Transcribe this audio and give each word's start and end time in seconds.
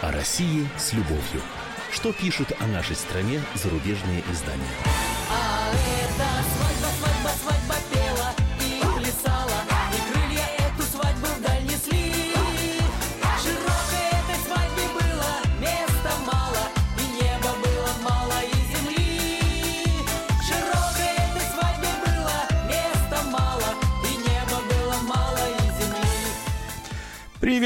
О 0.00 0.12
России 0.12 0.68
с 0.78 0.92
любовью. 0.92 1.42
Что 1.90 2.12
пишут 2.12 2.52
о 2.60 2.66
нашей 2.68 2.94
стране 2.94 3.42
зарубежные 3.54 4.22
издания? 4.30 4.62
А 5.28 5.72
это 6.04 6.57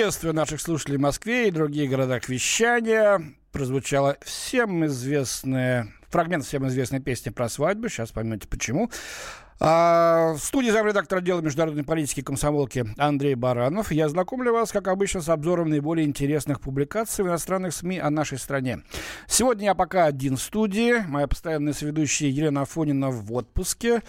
Приветствую 0.03 0.35
наших 0.35 0.61
слушателей 0.61 0.99
в 0.99 1.03
Москве 1.03 1.47
и 1.47 1.53
других 1.53 1.89
городах 1.89 2.29
вещания. 2.29 3.23
Прозвучала 3.53 4.17
всем 4.23 4.85
известная 4.87 5.95
фрагмент 6.09 6.45
всем 6.45 6.67
известной 6.67 6.99
песни 6.99 7.31
про 7.31 7.49
свадьбу. 7.49 7.89
Сейчас 7.89 8.11
поймете 8.11 8.49
почему. 8.49 8.91
А, 9.61 10.33
в 10.33 10.41
студии 10.41 10.71
замредактора 10.71 11.21
отдела 11.21 11.41
международной 11.41 11.85
политики 11.85 12.21
комсомолки 12.21 12.85
Андрей 12.99 13.37
Баранов. 13.37 13.93
Я 13.93 14.09
знакомлю 14.09 14.53
вас, 14.53 14.73
как 14.73 14.89
обычно, 14.89 15.21
с 15.21 15.29
обзором 15.29 15.71
наиболее 15.71 16.05
интересных 16.05 16.61
публикаций 16.61 17.25
в 17.25 17.29
иностранных 17.29 17.73
СМИ 17.73 18.01
о 18.01 18.11
нашей 18.11 18.39
стране. 18.39 18.81
Сегодня 19.29 19.67
я 19.67 19.75
пока 19.77 20.07
один 20.07 20.37
в 20.37 20.43
студии. 20.43 21.05
Моя 21.07 21.29
постоянная 21.29 21.75
соведущая 21.75 22.29
Елена 22.29 22.63
Афонина 22.63 23.11
в 23.11 23.33
отпуске. 23.33 24.03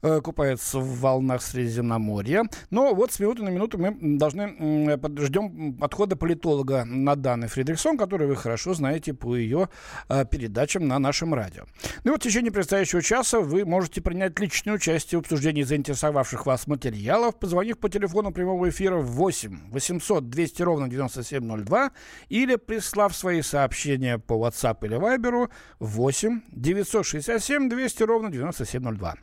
Э, 0.00 0.20
купается 0.20 0.78
в 0.78 1.00
волнах 1.00 1.42
Средиземноморья. 1.42 2.44
Но 2.70 2.94
вот 2.94 3.12
с 3.12 3.18
минуты 3.18 3.42
на 3.42 3.48
минуту 3.48 3.78
мы 3.78 3.96
должны 4.18 4.96
ждем 5.24 5.74
подхода 5.74 6.14
политолога 6.14 6.84
Наданы 6.84 7.48
Фридрихсон, 7.48 7.98
который 7.98 8.28
вы 8.28 8.36
хорошо 8.36 8.74
знаете 8.74 9.12
по 9.12 9.34
ее 9.34 9.68
э, 10.08 10.24
передачам 10.24 10.86
на 10.86 11.00
нашем 11.00 11.34
радио. 11.34 11.64
Ну 12.04 12.10
и 12.10 12.12
вот 12.12 12.20
в 12.20 12.24
течение 12.24 12.52
предстоящего 12.52 13.02
часа 13.02 13.40
вы 13.40 13.64
можете 13.64 14.00
принять 14.00 14.38
личное 14.38 14.74
участие 14.74 15.18
в 15.18 15.22
обсуждении 15.22 15.64
заинтересовавших 15.64 16.46
вас 16.46 16.68
материалов, 16.68 17.36
позвонив 17.36 17.78
по 17.78 17.88
телефону 17.88 18.30
прямого 18.30 18.68
эфира 18.68 18.98
в 18.98 19.06
8 19.06 19.70
800 19.70 20.28
200 20.28 20.62
ровно 20.62 20.88
9702 20.88 21.90
или 22.28 22.54
прислав 22.54 23.16
свои 23.16 23.42
сообщения 23.42 24.18
по 24.18 24.34
WhatsApp 24.34 24.78
или 24.86 24.96
Viber 24.96 25.50
8 25.80 26.42
967 26.52 27.68
200 27.68 28.02
ровно 28.04 28.30
9702. 28.30 29.14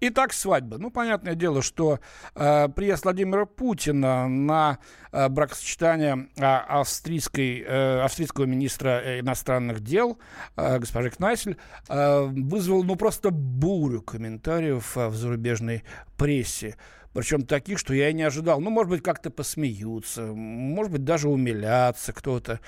Итак, 0.00 0.17
свадьба. 0.32 0.78
Ну, 0.78 0.90
понятное 0.90 1.34
дело, 1.34 1.62
что 1.62 2.00
э, 2.34 2.68
приезд 2.68 3.04
Владимира 3.04 3.46
Путина 3.46 4.28
на 4.28 4.78
э, 5.12 5.28
бракосочетание 5.28 6.28
э, 6.36 6.42
австрийской, 6.44 7.60
э, 7.60 8.00
австрийского 8.00 8.44
министра 8.44 9.20
иностранных 9.20 9.80
дел 9.80 10.18
э, 10.56 10.78
госпожи 10.78 11.10
Кнайсель 11.10 11.56
э, 11.88 12.20
вызвал, 12.24 12.84
ну, 12.84 12.96
просто 12.96 13.30
бурю 13.30 14.02
комментариев 14.02 14.96
э, 14.96 15.08
в 15.08 15.14
зарубежной 15.14 15.84
прессе. 16.16 16.76
Причем 17.12 17.42
таких, 17.42 17.78
что 17.78 17.94
я 17.94 18.10
и 18.10 18.12
не 18.12 18.22
ожидал. 18.22 18.60
Ну, 18.60 18.70
может 18.70 18.90
быть, 18.90 19.02
как-то 19.02 19.30
посмеются, 19.30 20.26
может 20.26 20.92
быть, 20.92 21.04
даже 21.04 21.28
умилятся 21.28 22.12
кто-то. 22.12 22.60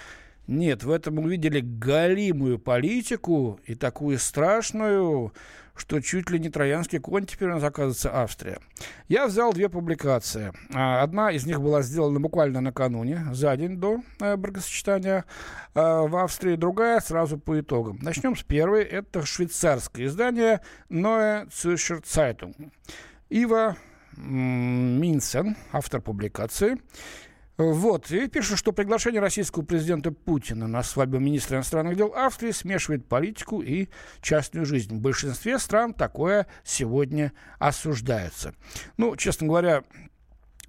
Нет, 0.47 0.83
в 0.83 0.91
этом 0.91 1.21
увидели 1.21 1.61
галимую 1.61 2.59
политику 2.59 3.61
и 3.67 3.77
такую 3.77 4.19
страшную, 4.19 5.33
что 5.81 6.00
чуть 6.00 6.31
ли 6.31 6.39
не 6.39 6.50
троянский 6.50 6.98
конь 6.98 7.25
теперь 7.25 7.48
у 7.48 7.55
нас 7.55 7.64
оказывается 7.64 8.14
Австрия. 8.14 8.59
Я 9.09 9.27
взял 9.27 9.53
две 9.55 9.70
публикации. 9.70 10.53
А, 10.75 11.03
одна 11.03 11.33
из 11.33 11.47
них 11.47 11.61
была 11.61 11.81
сделана 11.81 12.20
буквально 12.20 12.61
накануне, 12.61 13.27
за 13.33 13.56
день 13.56 13.78
до 13.78 14.00
э, 14.20 14.37
бракосочетания 14.37 15.25
э, 15.75 15.81
в 15.81 16.22
Австрии, 16.22 16.56
другая 16.56 17.00
сразу 17.00 17.39
по 17.39 17.59
итогам. 17.59 17.98
Начнем 18.03 18.37
с 18.37 18.42
первой. 18.42 18.84
Это 18.84 19.25
швейцарское 19.25 20.06
издание 20.06 20.60
Neue 20.91 21.49
Zürcher 21.49 22.04
Zeitung. 22.04 22.71
Ива 23.31 23.77
Минсен, 24.16 25.56
автор 25.72 26.03
публикации. 26.03 26.77
Вот, 27.60 28.10
и 28.10 28.26
пишут, 28.26 28.59
что 28.59 28.72
приглашение 28.72 29.21
российского 29.21 29.62
президента 29.62 30.12
Путина 30.12 30.66
на 30.66 30.82
свадьбу 30.82 31.19
министра 31.19 31.56
иностранных 31.56 31.94
дел 31.94 32.15
Австрии 32.15 32.53
смешивает 32.53 33.06
политику 33.06 33.60
и 33.60 33.88
частную 34.22 34.65
жизнь. 34.65 34.97
В 34.97 35.00
большинстве 35.00 35.59
стран 35.59 35.93
такое 35.93 36.47
сегодня 36.65 37.34
осуждается. 37.59 38.54
Ну, 38.97 39.15
честно 39.16 39.47
говоря, 39.47 39.84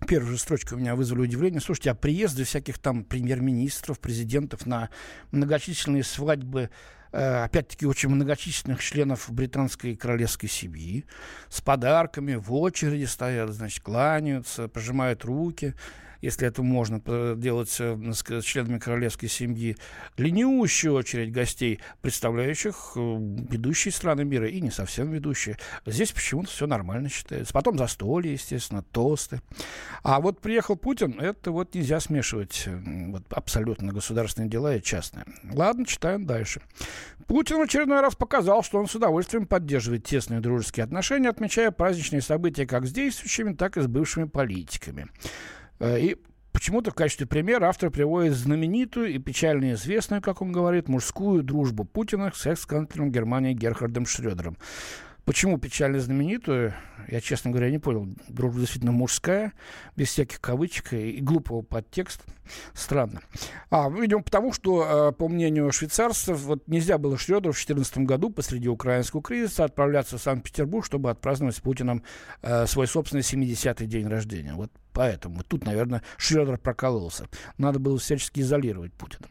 Первая 0.07 0.31
же 0.31 0.39
строчка 0.39 0.73
у 0.73 0.77
меня 0.77 0.95
вызвали 0.95 1.21
удивление. 1.21 1.61
Слушайте, 1.61 1.91
а 1.91 1.95
приезды 1.95 2.43
всяких 2.43 2.79
там 2.79 3.03
премьер-министров, 3.03 3.99
президентов 3.99 4.65
на 4.65 4.89
многочисленные 5.31 6.03
свадьбы 6.03 6.71
Э, 7.13 7.43
опять-таки, 7.43 7.85
очень 7.85 8.09
многочисленных 8.09 8.81
членов 8.81 9.29
британской 9.29 9.95
королевской 9.95 10.47
семьи 10.47 11.05
с 11.49 11.59
подарками, 11.59 12.35
в 12.35 12.53
очереди 12.53 13.03
стоят, 13.03 13.49
значит, 13.49 13.83
кланяются, 13.83 14.69
пожимают 14.69 15.25
руки 15.25 15.73
если 16.21 16.47
это 16.47 16.63
можно 16.63 17.01
делать 17.35 17.75
э, 17.79 17.97
с 18.13 18.43
членами 18.43 18.79
королевской 18.79 19.29
семьи, 19.29 19.77
длиннющая 20.17 20.91
очередь 20.91 21.31
гостей, 21.31 21.79
представляющих 22.01 22.93
э, 22.95 22.99
ведущие 22.99 23.91
страны 23.91 24.23
мира 24.23 24.47
и 24.47 24.61
не 24.61 24.71
совсем 24.71 25.11
ведущие. 25.11 25.57
Здесь 25.85 26.11
почему-то 26.11 26.49
все 26.49 26.67
нормально 26.67 27.09
считается. 27.09 27.53
Потом 27.53 27.77
застолье, 27.77 28.33
естественно, 28.33 28.83
тосты. 28.83 29.41
А 30.03 30.21
вот 30.21 30.39
приехал 30.39 30.75
Путин, 30.75 31.19
это 31.19 31.51
вот 31.51 31.73
нельзя 31.73 31.99
смешивать 31.99 32.67
вот, 32.67 33.23
абсолютно 33.31 33.91
государственные 33.91 34.49
дела 34.49 34.75
и 34.75 34.81
частные. 34.81 35.25
Ладно, 35.51 35.85
читаем 35.85 36.25
дальше. 36.25 36.61
Путин 37.27 37.57
в 37.57 37.61
очередной 37.61 38.01
раз 38.01 38.15
показал, 38.15 38.63
что 38.63 38.79
он 38.79 38.87
с 38.87 38.95
удовольствием 38.95 39.45
поддерживает 39.45 40.03
тесные 40.03 40.41
дружеские 40.41 40.83
отношения, 40.83 41.29
отмечая 41.29 41.71
праздничные 41.71 42.21
события 42.21 42.65
как 42.65 42.85
с 42.85 42.91
действующими, 42.91 43.53
так 43.53 43.77
и 43.77 43.81
с 43.81 43.87
бывшими 43.87 44.25
политиками. 44.25 45.07
Э, 45.81 45.99
и 45.99 46.17
Почему-то 46.51 46.91
в 46.91 46.95
качестве 46.95 47.25
примера 47.25 47.67
автор 47.67 47.89
приводит 47.89 48.33
знаменитую 48.33 49.07
и 49.13 49.17
печально 49.19 49.73
известную, 49.73 50.21
как 50.21 50.41
он 50.41 50.51
говорит, 50.51 50.89
мужскую 50.89 51.43
дружбу 51.43 51.85
Путина 51.85 52.31
с 52.35 52.45
экс-канцлером 52.45 53.09
Германии 53.09 53.53
Герхардом 53.53 54.05
Шрёдером. 54.05 54.57
Почему 55.25 55.59
печально 55.59 55.99
знаменитую? 55.99 56.73
Я, 57.07 57.21
честно 57.21 57.51
говоря, 57.51 57.69
не 57.69 57.77
понял. 57.77 58.07
Дружба 58.27 58.59
действительно 58.59 58.91
мужская, 58.91 59.53
без 59.95 60.09
всяких 60.09 60.41
кавычек 60.41 60.93
и, 60.93 61.19
глупого 61.21 61.61
подтекста. 61.61 62.23
Странно. 62.73 63.21
А, 63.69 63.89
видимо, 63.89 64.23
потому 64.23 64.51
что, 64.51 65.09
э, 65.09 65.11
по 65.11 65.27
мнению 65.27 65.71
швейцарцев, 65.71 66.39
вот 66.41 66.67
нельзя 66.67 66.97
было 66.97 67.17
Шрёдеру 67.17 67.53
в 67.53 67.55
2014 67.55 68.05
году 68.05 68.31
посреди 68.31 68.67
украинского 68.67 69.21
кризиса 69.21 69.63
отправляться 69.63 70.17
в 70.17 70.21
Санкт-Петербург, 70.21 70.85
чтобы 70.85 71.11
отпраздновать 71.11 71.55
с 71.55 71.59
Путиным 71.59 72.03
э, 72.41 72.65
свой 72.65 72.87
собственный 72.87 73.21
70-й 73.21 73.85
день 73.85 74.07
рождения. 74.07 74.53
Вот 74.55 74.71
поэтому. 74.91 75.43
Тут, 75.43 75.65
наверное, 75.65 76.01
Шрёдер 76.17 76.57
прокололся. 76.57 77.27
Надо 77.57 77.79
было 77.79 77.97
всячески 77.99 78.39
изолировать 78.39 78.93
Путина. 78.93 79.27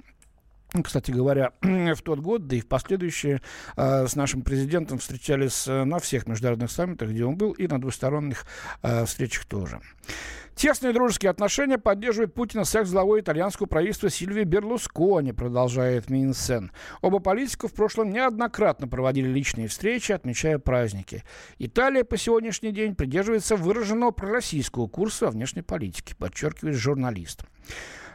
Кстати 0.82 1.10
говоря, 1.10 1.52
в 1.60 2.02
тот 2.02 2.20
год, 2.20 2.46
да 2.46 2.56
и 2.56 2.60
в 2.60 2.68
последующие, 2.68 3.42
э, 3.76 4.06
с 4.06 4.14
нашим 4.14 4.42
президентом 4.42 4.98
встречались 4.98 5.66
э, 5.66 5.84
на 5.84 5.98
всех 5.98 6.26
международных 6.26 6.70
саммитах, 6.70 7.10
где 7.10 7.24
он 7.24 7.36
был, 7.36 7.52
и 7.52 7.66
на 7.66 7.80
двусторонних 7.80 8.46
э, 8.82 9.04
встречах 9.04 9.46
тоже. 9.46 9.80
Тесные 10.54 10.92
дружеские 10.92 11.30
отношения 11.30 11.78
поддерживает 11.78 12.34
Путина 12.34 12.64
с 12.64 12.74
экс-главой 12.74 13.20
итальянского 13.20 13.66
правительства 13.66 14.10
Сильвией 14.10 14.44
Берлускони, 14.44 15.32
продолжает 15.32 16.10
Минсен. 16.10 16.70
Оба 17.00 17.18
политика 17.18 17.66
в 17.66 17.72
прошлом 17.72 18.10
неоднократно 18.10 18.86
проводили 18.86 19.26
личные 19.26 19.68
встречи, 19.68 20.12
отмечая 20.12 20.58
праздники. 20.58 21.24
Италия 21.58 22.04
по 22.04 22.16
сегодняшний 22.16 22.72
день 22.72 22.94
придерживается 22.94 23.56
выраженного 23.56 24.10
пророссийского 24.10 24.86
курса 24.86 25.26
во 25.26 25.30
внешней 25.30 25.62
политике, 25.62 26.14
подчеркивает 26.14 26.76
журналист. 26.76 27.44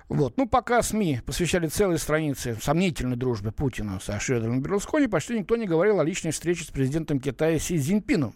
Вот. 0.08 0.38
Ну, 0.38 0.48
пока 0.48 0.82
СМИ 0.82 1.22
посвящали 1.26 1.68
целые 1.68 1.98
страницы 1.98 2.58
сомнительной 2.62 3.16
дружбе 3.16 3.52
Путина 3.52 4.00
со 4.00 4.20
Шредером 4.20 4.62
Берлускони, 4.62 5.08
почти 5.08 5.38
никто 5.40 5.56
не 5.56 5.66
говорил 5.66 6.00
о 6.00 6.04
личной 6.04 6.32
встрече 6.32 6.64
с 6.64 6.68
президентом 6.68 7.20
Китая 7.20 7.58
Си 7.58 7.80
Цзиньпином 7.80 8.34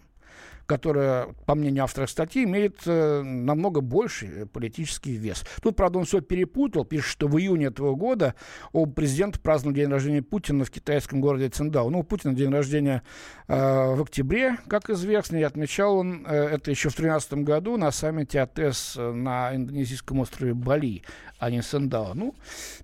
которая, 0.70 1.26
по 1.46 1.56
мнению 1.56 1.82
автора 1.82 2.06
статьи, 2.06 2.44
имеет 2.44 2.82
э, 2.86 3.22
намного 3.22 3.80
больший 3.80 4.46
политический 4.46 5.16
вес. 5.16 5.42
Тут, 5.60 5.74
правда, 5.74 5.98
он 5.98 6.04
все 6.04 6.20
перепутал, 6.20 6.84
пишет, 6.84 7.10
что 7.10 7.26
в 7.26 7.36
июне 7.40 7.66
этого 7.66 7.96
года 7.96 8.36
у 8.72 8.86
президента 8.86 9.40
праздновал 9.40 9.74
день 9.74 9.90
рождения 9.90 10.22
Путина 10.22 10.64
в 10.64 10.70
китайском 10.70 11.20
городе 11.20 11.48
Циндао. 11.48 11.90
Ну, 11.90 11.98
у 11.98 12.02
Путина 12.04 12.34
день 12.34 12.52
рождения 12.52 13.02
э, 13.48 13.54
в 13.56 14.00
октябре, 14.00 14.58
как 14.68 14.90
известно, 14.90 15.38
и 15.38 15.42
отмечал 15.42 15.96
он 15.96 16.24
э, 16.24 16.36
это 16.36 16.70
еще 16.70 16.88
в 16.88 16.94
2013 16.94 17.32
году 17.44 17.76
на 17.76 17.90
саммите 17.90 18.40
АТЭС 18.40 18.94
на 18.96 19.52
индонезийском 19.56 20.20
острове 20.20 20.54
Бали, 20.54 21.02
а 21.40 21.50
не 21.50 21.62
Циндао. 21.62 22.14
Ну, 22.14 22.36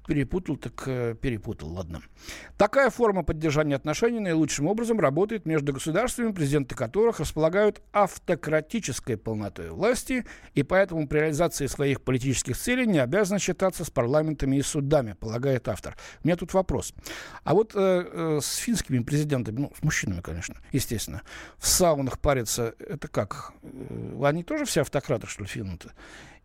перепутал, 0.09 0.57
так 0.57 0.83
э, 0.87 1.15
перепутал, 1.15 1.73
ладно. 1.73 2.03
Такая 2.57 2.91
форма 2.91 3.23
поддержания 3.23 3.77
отношений 3.77 4.19
наилучшим 4.19 4.67
образом 4.67 4.99
работает 4.99 5.47
между 5.47 5.73
государствами, 5.73 6.33
президенты 6.33 6.75
которых 6.75 7.21
располагают 7.21 7.76
обладает 7.77 7.83
автократической 7.93 9.17
полнотой 9.17 9.71
власти 9.71 10.25
и 10.55 10.63
поэтому 10.63 11.09
при 11.09 11.19
реализации 11.19 11.67
своих 11.67 12.03
политических 12.03 12.57
целей 12.57 12.87
не 12.87 12.99
обязан 12.99 13.39
считаться 13.39 13.85
с 13.85 13.91
парламентами 13.91 14.57
и 14.57 14.63
судами, 14.63 15.15
полагает 15.15 15.69
автор. 15.69 15.97
У 16.23 16.27
меня 16.27 16.37
тут 16.37 16.55
вопрос. 16.55 16.95
А 17.45 17.55
вот 17.55 17.73
э, 17.75 17.79
э, 17.79 18.41
с 18.43 18.57
финскими 18.57 19.03
президентами, 19.03 19.61
ну, 19.61 19.73
с 19.79 19.83
мужчинами, 19.83 20.21
конечно, 20.21 20.57
естественно, 20.73 21.23
в 21.59 21.67
саунах 21.67 22.19
париться, 22.19 22.75
это 22.79 23.09
как? 23.09 23.53
Э, 23.63 24.21
они 24.25 24.45
тоже 24.45 24.65
все 24.65 24.83
автократы, 24.83 25.27
что 25.27 25.43
ли, 25.43 25.49
финны-то? 25.49 25.93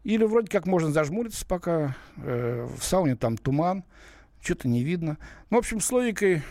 Или 0.03 0.23
вроде 0.23 0.47
как 0.47 0.65
можно 0.65 0.91
зажмуриться, 0.91 1.45
пока 1.45 1.95
э, 2.17 2.67
в 2.77 2.83
сауне 2.83 3.15
там 3.15 3.37
туман, 3.37 3.83
что-то 4.41 4.67
не 4.67 4.83
видно. 4.83 5.17
Ну, 5.49 5.57
в 5.57 5.59
общем, 5.59 5.79
с 5.79 5.91
логикой 5.91 6.41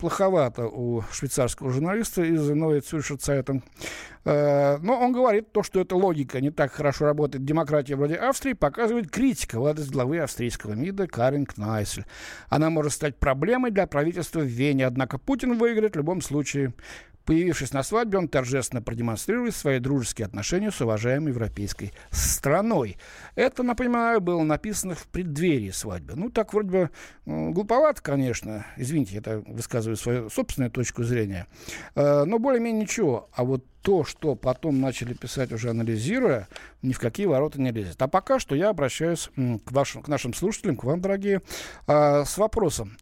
плоховато 0.00 0.66
у 0.66 1.02
швейцарского 1.12 1.70
журналиста 1.70 2.22
из 2.22 2.50
Neue 2.50 2.80
Zürcher 2.80 3.18
Zeitung. 3.18 3.62
Но 4.24 5.00
он 5.00 5.12
говорит, 5.12 5.52
то, 5.52 5.62
что 5.62 5.80
эта 5.80 5.94
логика 5.94 6.40
не 6.40 6.50
так 6.50 6.72
хорошо 6.72 7.06
работает 7.06 7.42
в 7.42 7.46
демократии 7.46 7.94
вроде 7.94 8.16
Австрии, 8.16 8.54
показывает 8.54 9.10
критика 9.10 9.60
в 9.60 9.66
адрес 9.66 9.88
главы 9.88 10.18
австрийского 10.18 10.72
МИДа 10.72 11.06
Карен 11.06 11.46
Кнайсель. 11.46 12.04
Она 12.48 12.70
может 12.70 12.92
стать 12.92 13.16
проблемой 13.16 13.70
для 13.70 13.86
правительства 13.86 14.40
в 14.40 14.44
Вене, 14.44 14.86
однако 14.86 15.18
Путин 15.18 15.56
выиграет 15.56 15.94
в 15.94 15.98
любом 15.98 16.20
случае. 16.20 16.74
Появившись 17.30 17.72
на 17.72 17.84
свадьбе, 17.84 18.18
он 18.18 18.26
торжественно 18.26 18.82
продемонстрирует 18.82 19.54
свои 19.54 19.78
дружеские 19.78 20.26
отношения 20.26 20.72
с 20.72 20.80
уважаемой 20.80 21.28
европейской 21.28 21.92
страной. 22.10 22.96
Это, 23.36 23.62
напоминаю, 23.62 24.20
было 24.20 24.42
написано 24.42 24.96
в 24.96 25.06
преддверии 25.06 25.70
свадьбы. 25.70 26.14
Ну, 26.16 26.30
так 26.30 26.52
вроде 26.52 26.70
бы 26.70 26.90
глуповато, 27.26 28.02
конечно. 28.02 28.66
Извините, 28.76 29.18
это 29.18 29.44
высказываю 29.46 29.96
свою 29.96 30.28
собственную 30.28 30.72
точку 30.72 31.04
зрения. 31.04 31.46
Э, 31.94 32.24
но 32.24 32.40
более-менее 32.40 32.82
ничего. 32.82 33.30
А 33.32 33.44
вот 33.44 33.64
то, 33.82 34.02
что 34.02 34.34
потом 34.34 34.80
начали 34.80 35.14
писать 35.14 35.52
уже 35.52 35.70
анализируя, 35.70 36.48
ни 36.82 36.92
в 36.92 36.98
какие 36.98 37.26
ворота 37.26 37.60
не 37.60 37.70
лезет. 37.70 38.02
А 38.02 38.08
пока 38.08 38.40
что 38.40 38.56
я 38.56 38.70
обращаюсь 38.70 39.30
к, 39.36 39.70
вашим, 39.70 40.02
к 40.02 40.08
нашим 40.08 40.34
слушателям, 40.34 40.76
к 40.76 40.82
вам, 40.82 41.00
дорогие, 41.00 41.42
э, 41.86 42.24
с 42.24 42.36
вопросом. 42.38 42.96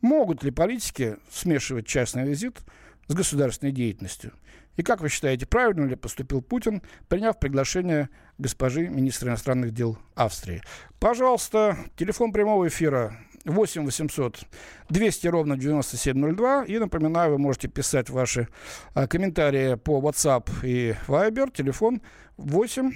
Могут 0.00 0.44
ли 0.44 0.52
политики 0.52 1.16
смешивать 1.28 1.88
частный 1.88 2.22
визит 2.22 2.60
с 3.08 3.14
государственной 3.14 3.72
деятельностью. 3.72 4.32
И 4.76 4.82
как 4.82 5.00
вы 5.00 5.08
считаете, 5.08 5.44
правильно 5.44 5.86
ли 5.86 5.96
поступил 5.96 6.40
Путин, 6.40 6.82
приняв 7.08 7.40
приглашение 7.40 8.10
госпожи 8.38 8.88
министра 8.88 9.28
иностранных 9.30 9.72
дел 9.72 9.98
Австрии? 10.14 10.62
Пожалуйста, 11.00 11.76
телефон 11.96 12.32
прямого 12.32 12.68
эфира 12.68 13.18
8 13.44 13.84
800 13.84 14.44
200 14.88 15.26
ровно 15.26 15.56
9702. 15.56 16.64
И 16.66 16.78
напоминаю, 16.78 17.32
вы 17.32 17.38
можете 17.38 17.68
писать 17.68 18.10
ваши 18.10 18.48
а, 18.94 19.08
комментарии 19.08 19.74
по 19.74 20.00
WhatsApp 20.00 20.48
и 20.62 20.94
Viber. 21.08 21.50
Телефон 21.52 22.00
8 22.36 22.92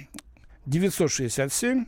967 0.65 1.85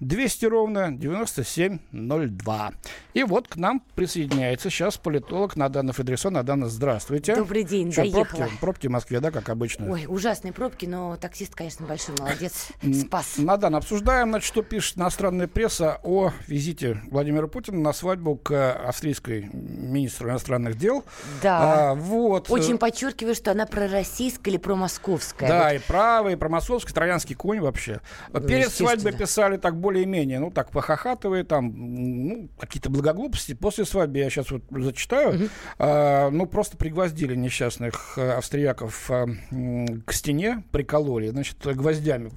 200 0.00 0.46
ровно 0.46 0.92
9702. 0.92 2.72
И 3.14 3.22
вот 3.22 3.48
к 3.48 3.56
нам 3.56 3.82
присоединяется 3.94 4.68
сейчас 4.70 4.96
политолог 4.98 5.56
Надана 5.56 5.92
Федерсон. 5.92 6.34
Надана, 6.34 6.68
здравствуйте. 6.68 7.34
Добрый 7.34 7.64
день, 7.64 7.90
Сейчас 7.92 8.10
доехала. 8.12 8.38
пробки, 8.40 8.56
пробки 8.60 8.86
в 8.88 8.90
Москве, 8.90 9.20
да, 9.20 9.30
как 9.30 9.48
обычно? 9.48 9.90
Ой, 9.90 10.04
ужасные 10.06 10.52
пробки, 10.52 10.86
но 10.86 11.16
таксист, 11.16 11.54
конечно, 11.54 11.86
большой 11.86 12.14
молодец, 12.18 12.68
спас. 13.04 13.34
Надан, 13.38 13.74
обсуждаем, 13.74 14.28
значит, 14.30 14.46
что 14.46 14.62
пишет 14.62 14.98
иностранная 14.98 15.46
пресса 15.48 15.98
о 16.02 16.32
визите 16.46 17.00
Владимира 17.10 17.46
Путина 17.46 17.78
на 17.78 17.92
свадьбу 17.92 18.36
к 18.36 18.72
австрийской 18.72 19.48
министру 19.52 20.28
иностранных 20.28 20.76
дел. 20.76 21.04
Да. 21.42 21.90
А, 21.90 21.94
вот. 21.94 22.50
Очень 22.50 22.78
подчеркиваю, 22.78 23.34
что 23.34 23.52
она 23.52 23.66
пророссийская 23.66 24.52
или 24.52 24.58
промосковская. 24.58 25.48
Да, 25.48 25.72
Вот 25.72 25.74
и 25.74 25.78
правый, 25.78 26.32
и 26.34 26.36
промосовский, 26.36 26.92
троянский 26.92 27.34
конь 27.34 27.60
вообще. 27.60 28.00
Перед 28.32 28.66
естественно. 28.66 28.88
свадьбой 28.90 29.12
писали 29.12 29.56
так 29.56 29.76
более-менее, 29.86 30.40
ну, 30.40 30.50
так 30.50 30.72
похохатывая, 30.72 31.44
там, 31.44 31.72
ну, 31.76 32.48
какие-то 32.58 32.90
благоглупости. 32.90 33.54
После 33.54 33.84
свадьбы 33.84 34.18
я 34.18 34.28
сейчас 34.30 34.50
вот 34.50 34.62
зачитаю. 34.70 35.48
А, 35.78 36.28
ну, 36.30 36.46
просто 36.46 36.76
пригвоздили 36.76 37.36
несчастных 37.36 38.14
э, 38.18 38.32
австрияков 38.32 39.08
а, 39.12 39.26
м, 39.52 40.02
к 40.02 40.12
стене, 40.12 40.64
прикололи, 40.72 41.28
значит, 41.28 41.58
гвоздями. 41.64 42.32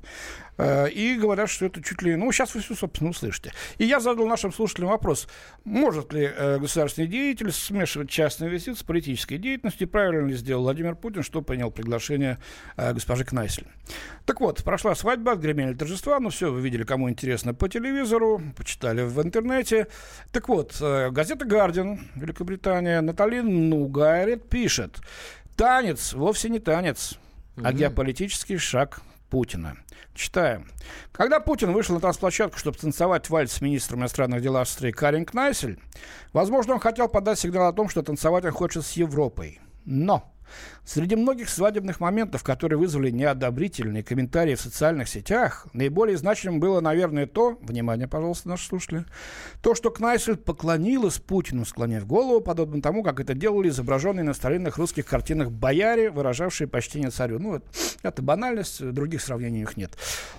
Э, 0.60 0.90
И 0.90 1.16
говорят, 1.16 1.50
что 1.50 1.66
это 1.66 1.82
чуть 1.82 2.02
ли... 2.02 2.16
Ну, 2.18 2.32
сейчас 2.32 2.54
вы 2.54 2.62
все, 2.62 2.76
собственно, 2.76 3.12
услышите. 3.12 3.54
И 3.78 3.86
я 3.86 4.02
задал 4.02 4.28
нашим 4.28 4.52
слушателям 4.52 4.90
вопрос. 4.90 5.28
Может 5.64 6.12
ли 6.12 6.30
э, 6.30 6.60
государственный 6.60 7.08
деятель 7.08 7.52
смешивать 7.52 8.10
частный 8.10 8.50
визит 8.50 8.78
с 8.78 8.84
политической 8.84 9.38
деятельностью? 9.38 9.88
И 9.88 9.90
правильно 9.90 10.28
ли 10.28 10.36
сделал 10.36 10.64
Владимир 10.64 10.96
Путин, 10.96 11.24
что 11.24 11.42
принял 11.42 11.72
приглашение 11.72 12.40
э, 12.76 12.94
госпожи 12.94 13.24
Кнайсель? 13.24 13.68
Так 14.26 14.42
вот, 14.42 14.62
прошла 14.66 14.96
свадьба, 14.96 15.32
отгремели 15.32 15.74
торжества. 15.74 16.20
Ну, 16.20 16.30
все, 16.30 16.52
вы 16.52 16.60
видели, 16.60 16.84
кому 16.84 17.10
интересно, 17.10 17.54
по 17.54 17.70
телевизору, 17.70 18.42
почитали 18.58 19.02
в 19.02 19.22
интернете. 19.24 19.88
Так 20.34 20.50
вот, 20.50 20.76
газета 20.80 21.46
«Гардиан», 21.46 22.02
Великобритания, 22.16 23.00
Натали 23.00 23.40
Нугайрет 23.40 24.50
пишет. 24.50 24.98
Танец 25.56 26.14
вовсе 26.14 26.50
не 26.50 26.60
танец, 26.60 27.18
а 27.64 27.72
геополитический 27.72 28.58
шаг 28.58 29.02
Путина. 29.30 29.78
Читаем. 30.14 30.68
Когда 31.12 31.40
Путин 31.40 31.72
вышел 31.72 31.96
на 31.96 32.02
танцплощадку, 32.02 32.58
чтобы 32.58 32.78
танцевать 32.78 33.30
вальс 33.30 33.54
с 33.54 33.62
министром 33.62 34.00
иностранных 34.00 34.42
дел 34.42 34.58
Австрии 34.58 34.92
Карин 34.92 35.26
Кнайсель, 35.26 35.80
возможно, 36.34 36.74
он 36.74 36.80
хотел 36.80 37.08
подать 37.08 37.40
сигнал 37.40 37.70
о 37.70 37.74
том, 37.74 37.90
что 37.90 38.04
танцевать 38.04 38.46
он 38.46 38.52
хочет 38.52 38.86
с 38.86 38.94
Европой. 38.94 39.62
Но 39.86 40.32
среди 40.90 41.16
многих 41.16 41.50
свадебных 41.50 42.00
моментов, 42.00 42.44
которые 42.44 42.80
вызвали 42.80 43.12
неодобрительные 43.12 44.04
комментарии 44.04 44.56
в 44.56 44.62
социальных 44.62 45.08
сетях, 45.08 45.68
наиболее 45.74 46.18
значимым 46.18 46.60
было, 46.60 46.82
наверное, 46.82 47.28
то, 47.28 47.60
внимание, 47.62 48.08
пожалуйста, 48.08 48.50
наши 48.50 48.68
слушатели, 48.68 49.06
то, 49.62 49.76
что 49.76 49.92
Кнайсель 49.92 50.38
поклонилась 50.38 51.20
Путину, 51.20 51.66
склонив 51.66 52.08
голову, 52.08 52.42
подобно 52.42 52.82
тому, 52.82 53.04
как 53.04 53.20
это 53.20 53.36
делали 53.36 53.70
изображенные 53.70 54.24
на 54.24 54.34
старинных 54.34 54.78
русских 54.78 55.06
картинах 55.06 55.52
бояре, 55.52 56.10
выражавшие 56.10 56.68
почтение 56.68 57.12
царю. 57.12 57.38
Ну, 57.38 57.56
это, 57.56 57.68
это 58.02 58.22
банальность, 58.24 58.84
других 58.84 59.22
сравнений 59.22 59.60
у 59.60 59.62
них 59.62 59.78
нет. 59.78 59.96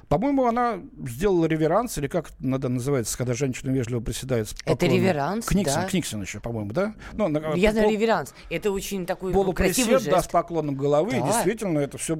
По-моему, 0.08 0.46
она 0.46 0.80
сделала 1.06 1.46
реверанс, 1.46 1.96
или 1.98 2.08
как 2.08 2.30
это 2.30 2.36
надо 2.40 2.68
называется, 2.68 3.16
когда 3.16 3.34
женщина 3.34 3.70
вежливо 3.70 4.00
приседает 4.00 4.48
с 4.48 4.54
Это 4.64 4.86
реверанс, 4.86 5.46
Книксон, 5.46 5.82
да. 5.82 5.88
Книксон 5.88 6.22
еще, 6.22 6.40
по-моему, 6.40 6.72
да? 6.72 6.94
Ну, 7.12 7.28
на- 7.28 7.54
Я 7.54 7.70
знаю 7.70 7.86
пол- 7.86 7.94
реверанс. 7.94 8.34
Это 8.48 8.72
очень 8.72 9.06
такой 9.06 9.32
красивый 9.54 9.92
да, 9.92 9.98
жест. 9.98 10.10
Поклоном 10.42 10.74
головы. 10.74 11.16
И 11.16 11.20
Да. 11.20 11.26
действительно, 11.26 11.78
это 11.80 11.98
все... 11.98 12.18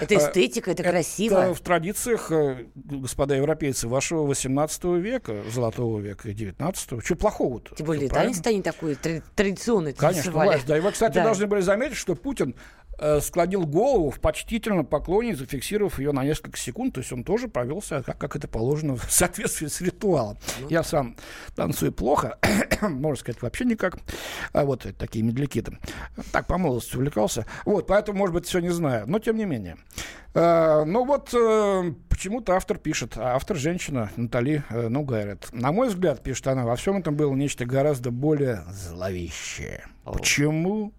Это 0.00 0.16
эстетика, 0.16 0.70
это 0.70 0.82
красиво. 0.82 1.54
в 1.54 1.60
традициях, 1.60 2.30
э, 2.30 2.66
господа 2.74 3.34
европейцы, 3.34 3.88
вашего 3.88 4.22
18 4.26 4.84
века, 4.98 5.42
золотого 5.50 5.98
века 6.00 6.28
и 6.28 6.34
19 6.34 7.02
Чего 7.02 7.18
плохого-то? 7.18 7.74
Тем 7.74 7.86
более 7.86 8.08
танец-то 8.08 8.52
не 8.52 8.62
такой 8.62 8.94
тра- 8.94 9.22
традиционный 9.34 9.92
Конечно, 9.94 10.32
власть, 10.32 10.66
да. 10.66 10.76
И 10.76 10.80
вы, 10.80 10.92
кстати, 10.92 11.14
Да. 11.14 11.24
должны 11.24 11.46
были 11.46 11.60
заметить, 11.60 11.96
что 11.96 12.14
Путин 12.14 12.54
склонил 13.20 13.66
голову 13.66 14.10
в 14.10 14.20
почтительном 14.20 14.86
поклоне, 14.86 15.36
зафиксировав 15.36 15.98
ее 15.98 16.12
на 16.12 16.24
несколько 16.24 16.58
секунд. 16.58 16.94
То 16.94 17.00
есть 17.00 17.12
он 17.12 17.24
тоже 17.24 17.48
провел 17.48 17.82
себя, 17.82 18.02
как, 18.02 18.18
как 18.18 18.36
это 18.36 18.48
положено, 18.48 18.96
в 18.96 19.04
соответствии 19.10 19.66
с 19.66 19.80
ритуалом. 19.80 20.38
Ну 20.60 20.68
Я 20.68 20.82
сам 20.82 21.16
танцую 21.54 21.92
плохо, 21.92 22.38
можно 22.80 23.16
сказать, 23.16 23.42
вообще 23.42 23.64
никак. 23.64 23.98
А 24.52 24.64
вот 24.64 24.86
такие 24.98 25.24
медляки 25.24 25.62
там. 25.62 25.78
Так, 26.32 26.46
по 26.46 26.58
молодости 26.58 26.96
увлекался. 26.96 27.46
Вот, 27.64 27.86
поэтому, 27.86 28.18
может 28.18 28.34
быть, 28.34 28.46
все 28.46 28.60
не 28.60 28.70
знаю. 28.70 29.04
Но, 29.06 29.18
тем 29.18 29.36
не 29.36 29.44
менее. 29.44 29.76
Э, 30.36 30.84
ну 30.84 31.04
вот, 31.06 31.32
э, 31.32 31.92
почему-то 32.10 32.56
автор 32.56 32.76
пишет, 32.76 33.14
а 33.16 33.36
автор 33.36 33.56
женщина 33.56 34.10
Натали 34.16 34.62
э, 34.68 34.88
Нугайрет. 34.88 35.48
На 35.52 35.72
мой 35.72 35.88
взгляд, 35.88 36.22
пишет 36.22 36.46
она, 36.48 36.64
во 36.64 36.76
всем 36.76 36.98
этом 36.98 37.16
было 37.16 37.34
нечто 37.34 37.64
гораздо 37.64 38.10
более 38.10 38.62
зловещее. 38.70 39.86
Почему? 40.04 40.92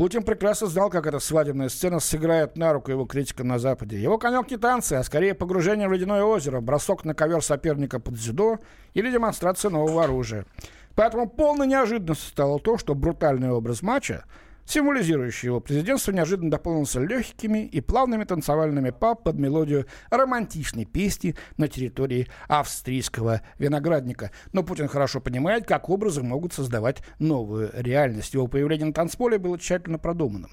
Путин 0.00 0.22
прекрасно 0.22 0.66
знал, 0.66 0.88
как 0.88 1.06
эта 1.06 1.18
свадебная 1.18 1.68
сцена 1.68 2.00
сыграет 2.00 2.56
на 2.56 2.72
руку 2.72 2.90
его 2.90 3.04
критикам 3.04 3.48
на 3.48 3.58
Западе. 3.58 4.00
Его 4.00 4.16
конек 4.16 4.50
не 4.50 4.56
танцы, 4.56 4.94
а 4.94 5.04
скорее 5.04 5.34
погружение 5.34 5.88
в 5.88 5.92
ледяное 5.92 6.24
озеро, 6.24 6.62
бросок 6.62 7.04
на 7.04 7.12
ковер 7.14 7.44
соперника 7.44 8.00
под 8.00 8.14
дзюдо 8.14 8.60
или 8.94 9.12
демонстрация 9.12 9.70
нового 9.70 10.04
оружия. 10.04 10.46
Поэтому 10.94 11.28
полной 11.28 11.66
неожиданностью 11.66 12.30
стало 12.30 12.58
то, 12.58 12.78
что 12.78 12.94
брутальный 12.94 13.50
образ 13.50 13.82
матча, 13.82 14.24
символизирующий 14.70 15.46
его 15.46 15.60
президентство, 15.60 16.12
неожиданно 16.12 16.50
дополнился 16.50 17.00
легкими 17.00 17.66
и 17.66 17.80
плавными 17.80 18.24
танцевальными 18.24 18.90
па 18.90 19.14
под 19.14 19.36
мелодию 19.36 19.86
романтичной 20.10 20.84
песни 20.84 21.34
на 21.56 21.68
территории 21.68 22.28
австрийского 22.48 23.42
виноградника. 23.58 24.30
Но 24.52 24.62
Путин 24.62 24.88
хорошо 24.88 25.20
понимает, 25.20 25.66
как 25.66 25.88
образы 25.90 26.22
могут 26.22 26.52
создавать 26.52 27.02
новую 27.18 27.70
реальность. 27.74 28.34
Его 28.34 28.46
появление 28.46 28.86
на 28.86 28.92
танцполе 28.92 29.38
было 29.38 29.58
тщательно 29.58 29.98
продуманным. 29.98 30.50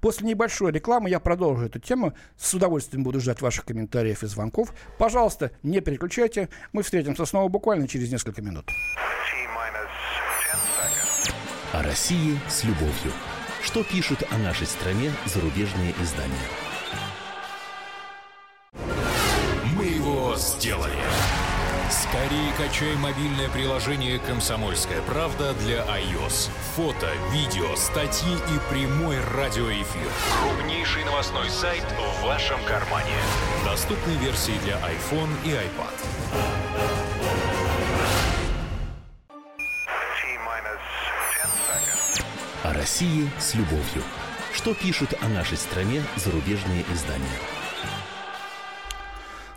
После 0.00 0.26
небольшой 0.26 0.72
рекламы 0.72 1.08
я 1.08 1.20
продолжу 1.20 1.66
эту 1.66 1.78
тему. 1.78 2.14
С 2.36 2.52
удовольствием 2.54 3.04
буду 3.04 3.20
ждать 3.20 3.40
ваших 3.40 3.64
комментариев 3.64 4.24
и 4.24 4.26
звонков. 4.26 4.74
Пожалуйста, 4.98 5.52
не 5.62 5.80
переключайте. 5.80 6.48
Мы 6.72 6.82
встретимся 6.82 7.24
снова 7.24 7.48
буквально 7.48 7.86
через 7.86 8.10
несколько 8.10 8.42
минут. 8.42 8.66
О 11.72 11.82
России 11.84 12.36
с 12.48 12.64
любовью. 12.64 13.12
Что 13.62 13.84
пишут 13.84 14.22
о 14.30 14.38
нашей 14.38 14.66
стране 14.66 15.12
зарубежные 15.26 15.94
издания? 16.00 16.34
Мы 19.76 19.84
его 19.84 20.34
сделали. 20.36 20.96
Скорее 21.90 22.52
качай 22.56 22.94
мобильное 22.96 23.48
приложение 23.48 24.18
«Комсомольская 24.20 25.02
правда» 25.02 25.54
для 25.54 25.78
iOS. 25.78 26.48
Фото, 26.76 27.08
видео, 27.32 27.74
статьи 27.76 28.32
и 28.32 28.72
прямой 28.72 29.16
радиоэфир. 29.34 30.08
Крупнейший 30.40 31.04
новостной 31.04 31.50
сайт 31.50 31.84
в 31.98 32.24
вашем 32.24 32.58
кармане. 32.64 33.14
Доступны 33.64 34.12
версии 34.22 34.58
для 34.64 34.76
iPhone 34.76 35.30
и 35.44 35.50
iPad. 35.50 36.89
России 42.80 43.28
с 43.38 43.54
любовью. 43.54 44.02
Что 44.54 44.72
пишут 44.72 45.12
о 45.20 45.28
нашей 45.28 45.58
стране 45.58 46.02
зарубежные 46.16 46.82
издания? 46.90 47.26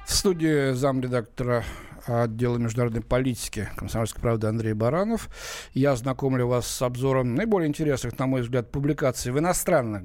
В 0.05 0.13
студии 0.13 0.73
замредактора 0.73 1.63
отдела 2.05 2.57
международной 2.57 3.01
политики 3.01 3.69
«Комсомольской 3.77 4.21
правды» 4.21 4.47
Андрей 4.47 4.73
Баранов. 4.73 5.29
Я 5.73 5.95
знакомлю 5.95 6.47
вас 6.47 6.67
с 6.67 6.81
обзором 6.81 7.33
наиболее 7.35 7.69
интересных, 7.69 8.19
на 8.19 8.27
мой 8.27 8.41
взгляд, 8.41 8.73
публикаций 8.73 9.31
в 9.31 9.39
иностранных 9.39 10.03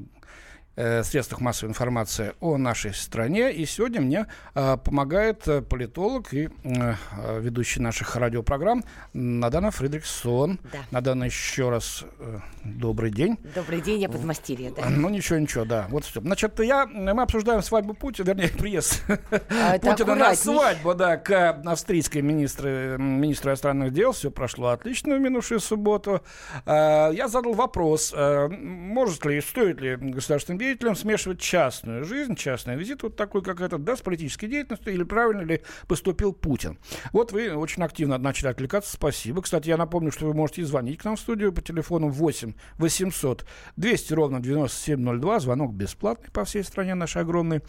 э, 0.79 1.03
средствах 1.03 1.41
массовой 1.41 1.71
информации 1.71 2.35
о 2.41 2.57
нашей 2.57 2.95
стране. 2.95 3.53
И 3.53 3.67
сегодня 3.67 4.01
мне 4.01 4.27
э, 4.55 4.77
помогает 4.77 5.47
э, 5.49 5.61
политолог 5.61 6.33
и 6.33 6.49
э, 6.63 6.95
ведущий 7.41 7.81
наших 7.81 8.15
радиопрограмм 8.17 8.85
Надана 9.13 9.71
Фридриксон. 9.71 10.61
Да. 10.73 10.79
Надана, 10.93 11.25
еще 11.25 11.71
раз 11.71 12.05
э, 12.21 12.39
добрый 12.65 13.11
день. 13.11 13.39
Добрый 13.55 13.81
день, 13.81 14.01
я 14.01 14.09
подмастерье, 14.09 14.73
да. 14.77 14.89
Ну, 14.89 15.09
ничего, 15.09 15.39
ничего, 15.39 15.65
да. 15.65 15.87
Вот 15.91 16.05
все. 16.05 16.21
Значит, 16.21 16.61
я, 16.61 16.87
мы 16.87 17.23
обсуждаем 17.23 17.63
свадьбу 17.63 17.95
Путина, 17.95 18.27
вернее, 18.27 18.49
приезд 18.59 19.03
А, 19.51 19.79
Путина 19.79 20.15
на 20.15 20.35
свадьбу, 20.35 20.95
да, 20.95 21.17
к 21.17 21.61
австрийской 21.67 22.23
министру, 22.23 22.69
министру 22.99 23.51
иностранных 23.51 23.93
дел. 23.93 24.13
Все 24.13 24.31
прошло 24.31 24.69
отлично 24.69 25.17
в 25.17 25.21
минувшую 25.21 25.59
субботу. 25.61 26.21
Я 26.67 27.27
задал 27.29 27.55
вопрос, 27.55 28.15
может 28.17 29.25
ли, 29.25 29.41
стоит 29.41 29.81
ли 29.81 29.97
государственным 29.97 30.59
деятелям 30.69 30.97
смешивать 30.97 31.41
частную 31.41 32.05
жизнь, 32.05 32.35
частный 32.35 32.77
визит, 32.77 33.03
вот 33.03 33.17
такой, 33.17 33.43
как 33.43 33.61
этот, 33.61 33.85
да, 33.85 33.97
с 33.97 34.01
политической 34.01 34.47
деятельностью, 34.47 34.93
или 34.93 35.03
правильно 35.03 35.43
ли 35.43 35.63
поступил 35.87 36.33
Путин. 36.33 36.79
Вот 37.13 37.33
вы 37.33 37.55
очень 37.55 37.83
активно 37.83 38.19
начали 38.19 38.49
отвлекаться, 38.49 38.93
спасибо. 38.93 39.43
Кстати, 39.43 39.69
я 39.69 39.77
напомню, 39.77 40.13
что 40.13 40.27
вы 40.27 40.35
можете 40.35 40.65
звонить 40.65 40.99
к 40.99 41.05
нам 41.05 41.17
в 41.17 41.21
студию 41.21 41.53
по 41.53 41.63
телефону 41.63 42.09
8 42.09 42.53
800 42.77 43.47
200 43.77 44.13
ровно 44.13 44.41
9702. 44.41 45.41
Звонок 45.41 45.73
бесплатный 45.73 46.31
по 46.31 46.45
всей 46.45 46.63
стране 46.65 46.95
нашей 46.95 47.23
огромной. 47.23 47.63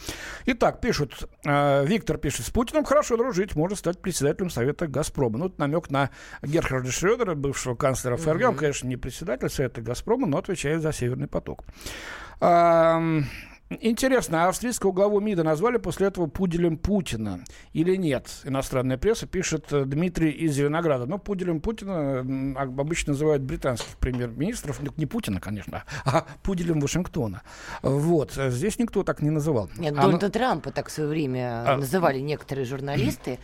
Итак, 0.45 0.81
пишут, 0.81 1.29
э, 1.45 1.85
Виктор 1.85 2.17
пишет, 2.17 2.45
с 2.45 2.49
Путиным 2.49 2.83
хорошо 2.83 3.15
дружить, 3.17 3.55
можно 3.55 3.77
стать 3.77 3.99
председателем 4.01 4.49
Совета 4.49 4.87
Газпрома. 4.87 5.37
Ну, 5.37 5.47
это 5.47 5.59
намек 5.59 5.89
на 5.89 6.09
Герхарда 6.41 6.91
Шредера, 6.91 7.35
бывшего 7.35 7.75
канцлера 7.75 8.17
ФРГ. 8.17 8.49
Он, 8.49 8.55
конечно, 8.55 8.87
не 8.87 8.97
председатель 8.97 9.49
Совета 9.49 9.81
Газпрома, 9.81 10.27
но 10.27 10.37
отвечает 10.37 10.81
за 10.81 10.91
Северный 10.91 11.27
поток. 11.27 11.63
Интересно, 13.71 14.45
а 14.45 14.49
австрийского 14.49 14.91
главу 14.91 15.19
МИДа 15.19 15.43
назвали 15.43 15.77
после 15.77 16.07
этого 16.07 16.25
пуделем 16.25 16.75
Путина 16.75 17.43
или 17.73 17.95
нет? 17.97 18.27
Иностранная 18.43 18.97
пресса 18.97 19.27
пишет 19.27 19.71
э, 19.71 19.85
Дмитрий 19.85 20.31
из 20.31 20.53
Зеленограда. 20.53 21.05
Но 21.05 21.19
пуделем 21.19 21.61
Путина 21.61 22.21
обычно 22.59 23.13
называют 23.13 23.43
британских 23.43 23.95
премьер-министров. 23.97 24.79
Ну, 24.81 24.91
Не 24.97 25.05
Путина, 25.05 25.39
конечно, 25.39 25.83
а 26.05 26.25
пуделем 26.41 26.79
Вашингтона. 26.79 27.43
Вот. 27.83 28.35
э, 28.39 28.49
Здесь 28.49 28.79
никто 28.79 29.03
так 29.03 29.21
не 29.21 29.29
называл. 29.29 29.69
Нет, 29.77 29.93
А, 29.93 29.97
ну, 29.97 30.01
Дональда 30.01 30.31
Трампа 30.31 30.71
так 30.71 30.87
в 30.87 30.91
свое 30.91 31.07
время 31.07 31.73
А, 31.73 31.77
называли 31.77 32.17
некоторые 32.19 32.65
журналисты, 32.65 33.37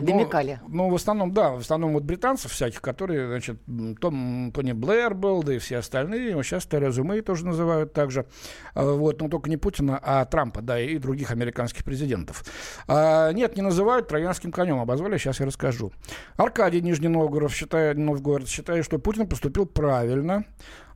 Ну, 0.00 0.14
намекали. 0.14 0.60
Ну, 0.68 0.88
в 0.88 0.94
основном, 0.94 1.32
да, 1.32 1.50
в 1.50 1.58
основном 1.58 1.92
вот 1.92 2.04
британцев 2.04 2.52
всяких, 2.52 2.80
которые, 2.80 3.26
значит, 3.26 3.60
Том, 4.00 4.52
Тони 4.52 4.72
Блэр 4.72 5.14
был, 5.14 5.42
да 5.42 5.54
и 5.54 5.58
все 5.58 5.78
остальные, 5.78 6.36
вот 6.36 6.44
сейчас 6.44 6.66
Терезу 6.66 7.04
Мэй 7.04 7.20
тоже 7.20 7.46
называют 7.46 7.92
также, 7.92 8.26
А, 8.74 8.92
вот, 8.92 9.20
но 9.20 9.28
только 9.28 9.50
не 9.50 9.56
Путина, 9.56 9.98
а 10.02 10.24
Трампа, 10.24 10.62
да, 10.62 10.80
и 10.80 10.98
других 10.98 11.30
американских 11.30 11.84
президентов. 11.84 12.44
А, 12.86 13.32
нет, 13.32 13.56
не 13.56 13.62
называют 13.62 14.08
троянским 14.08 14.52
конем, 14.52 14.80
обозвали, 14.80 15.18
сейчас 15.18 15.40
я 15.40 15.46
расскажу. 15.46 15.92
Аркадий 16.36 16.80
Нижний 16.80 17.08
Новгород 17.08 17.52
считает, 17.52 17.96
Новгород 17.98 18.48
считает, 18.48 18.84
что 18.84 18.98
Путин 18.98 19.26
поступил 19.26 19.66
правильно, 19.66 20.44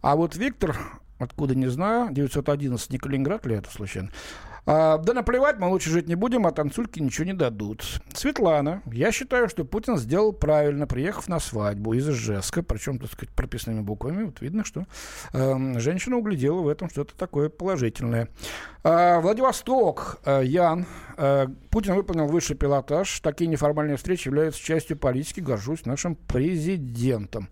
а 0.00 0.16
вот 0.16 0.36
Виктор, 0.36 0.76
откуда 1.18 1.54
не 1.54 1.68
знаю, 1.68 2.12
911, 2.12 2.90
не 2.90 2.98
Калининград 2.98 3.46
ли 3.46 3.56
это 3.56 3.70
случайно, 3.70 4.10
а, 4.64 4.98
да 4.98 5.12
наплевать, 5.12 5.58
мы 5.58 5.68
лучше 5.68 5.90
жить 5.90 6.08
не 6.08 6.14
будем, 6.14 6.46
а 6.46 6.52
танцульки 6.52 7.00
ничего 7.00 7.26
не 7.26 7.32
дадут. 7.32 7.84
Светлана, 8.14 8.82
я 8.86 9.10
считаю, 9.10 9.48
что 9.48 9.64
Путин 9.64 9.96
сделал 9.96 10.32
правильно, 10.32 10.86
приехав 10.86 11.28
на 11.28 11.40
свадьбу 11.40 11.94
из 11.94 12.08
Ижевска, 12.08 12.62
причем, 12.62 12.98
так 12.98 13.10
сказать, 13.10 13.34
прописными 13.34 13.80
буквами, 13.80 14.24
вот 14.24 14.40
видно, 14.40 14.64
что 14.64 14.86
эм, 15.32 15.80
женщина 15.80 16.16
углядела 16.16 16.60
в 16.60 16.68
этом 16.68 16.88
что-то 16.90 17.16
такое 17.16 17.48
положительное. 17.48 18.28
А, 18.84 19.20
Владивосток, 19.20 20.20
э, 20.24 20.42
Ян, 20.44 20.86
э, 21.16 21.46
Путин 21.70 21.94
выполнил 21.94 22.26
высший 22.26 22.56
пилотаж, 22.56 23.20
такие 23.20 23.48
неформальные 23.48 23.96
встречи 23.96 24.28
являются 24.28 24.62
частью 24.62 24.96
политики, 24.96 25.40
горжусь 25.40 25.86
нашим 25.86 26.14
президентом. 26.14 27.48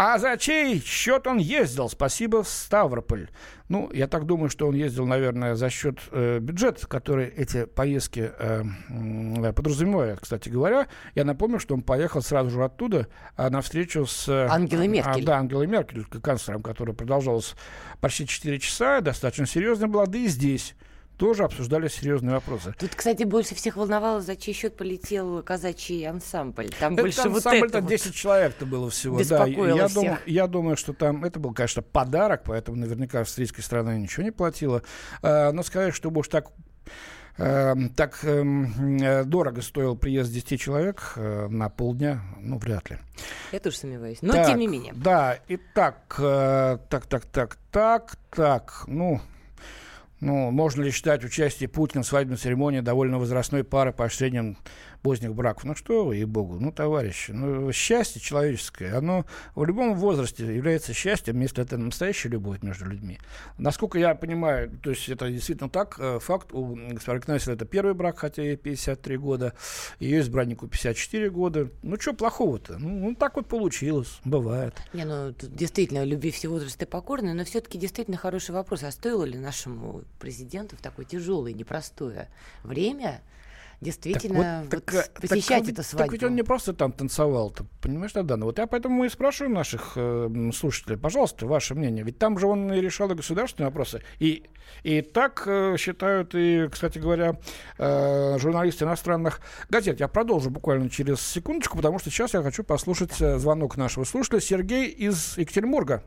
А 0.00 0.16
за 0.18 0.36
чей 0.36 0.80
счет 0.80 1.26
он 1.26 1.38
ездил? 1.38 1.88
Спасибо, 1.88 2.44
Ставрополь. 2.46 3.30
Ну, 3.68 3.90
я 3.92 4.06
так 4.06 4.26
думаю, 4.26 4.48
что 4.48 4.68
он 4.68 4.76
ездил, 4.76 5.06
наверное, 5.06 5.56
за 5.56 5.70
счет 5.70 5.98
э, 6.12 6.38
бюджета, 6.38 6.86
который 6.86 7.26
эти 7.26 7.64
поездки 7.64 8.30
э, 8.38 8.62
э, 8.88 9.52
подразумевает. 9.52 10.20
Кстати 10.20 10.50
говоря, 10.50 10.86
я 11.16 11.24
напомню, 11.24 11.58
что 11.58 11.74
он 11.74 11.82
поехал 11.82 12.22
сразу 12.22 12.50
же 12.50 12.62
оттуда 12.62 13.08
а, 13.36 13.50
на 13.50 13.60
встречу 13.60 14.06
с... 14.06 14.28
э, 14.28 14.46
Ангелой 14.48 14.86
Меркель. 14.86 15.24
а, 15.24 15.26
да, 15.26 15.38
Ангелой 15.38 15.66
Меркель, 15.66 16.04
канцлером, 16.04 16.62
которая 16.62 16.94
продолжалась 16.94 17.56
почти 18.00 18.24
4 18.24 18.60
часа, 18.60 19.00
достаточно 19.00 19.46
серьезная 19.46 19.88
была, 19.88 20.06
да 20.06 20.16
и 20.16 20.28
здесь 20.28 20.76
тоже 21.18 21.44
обсуждали 21.44 21.88
серьезные 21.88 22.34
вопросы. 22.34 22.74
Тут, 22.78 22.94
кстати, 22.94 23.24
больше 23.24 23.54
всех 23.54 23.76
волновало, 23.76 24.20
за 24.20 24.36
чей 24.36 24.54
счет 24.54 24.76
полетел 24.76 25.42
казачий 25.42 26.06
ансамбль. 26.08 26.70
Там 26.78 26.94
Это 26.94 27.02
больше 27.02 27.22
там 27.22 27.32
вот 27.32 27.44
ансамбль, 27.44 27.68
это 27.68 27.80
вот. 27.80 27.90
10 27.90 28.14
человек-то 28.14 28.64
было 28.64 28.88
всего. 28.88 29.20
Да, 29.24 29.46
И 29.46 29.52
я, 29.52 29.88
думаю, 29.88 30.18
я 30.26 30.46
думаю, 30.46 30.76
что 30.76 30.92
там 30.92 31.24
это 31.24 31.40
был, 31.40 31.52
конечно, 31.52 31.82
подарок, 31.82 32.42
поэтому 32.46 32.76
наверняка 32.78 33.20
австрийская 33.20 33.64
страна 33.64 33.96
ничего 33.96 34.22
не 34.22 34.30
платила. 34.30 34.82
А, 35.20 35.50
но 35.52 35.62
сказать, 35.64 35.92
чтобы 35.92 36.20
уж 36.20 36.28
так 36.28 36.52
э, 37.36 37.74
так 37.96 38.18
эм, 38.22 38.98
э, 38.98 39.24
дорого 39.24 39.60
стоил 39.60 39.96
приезд 39.96 40.32
10 40.32 40.60
человек 40.60 41.14
э, 41.16 41.48
на 41.48 41.68
полдня, 41.68 42.22
ну, 42.40 42.58
вряд 42.58 42.90
ли. 42.90 42.98
Я 43.50 43.58
тоже 43.58 43.76
сомневаюсь. 43.76 44.18
Но, 44.22 44.34
Так, 44.34 44.46
тем 44.46 44.58
не 44.58 44.68
менее. 44.68 44.92
Да, 44.94 45.36
итак, 45.48 46.14
э, 46.18 46.78
так, 46.88 47.06
так, 47.06 47.24
так, 47.26 47.58
так, 47.72 48.16
так, 48.30 48.84
ну, 48.86 49.20
ну, 50.20 50.50
можно 50.50 50.82
ли 50.82 50.90
считать 50.90 51.24
участие 51.24 51.68
Путина 51.68 52.02
в 52.02 52.06
свадебной 52.06 52.38
церемонии 52.38 52.80
довольно 52.80 53.18
возрастной 53.18 53.62
пары 53.62 53.92
поощрением 53.92 54.56
поздних 55.02 55.34
браков? 55.34 55.64
Ну 55.64 55.74
что 55.74 56.04
вы, 56.04 56.16
ей-богу, 56.16 56.58
ну, 56.60 56.72
товарищи, 56.72 57.30
ну, 57.30 57.72
счастье 57.72 58.20
человеческое, 58.20 58.96
оно 58.96 59.24
в 59.54 59.64
любом 59.64 59.94
возрасте 59.94 60.54
является 60.54 60.92
счастьем, 60.92 61.40
если 61.40 61.62
это 61.62 61.76
настоящая 61.76 62.30
любовь 62.30 62.62
между 62.62 62.86
людьми. 62.86 63.18
Насколько 63.58 63.98
я 63.98 64.14
понимаю, 64.14 64.70
то 64.82 64.90
есть 64.90 65.08
это 65.08 65.30
действительно 65.30 65.70
так, 65.70 65.96
э, 65.98 66.18
факт, 66.20 66.52
у 66.52 66.76
госпожи 66.92 67.20
Кнайсера 67.20 67.54
это 67.54 67.64
первый 67.64 67.94
брак, 67.94 68.18
хотя 68.18 68.42
ей 68.42 68.56
53 68.56 69.16
года, 69.16 69.54
ее 69.98 70.20
избраннику 70.20 70.66
54 70.68 71.30
года. 71.30 71.70
Ну, 71.82 71.98
что 71.98 72.12
плохого-то? 72.14 72.78
Ну, 72.78 72.88
ну, 72.88 73.14
так 73.14 73.36
вот 73.36 73.46
получилось, 73.46 74.20
бывает. 74.24 74.74
Не, 74.92 75.04
ну, 75.04 75.34
действительно, 75.40 76.04
любви 76.04 76.30
все 76.30 76.48
возрасты 76.48 76.86
покорны, 76.86 77.34
но 77.34 77.44
все-таки 77.44 77.78
действительно 77.78 78.16
хороший 78.16 78.52
вопрос. 78.54 78.82
А 78.82 78.90
стоило 78.90 79.24
ли 79.24 79.38
нашему 79.38 80.02
президенту 80.18 80.76
в 80.76 80.80
такое 80.80 81.04
тяжелое, 81.04 81.52
непростое 81.52 82.28
время 82.62 83.22
действительно 83.80 84.64
Так 84.70 84.92
вот 84.92 85.04
так, 85.04 85.20
посещать 85.20 85.62
так, 85.64 85.68
эту 85.68 85.76
Так 85.76 85.86
свадьбу? 85.86 86.12
ведь 86.12 86.22
он 86.24 86.34
не 86.34 86.42
просто 86.42 86.72
там 86.72 86.92
танцевал, 86.92 87.50
ты 87.50 87.64
понимаешь, 87.80 88.12
да, 88.12 88.36
ну 88.36 88.46
вот 88.46 88.58
я 88.58 88.66
поэтому 88.66 89.04
и 89.04 89.08
спрашиваю 89.08 89.54
наших 89.54 89.92
э, 89.96 90.50
слушателей, 90.54 90.96
пожалуйста, 90.96 91.46
ваше 91.46 91.74
мнение. 91.74 92.04
Ведь 92.04 92.18
там 92.18 92.38
же 92.38 92.46
он 92.46 92.72
и 92.72 92.80
решал 92.80 93.10
и 93.10 93.14
государственные 93.14 93.68
вопросы. 93.68 94.02
И, 94.18 94.44
и 94.82 95.02
так 95.02 95.44
э, 95.46 95.76
считают 95.78 96.34
и, 96.34 96.68
кстати 96.70 96.98
говоря, 96.98 97.38
э, 97.78 98.38
журналисты 98.38 98.84
иностранных 98.84 99.40
газет. 99.68 100.00
Я 100.00 100.08
продолжу 100.08 100.50
буквально 100.50 100.90
через 100.90 101.20
секундочку, 101.20 101.76
потому 101.76 101.98
что 101.98 102.10
сейчас 102.10 102.34
я 102.34 102.42
хочу 102.42 102.64
послушать 102.64 103.20
э, 103.20 103.38
звонок 103.38 103.76
нашего 103.76 104.04
слушателя. 104.04 104.40
Сергей 104.40 104.88
из 104.88 105.38
Екатеринбурга. 105.38 106.02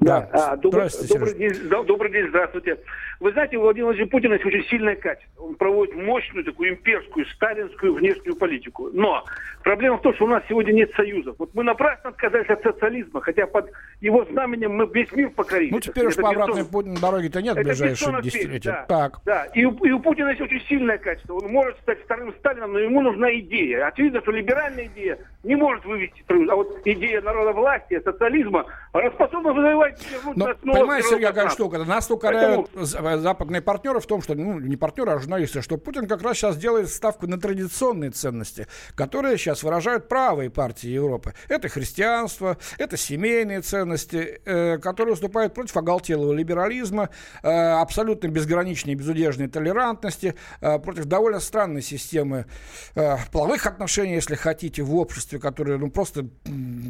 Да. 0.00 0.28
а, 0.32 0.56
добрый, 0.56 0.88
добрый, 1.08 1.34
день, 1.34 1.52
да, 1.68 1.82
добрый 1.82 2.12
день, 2.12 2.28
здравствуйте. 2.28 2.78
Вы 3.20 3.32
знаете, 3.32 3.56
у 3.56 3.62
Владимира 3.62 3.86
Владимировича 3.86 4.10
Путина 4.10 4.32
есть 4.34 4.46
очень 4.46 4.64
сильное 4.64 4.96
качество. 4.96 5.42
Он 5.44 5.54
проводит 5.54 5.94
мощную 5.96 6.44
такую 6.44 6.70
имперскую, 6.70 7.26
сталинскую 7.26 7.94
внешнюю 7.94 8.36
политику. 8.36 8.90
Но 8.92 9.24
проблема 9.62 9.98
в 9.98 10.02
том, 10.02 10.14
что 10.14 10.24
у 10.24 10.28
нас 10.28 10.42
сегодня 10.48 10.72
нет 10.72 10.92
союзов. 10.94 11.36
Вот 11.38 11.50
мы 11.54 11.64
напрасно 11.64 12.10
отказались 12.10 12.48
от 12.48 12.62
социализма, 12.62 13.20
хотя 13.20 13.46
под 13.46 13.70
его 14.00 14.24
знаменем 14.26 14.72
мы 14.76 14.86
весь 14.92 15.10
мир 15.12 15.30
покорили. 15.30 15.72
Ну, 15.72 15.80
теперь 15.80 16.06
уж 16.06 16.16
по 16.16 16.30
бетон. 16.30 16.42
обратной 16.42 16.62
пу- 16.62 17.00
дороге-то 17.00 17.42
нет 17.42 17.56
Это 17.56 17.70
печь, 17.70 18.04
десятилетия. 18.22 18.70
да. 18.70 18.84
Так. 18.88 19.20
Да, 19.24 19.44
и 19.54 19.64
у, 19.64 19.72
и 19.84 19.90
у 19.90 20.00
Путина 20.00 20.28
есть 20.30 20.40
очень 20.40 20.60
сильное 20.62 20.98
качество. 20.98 21.34
Он 21.34 21.50
может 21.50 21.78
стать 21.80 22.02
вторым 22.04 22.32
Сталином, 22.34 22.72
но 22.72 22.78
ему 22.78 23.00
нужна 23.00 23.32
идея. 23.38 23.86
Очевидно, 23.86 24.20
что 24.20 24.32
либеральная 24.32 24.86
идея 24.86 25.18
не 25.42 25.56
может 25.56 25.84
вывести. 25.84 26.24
А 26.28 26.54
вот 26.56 26.80
идея 26.84 27.20
народа 27.22 27.52
власти, 27.52 28.00
социализма, 28.04 28.66
она 28.92 29.10
способна 29.10 29.52
в 29.64 30.34
понимаете, 30.34 30.60
первое 30.64 31.02
Сергей, 31.02 31.26
какая 31.26 31.44
пространство. 31.46 31.50
штука? 31.50 31.84
Нас 31.84 32.08
Поэтому- 32.08 32.68
за- 32.74 33.18
западные 33.18 33.62
партнеры 33.62 34.00
в 34.00 34.06
том, 34.06 34.22
что, 34.22 34.34
ну, 34.34 34.58
не 34.58 34.76
партнеры, 34.76 35.12
а 35.12 35.18
журналисты, 35.18 35.62
что 35.62 35.76
Путин 35.76 36.06
как 36.06 36.22
раз 36.22 36.36
сейчас 36.36 36.56
делает 36.56 36.90
ставку 36.90 37.26
на 37.26 37.38
традиционные 37.40 38.10
ценности, 38.10 38.66
которые 38.94 39.38
сейчас 39.38 39.62
выражают 39.62 40.08
правые 40.08 40.50
партии 40.50 40.88
Европы. 40.88 41.34
Это 41.48 41.68
христианство, 41.68 42.56
это 42.78 42.96
семейные 42.96 43.60
ценности, 43.62 44.40
э, 44.44 44.78
которые 44.78 45.14
выступают 45.14 45.54
против 45.54 45.76
оголтелого 45.76 46.32
либерализма, 46.32 47.08
э, 47.42 47.48
абсолютно 47.48 48.28
безграничной 48.28 48.92
и 48.92 48.96
безудержной 48.96 49.48
толерантности, 49.48 50.34
э, 50.60 50.78
против 50.78 51.04
довольно 51.06 51.40
странной 51.40 51.82
системы 51.82 52.46
э, 52.94 53.16
половых 53.32 53.66
отношений, 53.66 54.14
если 54.14 54.34
хотите, 54.34 54.82
в 54.82 54.94
обществе, 54.96 55.38
которые 55.38 55.78
ну, 55.78 55.90
просто 55.90 56.26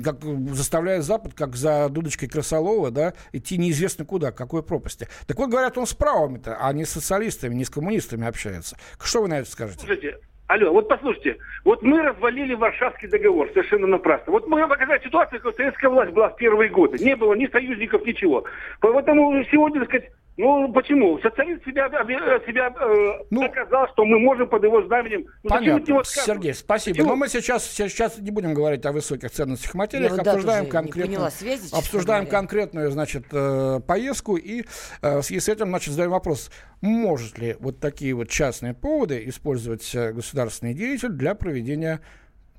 как, 0.04 0.23
заставляет 0.52 1.04
Запад, 1.04 1.35
как 1.35 1.57
за 1.57 1.88
дудочкой 1.88 2.28
Красолова, 2.64 2.90
да, 2.90 3.12
идти 3.33 3.59
неизвестно 3.59 4.04
куда, 4.04 4.33
к 4.33 4.37
какой 4.37 4.62
пропасти. 4.62 5.06
Так 5.26 5.38
вот, 5.38 5.50
говорят, 5.50 5.76
он 5.78 5.87
с 5.87 5.94
правыми-то, 5.94 6.56
а 6.61 6.73
не 6.73 6.85
с 6.85 6.90
социалистами, 6.90 7.54
не 7.54 7.64
с 7.64 7.71
коммунистами 7.71 8.26
общается. 8.26 8.76
Что 9.02 9.23
вы 9.23 9.28
на 9.28 9.38
это 9.38 9.50
скажете? 9.50 9.80
Слушайте, 9.80 10.18
алло, 10.47 10.73
вот 10.73 10.88
послушайте, 10.88 11.37
вот 11.64 11.83
мы 11.83 12.02
развалили 12.02 12.54
Варшавский 12.54 13.09
договор 13.09 13.49
совершенно 13.49 13.87
напрасно. 13.87 14.33
Вот 14.33 14.47
мы 14.49 14.66
показать 14.66 15.02
ситуацию, 15.04 15.40
как 15.40 15.54
советская 15.54 15.90
власть 15.90 16.12
была 16.12 16.30
в 16.30 16.37
первые 16.37 16.71
годы. 16.71 17.02
Не 17.04 17.16
было 17.16 17.35
ни 17.35 17.47
союзников, 17.49 18.04
ничего. 18.06 18.44
Поэтому 18.80 19.44
сегодня, 19.50 19.80
так 19.80 19.90
сказать, 19.90 20.11
ну 20.37 20.73
почему? 20.73 21.21
Социализм 21.21 21.62
себя, 21.64 21.88
себя 21.88 22.75
э, 22.81 23.25
Ну, 23.31 23.43
доказал, 23.43 23.87
что 23.93 24.05
мы 24.05 24.19
можем 24.19 24.49
под 24.49 24.64
его 24.64 24.83
знаменем... 24.83 25.26
Ну, 25.45 25.50
Понятно. 25.50 26.03
Сергей, 26.05 26.55
спасибо. 26.55 26.97
Почему? 26.97 27.11
Но 27.11 27.17
мы 27.17 27.29
сейчас, 27.29 27.64
сейчас 27.71 28.19
не 28.19 28.33
будем 28.33 28.53
говорить 28.53 28.85
о 28.85 28.93
высоких 28.93 29.31
ценностях 29.31 29.75
материях, 29.75 30.17
да, 30.17 30.33
обсуждаем 30.33 30.64
не 30.64 30.71
конкретно, 30.71 31.12
поняла 31.12 31.31
связи, 31.31 31.73
обсуждаем 31.73 32.26
конкретную, 32.26 32.91
значит, 32.91 33.26
э, 33.31 33.81
поездку 33.87 34.37
и 34.37 34.64
э, 35.03 35.19
в 35.19 35.23
связи 35.23 35.41
с 35.41 35.49
этим, 35.49 35.69
значит, 35.69 35.91
задаем 35.91 36.11
вопрос, 36.11 36.50
может 36.81 37.38
ли 37.38 37.57
вот 37.61 37.79
такие 37.79 38.12
вот 38.14 38.29
частные 38.29 38.75
поводы 38.75 39.23
использовать 39.26 39.88
государственный 39.95 40.75
деятель 40.75 41.11
для 41.11 41.37
проведения 41.37 42.00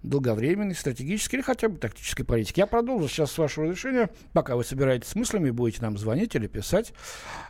долговременной, 0.05 0.75
стратегической 0.75 1.37
или 1.37 1.43
хотя 1.43 1.69
бы 1.69 1.77
тактической 1.77 2.25
политики. 2.25 2.59
Я 2.59 2.67
продолжу 2.67 3.07
сейчас 3.07 3.31
с 3.31 3.37
вашего 3.37 3.65
разрешения, 3.65 4.09
пока 4.33 4.55
вы 4.55 4.63
собираетесь 4.63 5.09
с 5.09 5.15
мыслями, 5.15 5.49
будете 5.49 5.81
нам 5.81 5.97
звонить 5.97 6.35
или 6.35 6.47
писать. 6.47 6.93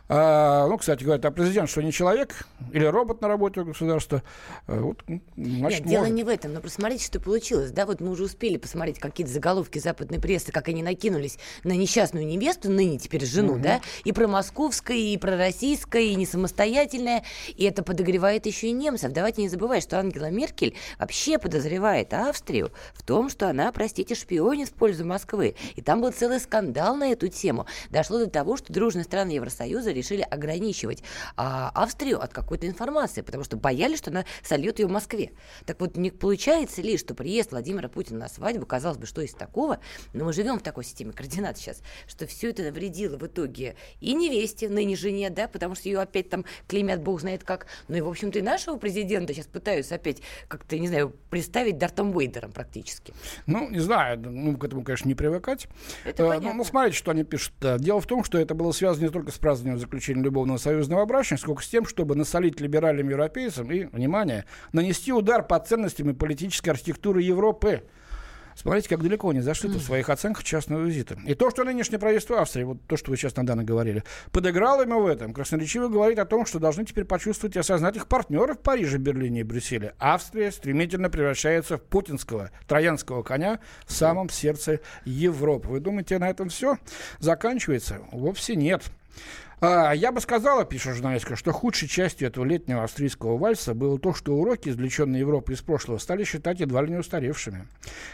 А, 0.08 0.66
ну, 0.68 0.78
кстати, 0.78 1.02
говорят, 1.02 1.24
а 1.24 1.30
президент 1.30 1.68
что, 1.68 1.82
не 1.82 1.92
человек 1.92 2.46
или 2.72 2.84
робот 2.84 3.20
на 3.20 3.28
работе 3.28 3.60
у 3.60 3.64
государства? 3.64 4.22
А, 4.66 4.80
вот, 4.80 5.02
значит, 5.36 5.80
Нет, 5.80 5.88
дело 5.88 6.02
может. 6.02 6.14
не 6.14 6.24
в 6.24 6.28
этом, 6.28 6.52
но 6.52 6.60
посмотрите, 6.60 7.04
что 7.04 7.20
получилось. 7.20 7.72
Да, 7.72 7.86
вот 7.86 8.00
мы 8.00 8.10
уже 8.10 8.24
успели 8.24 8.56
посмотреть 8.56 8.98
какие-то 8.98 9.32
заголовки 9.32 9.78
западной 9.78 10.20
прессы, 10.20 10.52
как 10.52 10.68
они 10.68 10.82
накинулись 10.82 11.38
на 11.64 11.72
несчастную 11.72 12.26
невесту, 12.26 12.70
ныне 12.70 12.98
теперь 12.98 13.24
жену, 13.24 13.58
да, 13.58 13.80
и 14.04 14.12
про 14.12 14.28
московское, 14.28 14.96
и 14.96 15.16
про 15.16 15.36
российское, 15.36 16.04
и 16.04 16.14
не 16.14 16.26
самостоятельное, 16.26 17.24
и 17.56 17.64
это 17.64 17.82
подогревает 17.82 18.46
еще 18.46 18.68
и 18.68 18.72
немцев. 18.72 19.12
Давайте 19.12 19.42
не 19.42 19.48
забывать, 19.48 19.82
что 19.82 19.98
Ангела 19.98 20.30
Меркель 20.30 20.74
вообще 20.98 21.38
подозревает 21.38 22.12
Австрию 22.46 22.70
в 22.94 23.02
том, 23.02 23.28
что 23.28 23.48
она, 23.48 23.72
простите, 23.72 24.14
шпионит 24.14 24.68
в 24.68 24.72
пользу 24.74 25.04
Москвы. 25.04 25.56
И 25.74 25.82
там 25.82 26.00
был 26.00 26.12
целый 26.12 26.38
скандал 26.38 26.94
на 26.94 27.10
эту 27.10 27.26
тему. 27.26 27.66
Дошло 27.90 28.20
до 28.20 28.30
того, 28.30 28.56
что 28.56 28.72
дружные 28.72 29.02
страны 29.02 29.32
Евросоюза 29.32 29.90
решили 29.90 30.22
ограничивать 30.22 31.02
а, 31.36 31.72
Австрию 31.74 32.22
от 32.22 32.32
какой-то 32.32 32.68
информации, 32.68 33.22
потому 33.22 33.42
что 33.42 33.56
боялись, 33.56 33.98
что 33.98 34.10
она 34.10 34.24
сольет 34.44 34.78
ее 34.78 34.86
в 34.86 34.92
Москве. 34.92 35.32
Так 35.64 35.80
вот, 35.80 35.96
не 35.96 36.12
получается 36.12 36.82
ли, 36.82 36.96
что 36.96 37.14
приезд 37.14 37.50
Владимира 37.50 37.88
Путина 37.88 38.20
на 38.20 38.28
свадьбу, 38.28 38.64
казалось 38.64 38.98
бы, 38.98 39.06
что 39.06 39.22
из 39.22 39.32
такого, 39.32 39.80
но 40.12 40.24
мы 40.24 40.32
живем 40.32 40.60
в 40.60 40.62
такой 40.62 40.84
системе 40.84 41.12
координат 41.12 41.58
сейчас, 41.58 41.82
что 42.06 42.28
все 42.28 42.50
это 42.50 42.62
навредило 42.62 43.16
в 43.16 43.26
итоге 43.26 43.74
и 44.00 44.14
невесте, 44.14 44.68
ныне 44.68 44.94
жене, 44.94 45.30
да, 45.30 45.48
потому 45.48 45.74
что 45.74 45.88
ее 45.88 45.98
опять 45.98 46.30
там 46.30 46.44
клеймят 46.68 47.02
бог 47.02 47.20
знает 47.20 47.42
как, 47.42 47.66
ну 47.88 47.96
и, 47.96 48.00
в 48.00 48.08
общем-то, 48.08 48.38
и 48.38 48.42
нашего 48.42 48.76
президента 48.76 49.34
сейчас 49.34 49.46
пытаются 49.46 49.96
опять 49.96 50.18
как-то, 50.46 50.78
не 50.78 50.86
знаю, 50.86 51.12
представить 51.28 51.78
Дартом 51.78 52.12
Вейдером 52.26 52.52
практически. 52.52 53.14
Ну, 53.46 53.70
не 53.70 53.78
знаю, 53.80 54.18
ну, 54.18 54.56
к 54.56 54.64
этому, 54.64 54.82
конечно, 54.82 55.08
не 55.08 55.14
привыкать. 55.14 55.68
Это 56.04 56.22
Э, 56.22 56.26
ну, 56.26 56.28
понятно. 56.30 56.54
ну, 56.54 56.64
смотрите, 56.64 56.96
что 56.96 57.10
они 57.12 57.24
пишут. 57.24 57.52
Да, 57.60 57.78
Дело 57.78 58.00
в 58.00 58.06
том, 58.06 58.24
что 58.24 58.38
это 58.38 58.54
было 58.54 58.72
связано 58.72 59.04
не 59.04 59.10
только 59.10 59.30
с 59.30 59.38
празднованием 59.38 59.78
заключения 59.78 60.22
любовного 60.22 60.58
союзного 60.58 61.04
брачника, 61.06 61.40
сколько 61.40 61.62
с 61.62 61.68
тем, 61.68 61.86
чтобы 61.86 62.14
насолить 62.16 62.60
либеральным 62.60 63.08
европейцам 63.08 63.70
и, 63.70 63.84
внимание, 63.84 64.44
нанести 64.72 65.12
удар 65.12 65.46
по 65.46 65.58
ценностям 65.58 66.10
и 66.10 66.14
политической 66.14 66.70
архитектуре 66.70 67.24
Европы. 67.24 67.84
Смотрите, 68.56 68.88
как 68.88 69.02
далеко 69.02 69.28
они 69.28 69.40
зашли 69.40 69.68
в 69.68 69.82
своих 69.82 70.08
оценках 70.08 70.42
частного 70.42 70.80
визита. 70.80 71.18
И 71.26 71.34
то, 71.34 71.50
что 71.50 71.62
нынешнее 71.62 71.98
правительство 71.98 72.40
Австрии, 72.40 72.64
вот 72.64 72.78
то, 72.86 72.96
что 72.96 73.10
вы 73.10 73.18
сейчас 73.18 73.36
недавно 73.36 73.64
говорили, 73.64 74.02
подыграло 74.32 74.82
ему 74.82 75.00
в 75.02 75.06
этом, 75.06 75.34
красноречиво 75.34 75.88
говорит 75.88 76.18
о 76.18 76.24
том, 76.24 76.46
что 76.46 76.58
должны 76.58 76.86
теперь 76.86 77.04
почувствовать 77.04 77.54
и 77.54 77.58
осознать 77.58 77.96
их 77.96 78.08
партнеры 78.08 78.54
в 78.54 78.58
Париже, 78.58 78.96
Берлине 78.96 79.40
и 79.40 79.44
Брюсселе. 79.44 79.94
Австрия 79.98 80.50
стремительно 80.50 81.10
превращается 81.10 81.76
в 81.76 81.82
путинского 81.82 82.50
троянского 82.66 83.22
коня 83.22 83.60
в 83.84 83.92
самом 83.92 84.30
сердце 84.30 84.80
Европы. 85.04 85.68
Вы 85.68 85.80
думаете, 85.80 86.18
на 86.18 86.30
этом 86.30 86.48
все 86.48 86.78
заканчивается? 87.18 88.00
Вовсе 88.10 88.56
нет. 88.56 88.82
А, 89.58 89.92
я 89.92 90.12
бы 90.12 90.20
сказала, 90.20 90.66
пишет 90.66 90.96
журналистка, 90.96 91.34
что 91.34 91.50
худшей 91.50 91.88
частью 91.88 92.28
этого 92.28 92.44
летнего 92.44 92.84
австрийского 92.84 93.38
вальса 93.38 93.72
было 93.72 93.98
то, 93.98 94.12
что 94.12 94.34
уроки, 94.34 94.68
извлеченные 94.68 95.20
Европой 95.20 95.54
из 95.54 95.62
прошлого, 95.62 95.96
стали 95.96 96.24
считать 96.24 96.60
едва 96.60 96.82
ли 96.82 96.90
не 96.90 96.98
устаревшими. 96.98 97.66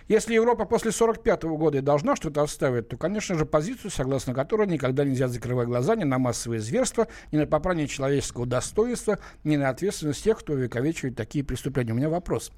Если 0.06 0.34
Европа 0.34 0.66
после 0.66 0.90
1945 0.90 1.42
года 1.58 1.78
и 1.78 1.80
должна 1.80 2.14
что-то 2.14 2.42
отставить, 2.42 2.88
то, 2.88 2.96
конечно 2.96 3.36
же, 3.36 3.44
позицию, 3.44 3.90
согласно 3.90 4.34
которой 4.34 4.68
никогда 4.68 5.04
нельзя 5.04 5.26
закрывать 5.26 5.66
глаза 5.66 5.96
ни 5.96 6.04
на 6.04 6.20
массовые 6.20 6.60
зверства, 6.60 7.08
ни 7.32 7.38
на 7.38 7.46
попрание 7.46 7.88
человеческого 7.88 8.46
достоинства, 8.46 9.18
ни 9.42 9.56
на 9.56 9.68
ответственность 9.68 10.22
тех, 10.22 10.38
кто 10.38 10.52
увековечивает 10.52 11.16
такие 11.16 11.44
преступления. 11.44 11.92
У 11.92 11.96
меня 11.96 12.08
вопрос. 12.08 12.52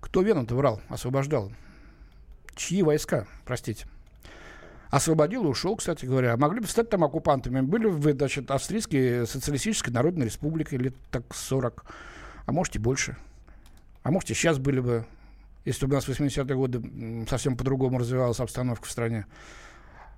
Кто 0.00 0.22
Вену-то 0.22 0.56
врал, 0.56 0.80
освобождал? 0.88 1.52
Чьи 2.56 2.82
войска, 2.82 3.28
простите? 3.44 3.86
Освободил 4.90 5.44
и 5.44 5.48
ушел, 5.48 5.76
кстати 5.76 6.06
говоря. 6.06 6.36
Могли 6.36 6.60
бы 6.60 6.66
стать 6.66 6.88
там 6.88 7.04
оккупантами. 7.04 7.60
Были 7.60 7.88
бы, 7.88 8.12
значит, 8.12 8.50
австрийские 8.50 9.26
социалистической 9.26 9.92
народной 9.92 10.26
республикой 10.26 10.78
лет 10.78 10.94
так 11.10 11.34
40. 11.34 11.84
А 12.46 12.52
может 12.52 12.76
и 12.76 12.78
больше. 12.78 13.16
А 14.02 14.10
может 14.10 14.30
и 14.30 14.34
сейчас 14.34 14.58
были 14.58 14.80
бы, 14.80 15.04
если 15.66 15.84
бы 15.84 15.92
у 15.92 15.94
нас 15.96 16.04
в 16.06 16.08
80-е 16.08 16.56
годы 16.56 17.26
совсем 17.28 17.56
по-другому 17.56 17.98
развивалась 17.98 18.40
обстановка 18.40 18.86
в 18.86 18.90
стране. 18.90 19.26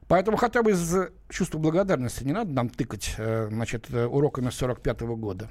Поэтому 0.07 0.37
хотя 0.37 0.63
бы 0.63 0.73
из 0.73 0.93
чувства 1.29 1.59
благодарности 1.59 2.25
не 2.25 2.33
надо 2.33 2.51
нам 2.51 2.69
тыкать 2.69 3.15
э, 3.17 3.49
значит, 3.51 3.87
э, 3.91 4.07
уроками 4.07 4.51
45 4.51 5.01
года. 5.03 5.49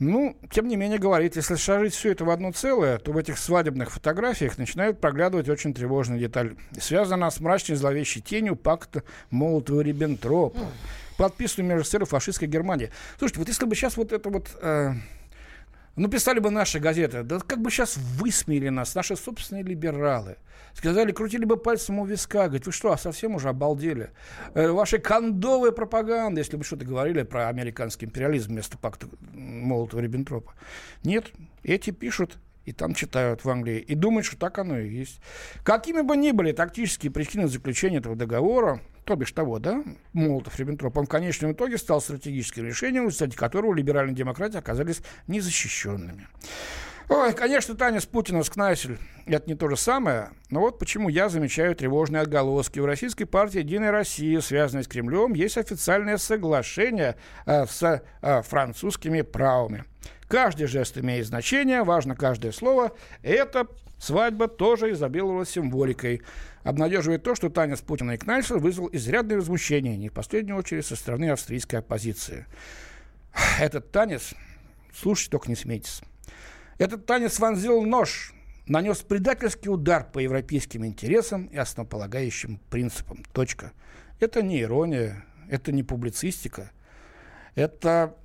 Ну, 0.00 0.34
тем 0.50 0.66
не 0.66 0.76
менее, 0.76 0.98
говорит, 0.98 1.36
если 1.36 1.56
сложить 1.56 1.92
все 1.92 2.12
это 2.12 2.24
в 2.24 2.30
одно 2.30 2.52
целое, 2.52 2.96
то 2.96 3.12
в 3.12 3.18
этих 3.18 3.36
свадебных 3.36 3.90
фотографиях 3.90 4.56
начинают 4.56 4.98
проглядывать 4.98 5.50
очень 5.50 5.74
тревожная 5.74 6.18
деталь. 6.18 6.56
Связана 6.80 7.16
она 7.16 7.30
с 7.30 7.38
мрачной 7.38 7.76
зловещей 7.76 8.22
тенью 8.22 8.56
пакта 8.56 9.02
Молотова-Риббентропа, 9.30 10.58
подписанную 11.18 11.76
между 11.76 12.06
фашистской 12.06 12.48
Германией. 12.48 12.90
Слушайте, 13.18 13.40
вот 13.40 13.48
если 13.48 13.66
бы 13.66 13.74
сейчас 13.74 13.98
вот 13.98 14.12
это 14.12 14.30
вот... 14.30 14.48
э, 14.62 14.94
ну, 15.96 16.08
писали 16.08 16.38
бы 16.38 16.50
наши 16.50 16.78
газеты, 16.78 17.22
да 17.22 17.40
как 17.40 17.60
бы 17.60 17.70
сейчас 17.70 17.96
высмеяли 17.96 18.68
нас, 18.68 18.94
наши 18.94 19.16
собственные 19.16 19.64
либералы. 19.64 20.36
Сказали, 20.72 21.10
крутили 21.12 21.44
бы 21.44 21.56
пальцем 21.56 21.98
у 21.98 22.06
виска, 22.06 22.44
говорит, 22.44 22.66
вы 22.66 22.72
что, 22.72 22.96
совсем 22.96 23.34
уже 23.34 23.48
обалдели? 23.48 24.10
Э, 24.54 24.70
ваши 24.70 24.98
кондовые 24.98 25.72
пропаганды, 25.72 26.40
если 26.40 26.56
бы 26.56 26.64
что-то 26.64 26.84
говорили 26.84 27.22
про 27.22 27.48
американский 27.48 28.06
империализм 28.06 28.52
вместо 28.52 28.78
пакта 28.78 29.08
Молотова-Риббентропа. 29.34 30.52
Нет, 31.02 31.32
эти 31.64 31.90
пишут, 31.90 32.38
и 32.64 32.72
там 32.72 32.94
читают 32.94 33.44
в 33.44 33.50
Англии, 33.50 33.78
и 33.78 33.94
думают, 33.94 34.26
что 34.26 34.36
так 34.36 34.58
оно 34.58 34.78
и 34.78 34.88
есть. 34.88 35.20
Какими 35.64 36.02
бы 36.02 36.16
ни 36.16 36.30
были 36.30 36.52
тактические 36.52 37.10
причины 37.10 37.48
заключения 37.48 37.98
этого 37.98 38.14
договора, 38.14 38.80
то 39.10 39.16
бишь 39.16 39.32
того, 39.32 39.58
да, 39.58 39.82
Молотов-Риббентроп, 40.12 40.96
он 40.96 41.06
в 41.06 41.08
конечном 41.08 41.50
итоге 41.50 41.78
стал 41.78 42.00
стратегическим 42.00 42.64
решением, 42.64 43.06
в 43.06 43.08
результате 43.08 43.36
которого 43.36 43.74
либеральные 43.74 44.14
демократии 44.14 44.56
оказались 44.56 45.02
незащищенными. 45.26 46.28
Ой, 47.08 47.32
конечно, 47.32 47.74
танец 47.74 48.06
Путина 48.06 48.44
с 48.44 48.50
Кнайсель– 48.50 48.98
это 49.26 49.48
не 49.48 49.56
то 49.56 49.68
же 49.68 49.76
самое, 49.76 50.30
но 50.48 50.60
вот 50.60 50.78
почему 50.78 51.08
я 51.08 51.28
замечаю 51.28 51.74
тревожные 51.74 52.22
отголоски. 52.22 52.78
У 52.78 52.86
российской 52.86 53.24
партии 53.24 53.58
«Единая 53.58 53.90
Россия», 53.90 54.40
связанной 54.40 54.84
с 54.84 54.86
Кремлем, 54.86 55.34
есть 55.34 55.58
официальное 55.58 56.16
соглашение 56.16 57.16
э, 57.46 57.66
с 57.66 57.82
э, 58.22 58.42
французскими 58.42 59.22
правами. 59.22 59.86
Каждый 60.28 60.68
жест 60.68 60.96
имеет 60.98 61.26
значение, 61.26 61.82
важно 61.82 62.14
каждое 62.14 62.52
слово. 62.52 62.92
Эта 63.24 63.66
свадьба 64.00 64.48
тоже 64.48 64.90
изобиловала 64.92 65.46
символикой. 65.46 66.22
Обнадеживает 66.64 67.22
то, 67.22 67.34
что 67.34 67.50
танец 67.50 67.80
Путина 67.80 68.12
и 68.12 68.16
Кнайсель 68.16 68.58
вызвал 68.58 68.88
изрядное 68.92 69.36
возмущение, 69.36 69.96
не 69.96 70.08
в 70.08 70.12
последнюю 70.12 70.58
очередь 70.58 70.86
со 70.86 70.96
стороны 70.96 71.30
австрийской 71.30 71.78
оппозиции. 71.78 72.46
Этот 73.60 73.92
танец, 73.92 74.34
слушайте, 74.92 75.30
только 75.30 75.48
не 75.48 75.56
смейтесь. 75.56 76.02
Этот 76.78 77.06
танец 77.06 77.38
вонзил 77.38 77.82
нож, 77.82 78.32
нанес 78.66 78.98
предательский 78.98 79.70
удар 79.70 80.10
по 80.10 80.18
европейским 80.18 80.84
интересам 80.86 81.46
и 81.46 81.56
основополагающим 81.56 82.58
принципам. 82.70 83.24
Точка. 83.32 83.72
Это 84.18 84.42
не 84.42 84.62
ирония, 84.62 85.24
это 85.48 85.72
не 85.72 85.82
публицистика, 85.82 86.70
это 87.54 88.16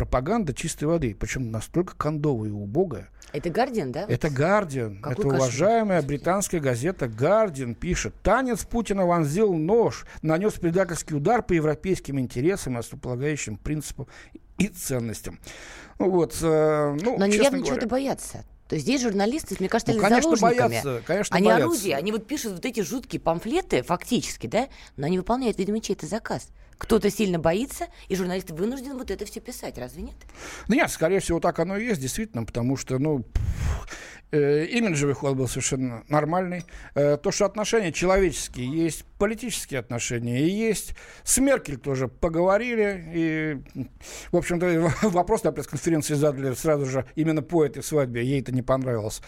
пропаганда 0.00 0.54
чистой 0.54 0.84
воды, 0.84 1.14
причем 1.14 1.50
настолько 1.50 1.94
кондовая 1.94 2.48
и 2.48 2.52
убогая. 2.52 3.10
Это 3.34 3.50
Гардиан, 3.50 3.92
да? 3.92 4.06
Это 4.08 4.30
Гардиан. 4.30 4.98
Это 5.04 5.14
кошмар. 5.16 5.34
уважаемая 5.34 6.00
британская 6.00 6.58
газета 6.58 7.06
Гардиан 7.06 7.74
пишет. 7.74 8.14
Танец 8.22 8.64
Путина 8.64 9.04
вонзил 9.04 9.52
нож, 9.52 10.06
нанес 10.22 10.54
предательский 10.54 11.14
удар 11.14 11.42
по 11.42 11.52
европейским 11.52 12.18
интересам 12.18 12.76
и 12.76 12.78
основополагающим 12.78 13.58
принципам 13.58 14.06
и 14.56 14.68
ценностям. 14.68 15.38
Ну 15.98 16.10
Вот, 16.10 16.34
э, 16.40 16.96
ну, 17.02 17.18
Но 17.18 17.24
они 17.26 17.36
явно 17.36 17.62
чего-то 17.62 17.86
боятся. 17.86 18.46
То 18.68 18.76
есть 18.76 18.86
здесь 18.86 19.02
журналисты, 19.02 19.54
мне 19.58 19.68
кажется, 19.68 19.92
Ну, 19.92 20.00
конечно, 20.00 20.34
заложниками. 20.34 20.68
боятся, 20.68 21.02
конечно, 21.06 21.36
они 21.36 21.44
боятся. 21.44 21.64
орудия, 21.66 21.96
они 21.96 22.12
вот 22.12 22.26
пишут 22.26 22.52
вот 22.54 22.64
эти 22.64 22.80
жуткие 22.80 23.20
памфлеты, 23.20 23.82
фактически, 23.82 24.46
да, 24.46 24.68
но 24.96 25.06
они 25.06 25.18
выполняют, 25.18 25.58
видимо, 25.58 25.80
чей-то 25.80 26.06
заказ. 26.06 26.48
Кто-то 26.80 27.10
сильно 27.10 27.38
боится, 27.38 27.88
и 28.08 28.16
журналисты 28.16 28.54
вынуждены 28.54 28.94
вот 28.94 29.10
это 29.10 29.26
все 29.26 29.38
писать, 29.40 29.76
разве 29.76 30.02
нет? 30.02 30.16
Ну, 30.66 30.76
нет, 30.76 30.90
скорее 30.90 31.20
всего, 31.20 31.38
так 31.38 31.58
оно 31.58 31.76
и 31.76 31.84
есть, 31.84 32.00
действительно, 32.00 32.42
потому 32.42 32.78
что, 32.78 32.98
ну, 32.98 33.22
э, 34.32 34.64
имиджевый 34.64 35.14
ход 35.14 35.36
был 35.36 35.46
совершенно 35.46 36.04
нормальный. 36.08 36.64
Э, 36.94 37.18
то, 37.18 37.32
что 37.32 37.44
отношения 37.44 37.92
человеческие, 37.92 38.66
есть 38.66 39.04
политические 39.18 39.78
отношения, 39.78 40.40
и 40.40 40.48
есть 40.48 40.94
с 41.22 41.36
Меркель 41.36 41.76
тоже 41.76 42.08
поговорили, 42.08 43.04
и, 43.12 43.88
в 44.32 44.36
общем-то, 44.38 44.90
вопрос 45.08 45.44
на 45.44 45.52
пресс-конференции 45.52 46.14
задали 46.14 46.54
сразу 46.54 46.86
же 46.86 47.04
именно 47.14 47.42
по 47.42 47.62
этой 47.62 47.82
свадьбе, 47.82 48.24
ей 48.24 48.40
это 48.40 48.52
не 48.52 48.62
понравилось. 48.62 49.20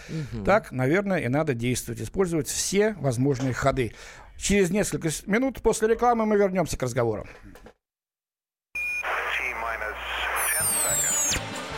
Так, 0.47 0.73
наверное, 0.73 1.19
и 1.19 1.29
надо 1.29 1.53
действовать, 1.53 2.01
использовать 2.01 2.49
все 2.49 2.95
возможные 2.95 3.53
ходы. 3.53 3.93
Через 4.43 4.71
несколько 4.71 5.09
минут 5.27 5.63
после 5.63 5.87
рекламы 5.87 6.27
мы 6.27 6.37
вернемся 6.37 6.77
к 6.77 6.83
разговору. 6.83 7.25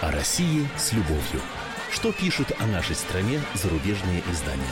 О 0.01 0.11
России 0.11 0.67
с 0.79 0.95
любовью. 0.95 1.43
Что 1.91 2.11
пишут 2.11 2.53
о 2.59 2.67
нашей 2.67 2.97
стране 2.97 3.39
зарубежные 3.53 4.23
издания? 4.33 4.65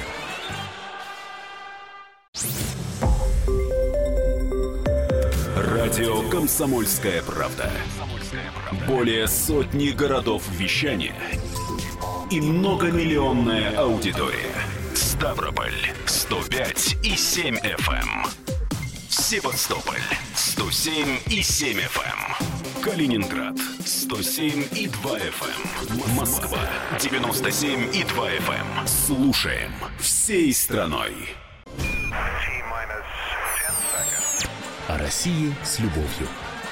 Радио 5.54 6.30
«Комсомольская 6.30 7.22
правда». 7.22 7.70
Более 8.88 9.28
сотни 9.28 9.90
городов 9.90 10.48
вещания 10.52 11.14
и 12.30 12.40
многомиллионная 12.40 13.76
аудитория. 13.76 14.54
Ставрополь 14.94 15.92
105 16.32 16.96
и 17.02 17.14
7 17.14 17.56
FM. 17.58 17.92
эм. 17.92 18.24
Севастополь 19.10 20.00
107 20.34 21.18
и 21.26 21.42
7 21.42 21.78
FM. 21.78 22.82
Калининград 22.82 23.54
107 23.84 24.64
и 24.74 24.86
2 24.86 25.18
FM. 25.18 26.16
Москва 26.16 26.58
97 26.98 27.94
и 27.94 28.04
2 28.04 28.30
FM. 28.30 28.86
Слушаем 28.86 29.72
всей 30.00 30.54
страной. 30.54 31.12
О 34.88 34.96
России 34.96 35.54
с 35.62 35.80
любовью. 35.80 36.28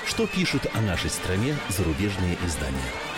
Что 0.07 0.27
пишут 0.27 0.63
о 0.73 0.81
нашей 0.81 1.11
стране 1.11 1.55
зарубежные 1.69 2.39
издания? 2.47 3.10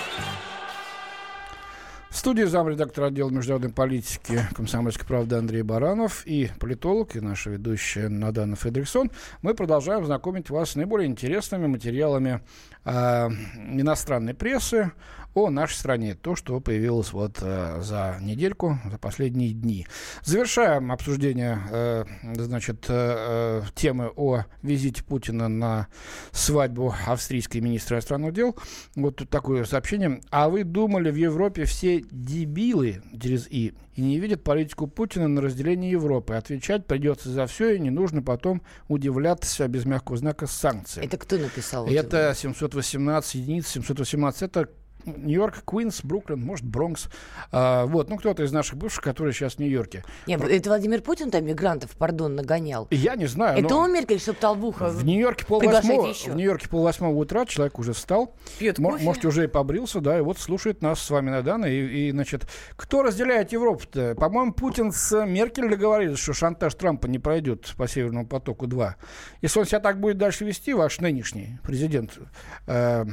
Студии 2.23 2.45
замредактор 2.45 3.03
отдела 3.03 3.31
международной 3.31 3.73
политики 3.73 4.47
комсомольской 4.55 5.05
правды 5.05 5.35
Андрей 5.35 5.63
Баранов 5.63 6.25
и 6.25 6.51
политолог, 6.61 7.17
и 7.17 7.21
наша 7.21 7.51
ведущая 7.51 8.09
Надана 8.09 8.55
Федриксон. 8.55 9.11
Мы 9.43 9.55
продолжаем 9.55 10.07
знакомить 10.07 10.49
вас 10.49 10.71
с 10.71 10.77
наиболее 10.77 11.09
интересными 11.09 11.67
материалами 11.67 12.41
э, 12.85 12.93
иностранной 12.93 14.35
прессы 14.35 14.93
о 15.35 15.51
нашей 15.51 15.75
стране. 15.75 16.15
То, 16.15 16.37
что 16.37 16.61
появилось 16.61 17.13
вот 17.13 17.39
э, 17.41 17.81
за 17.83 18.19
недельку, 18.21 18.79
за 18.91 18.99
последние 18.99 19.53
дни. 19.53 19.87
Завершаем 20.23 20.93
обсуждение 20.93 21.59
э, 21.71 22.05
значит, 22.35 22.87
э, 22.89 23.63
э, 23.63 23.63
темы 23.75 24.11
о 24.17 24.45
визите 24.63 25.03
Путина 25.05 25.49
на 25.49 25.89
свадьбу 26.33 26.95
австрийской 27.07 27.61
министра 27.61 27.97
иностранных 27.97 28.35
дел. 28.35 28.57
Вот 28.95 29.17
тут 29.17 29.31
такое 29.31 29.65
сообщение. 29.65 30.21
А 30.31 30.49
вы 30.49 30.65
думали, 30.65 31.11
в 31.11 31.17
Европе 31.17 31.65
все 31.65 32.03
дебилы 32.11 33.03
через 33.13 33.47
«и» 33.49 33.75
и 33.95 34.01
не 34.01 34.19
видят 34.19 34.43
политику 34.43 34.87
Путина 34.87 35.29
на 35.29 35.41
разделение 35.41 35.91
Европы. 35.91 36.35
Отвечать 36.35 36.87
придется 36.87 37.29
за 37.29 37.47
все, 37.47 37.77
и 37.77 37.79
не 37.79 37.91
нужно 37.91 38.23
потом 38.23 38.63
удивляться 38.89 39.69
без 39.69 39.85
мягкого 39.85 40.17
знака 40.17 40.47
санкций. 40.47 41.05
Это 41.05 41.19
кто 41.19 41.37
написал? 41.37 41.87
Это 41.87 42.35
718 42.35 43.35
единиц, 43.35 43.69
718. 43.69 44.43
Это 44.43 44.69
Нью-Йорк, 45.05 45.63
Квинс, 45.65 46.03
Бруклин, 46.03 46.41
может, 46.41 46.65
Бронкс. 46.65 47.09
А, 47.51 47.87
вот, 47.87 48.09
ну, 48.09 48.17
кто-то 48.17 48.43
из 48.43 48.53
наших 48.53 48.77
бывших, 48.77 49.03
которые 49.03 49.33
сейчас 49.33 49.55
в 49.55 49.59
Нью-Йорке. 49.59 50.05
Не, 50.27 50.35
это 50.35 50.71
Владимир 50.71 51.03
Путин 51.03 51.31
там 51.31 51.45
мигрантов, 51.45 51.91
пардон, 51.93 52.35
нагонял. 52.35 52.89
Я 52.91 53.17
не 53.17 53.27
знаю, 53.27 53.59
Это 53.59 53.69
но 53.69 53.81
он 53.81 53.93
Меркель 53.93 54.19
в 54.19 54.65
ухо. 54.65 54.89
в 54.89 55.05
Нью-Йорке 55.05 55.47
полвосьмого, 55.47 56.07
еще. 56.07 56.31
в 56.31 56.37
Нью-Йорке 56.37 56.69
полвосьмого 56.69 57.17
утра 57.17 57.47
человек 57.47 57.79
уже 57.79 57.93
встал, 57.93 58.35
Пьет 58.59 58.77
кофе. 58.77 59.05
может, 59.05 59.25
уже 59.25 59.45
и 59.45 59.47
побрился, 59.47 60.01
да, 60.01 60.19
и 60.19 60.21
вот 60.21 60.39
слушает 60.39 60.83
нас 60.83 61.01
с 61.01 61.11
вами 61.11 61.31
на 61.31 61.43
данные. 61.43 61.75
И, 61.75 62.09
и, 62.09 62.11
значит, 62.11 62.47
кто 62.77 63.03
разделяет 63.03 63.53
Европу-то? 63.53 64.15
По-моему, 64.15 64.53
Путин 64.53 64.93
с 64.93 65.25
Меркель 65.25 65.69
договорились, 65.69 66.19
что 66.19 66.33
шантаж 66.33 66.75
Трампа 66.75 67.07
не 67.07 67.19
пройдет 67.19 67.75
по 67.77 67.89
Северному 67.89 68.27
потоку-2. 68.27 68.95
Если 69.41 69.59
он 69.59 69.67
себя 69.67 69.81
так 69.81 70.01
будет 70.01 70.19
дальше 70.19 70.45
вести, 70.45 70.75
ваш 70.75 71.01
нынешний 71.01 71.59
президент, 71.63 72.19
э, 72.67 73.05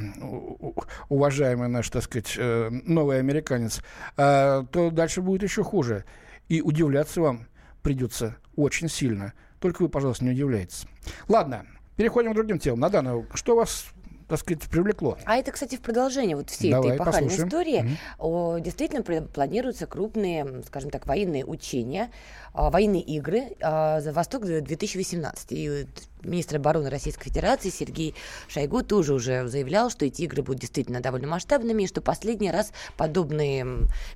уважаемый 1.08 1.68
наш, 1.68 1.79
так 1.88 2.02
сказать, 2.02 2.34
э, 2.36 2.68
новый 2.70 3.18
американец, 3.18 3.80
э, 4.16 4.64
то 4.70 4.90
дальше 4.90 5.22
будет 5.22 5.42
еще 5.42 5.62
хуже. 5.64 6.04
И 6.48 6.60
удивляться 6.60 7.20
вам 7.20 7.46
придется 7.82 8.36
очень 8.56 8.88
сильно. 8.88 9.32
Только 9.60 9.82
вы, 9.82 9.88
пожалуйста, 9.88 10.24
не 10.24 10.32
удивляйтесь. 10.32 10.84
Ладно, 11.28 11.64
переходим 11.96 12.32
к 12.32 12.34
другим 12.34 12.58
темам. 12.58 12.80
Надана, 12.80 13.24
что 13.34 13.56
вас, 13.56 13.86
так 14.28 14.38
сказать, 14.38 14.62
привлекло? 14.64 15.16
А 15.26 15.36
это, 15.36 15.52
кстати, 15.52 15.76
в 15.76 15.80
продолжение 15.80 16.36
вот 16.36 16.50
всей 16.50 16.70
Давай, 16.72 16.90
этой 16.90 16.96
эпохальной 16.96 17.28
послушаем. 17.30 17.48
истории. 17.48 17.98
О, 18.18 18.58
действительно 18.58 19.02
планируются 19.02 19.86
крупные, 19.86 20.62
скажем 20.66 20.90
так, 20.90 21.06
военные 21.06 21.44
учения, 21.44 22.10
военные 22.52 23.02
игры 23.02 23.56
а, 23.60 24.00
за 24.00 24.12
Восток 24.12 24.44
2018. 24.44 25.52
И 25.52 25.86
министр 26.24 26.56
обороны 26.56 26.90
Российской 26.90 27.24
Федерации 27.24 27.70
Сергей 27.70 28.14
Шойгу 28.48 28.82
тоже 28.82 29.14
уже 29.14 29.46
заявлял, 29.48 29.90
что 29.90 30.04
эти 30.04 30.22
игры 30.22 30.42
будут 30.42 30.60
действительно 30.60 31.00
довольно 31.00 31.28
масштабными, 31.28 31.84
и 31.84 31.86
что 31.86 32.00
последний 32.00 32.50
раз 32.50 32.72
подобные 32.96 33.66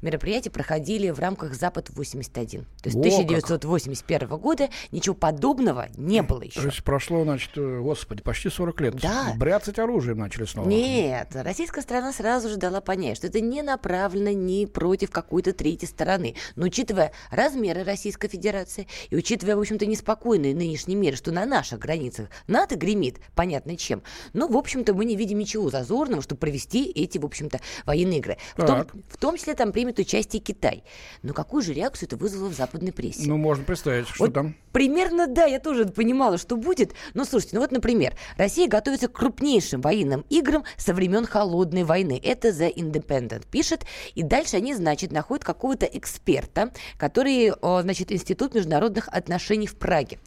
мероприятия 0.03 0.51
проходили 0.51 1.11
в 1.11 1.19
рамках 1.19 1.55
Запад-81. 1.55 2.65
То 2.83 2.89
есть 2.89 2.97
О, 2.97 3.03
как. 3.03 3.25
1981 3.25 4.29
года 4.39 4.69
ничего 4.93 5.15
подобного 5.15 5.89
не 5.97 6.23
было 6.23 6.43
еще. 6.43 6.61
То 6.61 6.67
есть 6.67 6.83
прошло, 6.85 7.25
значит, 7.25 7.51
э, 7.57 7.81
господи, 7.81 8.23
почти 8.23 8.49
40 8.49 8.81
лет. 8.81 8.95
Да. 8.97 9.33
Бряцать 9.37 9.79
оружием 9.79 10.19
начали 10.19 10.45
снова. 10.45 10.69
Нет, 10.69 11.29
российская 11.35 11.83
сторона 11.83 12.13
сразу 12.13 12.49
же 12.49 12.57
дала 12.57 12.81
понять, 12.81 13.17
что 13.17 13.27
это 13.27 13.41
не 13.41 13.63
направлено 13.63 14.31
ни 14.31 14.65
против 14.67 15.11
какой-то 15.11 15.53
третьей 15.53 15.89
стороны. 15.89 16.35
Но 16.57 16.67
учитывая 16.67 17.13
размеры 17.31 17.85
Российской 17.85 18.24
Федерации 18.29 18.87
и 19.11 19.17
учитывая, 19.17 19.57
в 19.57 19.61
общем-то, 19.61 19.87
неспокойный 19.87 20.55
нынешний 20.55 20.95
мир, 20.95 21.17
что 21.17 21.33
на 21.33 21.47
наших 21.47 21.79
границах. 21.79 22.29
НАТО 22.47 22.77
гремит, 22.77 23.21
понятно 23.35 23.77
чем. 23.77 24.03
Но, 24.33 24.49
в 24.49 24.57
общем-то, 24.57 24.95
мы 24.95 25.05
не 25.05 25.17
видим 25.17 25.39
ничего 25.39 25.71
зазорного, 25.71 26.23
чтобы 26.23 26.39
провести 26.39 26.91
эти, 26.91 27.19
в 27.19 27.25
общем-то, 27.25 27.61
военные 27.87 28.19
игры. 28.19 28.39
В 28.57 28.67
том, 28.67 28.87
в 29.09 29.17
том 29.17 29.37
числе 29.37 29.55
там 29.55 29.73
примет 29.73 29.99
участие 29.99 30.41
Китай. 30.41 30.85
Но 31.23 31.33
какую 31.33 31.63
же 31.63 31.73
реакцию 31.73 32.09
это 32.09 32.17
вызвало 32.17 32.49
в 32.49 32.55
западной 32.55 32.93
прессе? 32.93 33.23
Ну, 33.27 33.37
можно 33.37 33.65
представить, 33.65 34.09
что 34.09 34.25
Вот 34.25 34.35
там. 34.35 34.55
Примерно, 34.73 35.27
да, 35.27 35.45
я 35.45 35.61
тоже 35.61 35.87
понимала, 35.87 36.37
что 36.37 36.57
будет. 36.57 36.95
Но 37.15 37.25
слушайте, 37.25 37.57
ну 37.57 37.63
вот, 37.63 37.71
например, 37.71 38.17
Россия 38.37 38.69
готовится 38.69 39.07
к 39.07 39.13
крупнейшим 39.13 39.81
военным 39.81 40.25
играм 40.31 40.65
со 40.77 40.93
времен 40.93 41.27
Холодной 41.27 41.85
войны. 41.85 42.21
Это 42.23 42.49
The 42.49 42.75
Independent 42.75 43.47
пишет. 43.51 43.85
И 44.15 44.23
дальше 44.23 44.57
они, 44.57 44.75
значит, 44.75 45.13
находят 45.13 45.45
какого-то 45.45 45.87
эксперта, 45.87 46.73
который, 46.99 47.53
значит, 47.83 48.11
Институт 48.15 48.55
международных 48.55 49.09
отношений 49.09 49.67
в 49.67 49.77
Праге. 49.77 50.19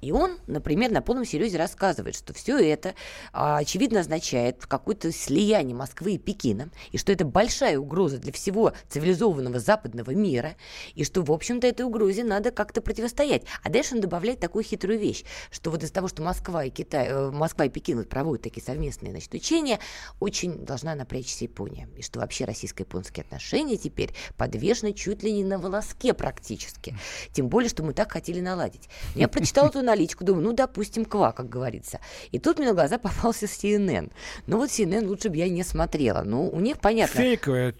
И 0.00 0.12
он, 0.12 0.38
например, 0.46 0.90
на 0.90 1.02
полном 1.02 1.24
серьезе 1.24 1.58
рассказывает, 1.58 2.14
что 2.14 2.32
все 2.32 2.58
это, 2.58 2.94
а, 3.32 3.58
очевидно, 3.58 4.00
означает 4.00 4.66
какое-то 4.66 5.12
слияние 5.12 5.74
Москвы 5.74 6.12
и 6.12 6.18
Пекина, 6.18 6.70
и 6.92 6.98
что 6.98 7.12
это 7.12 7.24
большая 7.24 7.78
угроза 7.78 8.18
для 8.18 8.32
всего 8.32 8.72
цивилизованного 8.88 9.58
западного 9.58 10.10
мира, 10.12 10.56
и 10.94 11.04
что, 11.04 11.22
в 11.22 11.32
общем-то, 11.32 11.66
этой 11.66 11.82
угрозе 11.82 12.24
надо 12.24 12.50
как-то 12.50 12.80
противостоять. 12.80 13.42
А 13.62 13.70
дальше 13.70 13.94
он 13.94 14.00
добавляет 14.00 14.40
такую 14.40 14.64
хитрую 14.64 14.98
вещь, 14.98 15.24
что 15.50 15.70
вот 15.70 15.82
из-за 15.82 15.92
того, 15.92 16.08
что 16.08 16.22
Москва 16.22 16.64
и 16.64 16.70
Китай, 16.70 17.06
э, 17.08 17.30
Москва 17.30 17.64
и 17.64 17.68
Пекин 17.68 18.04
проводят 18.04 18.44
такие 18.44 18.62
совместные 18.62 19.12
значит, 19.12 19.32
учения, 19.34 19.78
очень 20.20 20.64
должна 20.64 20.94
напрячься 20.94 21.44
Япония. 21.44 21.88
И 21.96 22.02
что 22.02 22.20
вообще 22.20 22.44
российско-японские 22.44 23.24
отношения 23.24 23.76
теперь 23.76 24.14
подвешены 24.36 24.92
чуть 24.92 25.22
ли 25.22 25.32
не 25.32 25.44
на 25.44 25.58
волоске 25.58 26.14
практически. 26.14 26.96
Тем 27.32 27.48
более, 27.48 27.68
что 27.68 27.82
мы 27.82 27.92
так 27.92 28.12
хотели 28.12 28.40
наладить. 28.40 28.88
Я 29.14 29.28
прочитала 29.28 29.68
эту 29.68 29.80
аналитику, 29.80 30.24
думаю, 30.24 30.44
ну, 30.44 30.52
допустим, 30.52 31.04
ква, 31.04 31.32
как 31.32 31.48
говорится. 31.48 32.00
И 32.32 32.38
тут 32.38 32.58
мне 32.58 32.68
на 32.68 32.74
глаза 32.74 32.98
попался 32.98 33.46
CNN. 33.46 34.12
Ну, 34.46 34.56
вот 34.56 34.70
CNN 34.70 35.06
лучше 35.06 35.28
бы 35.28 35.36
я 35.36 35.48
не 35.48 35.62
смотрела. 35.62 36.22
Ну, 36.22 36.48
у 36.48 36.60
них, 36.60 36.80
понятно... 36.80 37.20
Фейковый, 37.20 37.74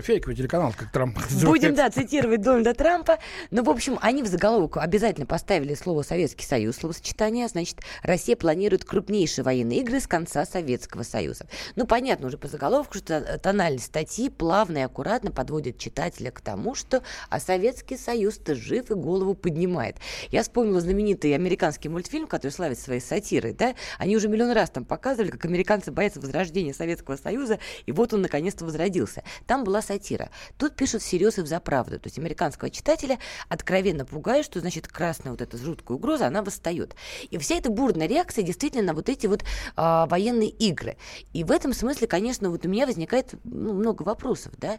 фейковый 0.00 0.36
телеканал, 0.36 0.72
как 0.76 0.90
Трамп. 0.90 1.18
Будем, 1.44 1.74
да, 1.74 1.90
цитировать 1.90 2.40
Дональда 2.40 2.74
Трампа. 2.74 3.18
Но, 3.50 3.62
в 3.62 3.70
общем, 3.70 3.98
они 4.00 4.22
в 4.22 4.26
заголовок 4.26 4.78
обязательно 4.78 5.26
поставили 5.26 5.74
слово 5.74 6.02
«Советский 6.02 6.44
Союз», 6.44 6.76
словосочетание. 6.76 7.48
Значит, 7.48 7.80
Россия 8.02 8.36
планирует 8.36 8.84
крупнейшие 8.84 9.44
военные 9.44 9.80
игры 9.80 10.00
с 10.00 10.06
конца 10.06 10.44
Советского 10.46 11.02
Союза. 11.02 11.46
Ну, 11.76 11.86
понятно 11.86 12.28
уже 12.28 12.38
по 12.38 12.48
заголовку, 12.48 12.98
что 12.98 13.38
тональность 13.38 13.86
статьи 13.86 14.30
плавно 14.30 14.78
и 14.78 14.82
аккуратно 14.82 15.30
подводит 15.30 15.78
читателя 15.78 16.30
к 16.30 16.40
тому, 16.40 16.74
что 16.74 17.02
а 17.28 17.40
Советский 17.40 17.96
Союз-то 17.96 18.54
жив 18.54 18.90
и 18.90 18.93
голову 18.94 19.34
поднимает. 19.34 19.96
Я 20.30 20.42
вспомнила 20.42 20.80
знаменитый 20.80 21.34
американский 21.34 21.88
мультфильм, 21.88 22.26
который 22.26 22.52
славится 22.52 22.84
своей 22.84 23.00
сатирой, 23.00 23.52
да? 23.52 23.74
Они 23.98 24.16
уже 24.16 24.28
миллион 24.28 24.52
раз 24.52 24.70
там 24.70 24.84
показывали, 24.84 25.30
как 25.30 25.44
американцы 25.44 25.90
боятся 25.90 26.20
возрождения 26.20 26.72
Советского 26.74 27.16
Союза, 27.16 27.58
и 27.86 27.92
вот 27.92 28.12
он 28.12 28.22
наконец-то 28.22 28.64
возродился. 28.64 29.24
Там 29.46 29.64
была 29.64 29.82
сатира. 29.82 30.30
Тут 30.58 30.76
пишут 30.76 31.02
всерьез 31.02 31.38
и 31.38 31.42
взаправду. 31.42 31.98
То 31.98 32.06
есть 32.06 32.18
американского 32.18 32.70
читателя 32.70 33.18
откровенно 33.48 34.04
пугает, 34.04 34.44
что, 34.44 34.60
значит, 34.60 34.88
красная 34.88 35.32
вот 35.32 35.40
эта 35.40 35.56
жуткая 35.56 35.96
угроза, 35.96 36.26
она 36.26 36.42
восстает. 36.42 36.94
И 37.30 37.38
вся 37.38 37.56
эта 37.56 37.70
бурная 37.70 38.06
реакция 38.06 38.42
действительно 38.44 38.84
на 38.84 38.94
вот 38.94 39.08
эти 39.08 39.26
вот 39.26 39.44
а, 39.76 40.06
военные 40.06 40.50
игры. 40.50 40.96
И 41.32 41.44
в 41.44 41.50
этом 41.50 41.72
смысле, 41.72 42.06
конечно, 42.06 42.50
вот 42.50 42.64
у 42.66 42.68
меня 42.68 42.86
возникает 42.86 43.34
ну, 43.44 43.74
много 43.74 44.02
вопросов, 44.02 44.52
да. 44.58 44.78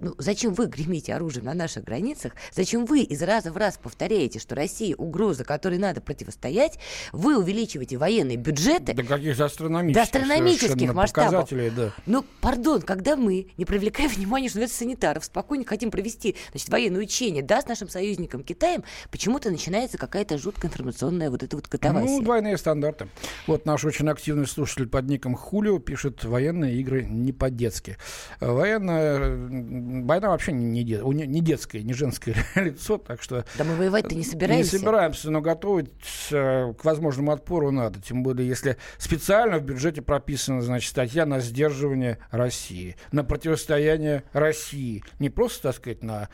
Ну, 0.00 0.14
зачем 0.16 0.54
вы 0.54 0.66
гремите 0.66 1.14
оружием 1.14 1.44
на 1.44 1.52
наших 1.52 1.84
границах? 1.84 2.32
Зачем 2.52 2.86
вы 2.86 3.02
из 3.02 3.22
раза 3.22 3.52
в 3.52 3.56
раз 3.58 3.78
повторяете, 3.80 4.38
что 4.38 4.54
Россия 4.54 4.96
угроза, 4.96 5.44
которой 5.44 5.78
надо 5.78 6.00
противостоять? 6.00 6.78
Вы 7.12 7.38
увеличиваете 7.38 7.98
военные 7.98 8.38
бюджеты, 8.38 8.94
До 8.94 9.02
каких-то 9.02 9.44
астрономических, 9.44 9.94
До 9.94 10.02
астрономических 10.02 10.94
масштабов. 10.94 11.48
да. 11.50 11.92
но, 12.06 12.24
пардон, 12.40 12.80
когда 12.80 13.14
мы, 13.14 13.48
не 13.58 13.66
привлекая 13.66 14.08
внимания, 14.08 14.48
что 14.48 14.56
называется, 14.56 14.78
санитаров, 14.78 15.24
спокойно 15.24 15.66
хотим 15.66 15.90
провести 15.90 16.34
значит, 16.50 16.70
военное 16.70 17.02
учение, 17.02 17.42
да, 17.42 17.60
с 17.60 17.66
нашим 17.66 17.90
союзником 17.90 18.42
Китаем, 18.42 18.84
почему-то 19.10 19.50
начинается 19.50 19.98
какая-то 19.98 20.38
жуткая 20.38 20.70
информационная 20.70 21.30
вот 21.30 21.42
эта 21.42 21.56
вот 21.56 21.68
катавасия. 21.68 22.08
Ну, 22.08 22.22
двойные 22.22 22.56
стандарты. 22.56 23.08
Вот 23.46 23.66
наш 23.66 23.84
очень 23.84 24.08
активный 24.08 24.46
слушатель 24.46 24.86
под 24.86 25.04
ником 25.06 25.34
Хулио 25.34 25.78
пишет, 25.78 26.24
военные 26.24 26.76
игры 26.76 27.04
не 27.04 27.32
по-детски. 27.32 27.98
Военная... 28.40 29.89
Война 30.06 30.28
вообще 30.30 30.52
не, 30.52 30.64
не, 30.64 30.84
де- 30.84 31.02
у 31.02 31.12
не- 31.12 31.40
детское, 31.40 31.82
не 31.82 31.92
женское 31.94 32.34
лицо, 32.54 32.98
так 32.98 33.22
что... 33.22 33.44
Да 33.58 33.64
мы 33.64 33.74
воевать-то 33.76 34.14
не 34.14 34.24
собираемся. 34.24 34.76
Не 34.76 34.78
собираемся, 34.80 35.30
но 35.30 35.40
готовить 35.40 35.90
э, 36.30 36.72
к 36.74 36.84
возможному 36.84 37.32
отпору 37.32 37.70
надо. 37.70 38.00
Тем 38.00 38.22
более, 38.22 38.46
если 38.48 38.76
специально 38.98 39.58
в 39.58 39.62
бюджете 39.62 40.02
прописана, 40.02 40.62
значит, 40.62 40.90
статья 40.90 41.26
на 41.26 41.40
сдерживание 41.40 42.18
России, 42.30 42.96
на 43.12 43.24
противостояние 43.24 44.24
России. 44.32 45.02
Не 45.18 45.30
просто, 45.30 45.62
так 45.64 45.76
сказать, 45.76 46.02
на 46.02 46.28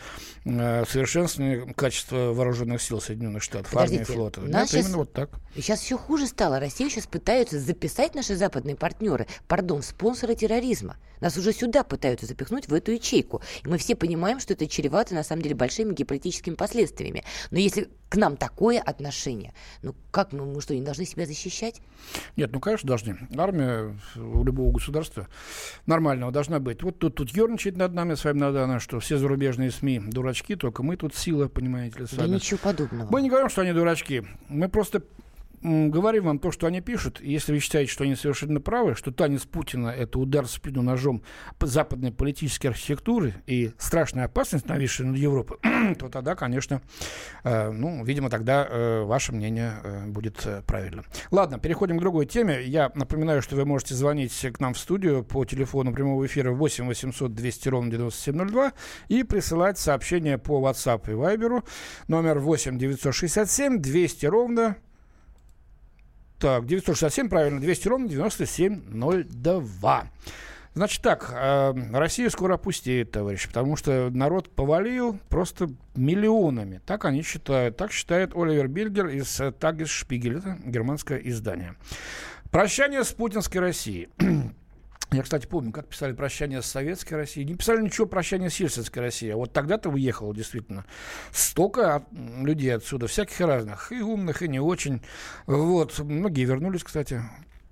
э, 0.44 0.84
совершенствование 0.88 1.72
качества 1.74 2.32
вооруженных 2.32 2.80
сил 2.82 3.00
Соединенных 3.00 3.42
Штатов, 3.42 3.74
армии 3.76 3.96
и 3.96 3.98
Подождите, 3.98 4.12
флота. 4.12 4.40
Нет, 4.42 4.70
щас- 4.70 4.84
именно 4.84 4.98
вот 4.98 5.12
так. 5.12 5.30
И 5.54 5.60
сейчас 5.60 5.80
все 5.80 5.96
хуже 5.96 6.26
стало. 6.26 6.60
Россию 6.60 6.90
сейчас 6.90 7.06
пытаются 7.06 7.58
записать 7.58 8.14
наши 8.14 8.36
западные 8.36 8.76
партнеры, 8.76 9.26
пардон, 9.48 9.82
спонсоры 9.82 10.34
терроризма. 10.34 10.96
Нас 11.20 11.36
уже 11.38 11.52
сюда 11.52 11.82
пытаются 11.82 12.26
запихнуть 12.26 12.68
в 12.68 12.74
эту 12.74 12.92
ячейку. 12.92 13.40
И 13.64 13.68
мы 13.68 13.78
все 13.78 13.96
понимаем, 13.96 14.40
что 14.40 14.52
это 14.52 14.66
чревато 14.66 15.14
на 15.14 15.22
самом 15.22 15.42
деле 15.42 15.54
большими 15.54 15.94
геополитическими 15.94 16.54
последствиями. 16.54 17.24
Но 17.50 17.58
если 17.58 17.88
к 18.08 18.16
нам 18.16 18.36
такое 18.36 18.80
отношение, 18.80 19.52
ну 19.82 19.94
как 20.10 20.32
мы, 20.32 20.46
мы 20.46 20.60
что, 20.60 20.74
не 20.74 20.82
должны 20.82 21.04
себя 21.04 21.26
защищать? 21.26 21.80
Нет, 22.36 22.50
ну, 22.52 22.60
конечно, 22.60 22.86
должны. 22.86 23.18
Армия 23.36 23.96
у 24.16 24.44
любого 24.44 24.72
государства 24.72 25.28
нормального 25.86 26.32
должна 26.32 26.60
быть. 26.60 26.82
Вот 26.82 26.98
тут, 26.98 27.16
тут 27.16 27.30
ерничает 27.30 27.76
над 27.76 27.92
нами 27.92 28.14
с 28.14 28.24
вами 28.24 28.38
надо, 28.38 28.80
что 28.80 29.00
все 29.00 29.18
зарубежные 29.18 29.70
СМИ 29.70 30.00
дурачки, 30.06 30.56
только 30.56 30.82
мы 30.82 30.96
тут 30.96 31.14
сила, 31.14 31.48
понимаете 31.48 32.00
ли, 32.00 32.06
с 32.06 32.10
Да 32.10 32.26
ничего 32.26 32.58
подобного. 32.58 33.10
Мы 33.10 33.22
не 33.22 33.28
говорим, 33.28 33.48
что 33.48 33.62
они 33.62 33.72
дурачки. 33.72 34.26
Мы 34.48 34.68
просто 34.68 35.02
говорим 35.62 36.24
вам 36.24 36.38
то, 36.38 36.50
что 36.50 36.66
они 36.66 36.80
пишут. 36.80 37.20
Если 37.20 37.52
вы 37.52 37.58
считаете, 37.60 37.90
что 37.90 38.04
они 38.04 38.14
совершенно 38.14 38.60
правы, 38.60 38.94
что 38.94 39.12
танец 39.12 39.44
Путина– 39.44 39.88
это 39.96 40.18
удар 40.18 40.46
в 40.46 40.50
спину 40.50 40.82
ножом 40.82 41.22
западной 41.60 42.12
политической 42.12 42.68
архитектуры 42.68 43.34
и 43.46 43.72
страшная 43.78 44.24
опасность, 44.24 44.66
нависшая 44.66 45.08
над 45.08 45.16
Европой, 45.18 45.58
то 45.98 46.08
тогда, 46.08 46.34
конечно, 46.34 46.80
э, 47.44 47.70
ну, 47.70 48.04
видимо, 48.04 48.30
тогда 48.30 48.66
э, 48.68 49.02
ваше 49.02 49.32
мнение 49.32 49.74
э, 49.82 50.06
будет 50.06 50.44
э, 50.46 50.62
правильным. 50.62 51.04
Ладно, 51.30 51.58
переходим 51.58 51.98
к 51.98 52.00
другой 52.00 52.26
теме. 52.26 52.62
Я 52.64 52.90
напоминаю, 52.94 53.42
что 53.42 53.56
вы 53.56 53.64
можете 53.64 53.94
звонить 53.94 54.46
к 54.52 54.60
нам 54.60 54.74
в 54.74 54.78
студию 54.78 55.24
по 55.24 55.44
телефону 55.44 55.92
прямого 55.92 56.24
эфира 56.24 56.52
8 56.52 56.86
800 56.86 57.34
200 57.34 57.68
ровно 57.68 57.90
9702 57.90 58.72
и 59.08 59.22
присылать 59.22 59.78
сообщения 59.78 60.38
по 60.38 60.60
WhatsApp 60.60 61.10
и 61.10 61.14
Viber 61.14 61.64
номер 62.08 62.38
8 62.38 62.78
967 62.78 63.80
200 63.80 64.26
ровно 64.26 64.76
так, 66.38 66.66
967, 66.66 67.28
правильно, 67.28 67.60
200 67.60 67.88
ровно 67.88 68.08
9702. 68.08 70.10
Значит 70.76 71.00
так, 71.00 71.32
э, 71.32 71.72
Россия 71.92 72.28
скоро 72.28 72.56
опустеет, 72.56 73.10
товарищи, 73.10 73.48
потому 73.48 73.76
что 73.76 74.10
народ 74.10 74.54
повалил 74.54 75.18
просто 75.30 75.70
миллионами. 75.94 76.82
Так 76.84 77.06
они 77.06 77.22
считают. 77.22 77.78
Так 77.78 77.92
считает 77.92 78.32
Оливер 78.34 78.68
Бильгер 78.68 79.06
из 79.06 79.40
э, 79.40 79.52
Тагес 79.52 79.88
Шпигель. 79.88 80.36
Это 80.36 80.58
германское 80.66 81.18
издание. 81.18 81.76
Прощание 82.50 83.04
с 83.04 83.12
путинской 83.12 83.62
Россией. 83.62 84.10
Я, 85.12 85.22
кстати, 85.22 85.46
помню, 85.46 85.70
как 85.70 85.86
писали 85.86 86.12
прощание 86.12 86.62
с 86.62 86.66
советской 86.66 87.14
Россией. 87.14 87.46
Не 87.46 87.54
писали 87.54 87.80
ничего 87.80 88.06
прощания 88.06 88.50
с 88.50 88.56
Ельцинской 88.58 89.02
Россией. 89.02 89.32
А 89.32 89.36
вот 89.36 89.52
тогда-то 89.52 89.88
уехало, 89.88 90.34
действительно. 90.34 90.84
Столько 91.30 92.04
м, 92.10 92.44
людей 92.44 92.74
отсюда, 92.74 93.06
всяких 93.06 93.40
разных. 93.40 93.92
И 93.92 94.00
умных, 94.00 94.42
и 94.42 94.48
не 94.48 94.58
очень. 94.58 95.00
Вот. 95.46 95.98
Многие 96.00 96.44
вернулись, 96.44 96.82
кстати, 96.82 97.22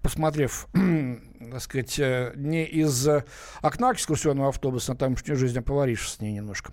посмотрев, 0.05 0.69
так 1.51 1.61
сказать, 1.61 1.99
э, 1.99 2.33
не 2.37 2.65
из 2.65 3.09
э, 3.09 3.25
окна 3.63 3.93
экскурсионного 3.93 4.51
автобуса 4.51 4.93
на 4.93 4.99
тамошнюю 4.99 5.37
жизнь, 5.37 5.59
а 5.59 5.63
поварившись 5.63 6.13
с 6.13 6.21
ней 6.21 6.33
немножко. 6.33 6.73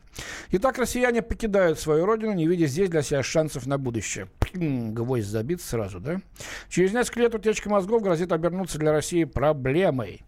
Итак, 0.52 0.78
россияне 0.78 1.22
покидают 1.22 1.80
свою 1.80 2.06
родину, 2.06 2.34
не 2.34 2.46
видя 2.46 2.67
здесь 2.67 2.89
для 2.89 3.02
себя 3.02 3.24
шансов 3.24 3.65
на 3.65 3.78
будущее. 3.78 4.28
Гвоздь 4.54 5.28
забит 5.28 5.62
сразу, 5.62 6.02
да? 6.02 6.22
Через 6.70 6.91
несколько 6.91 7.22
лет 7.22 7.34
утечка 7.34 7.70
мозгов 7.70 8.04
грозит 8.04 8.34
обернуться 8.34 8.78
для 8.78 8.91
России 8.91 9.24
проблемой. 9.24 10.24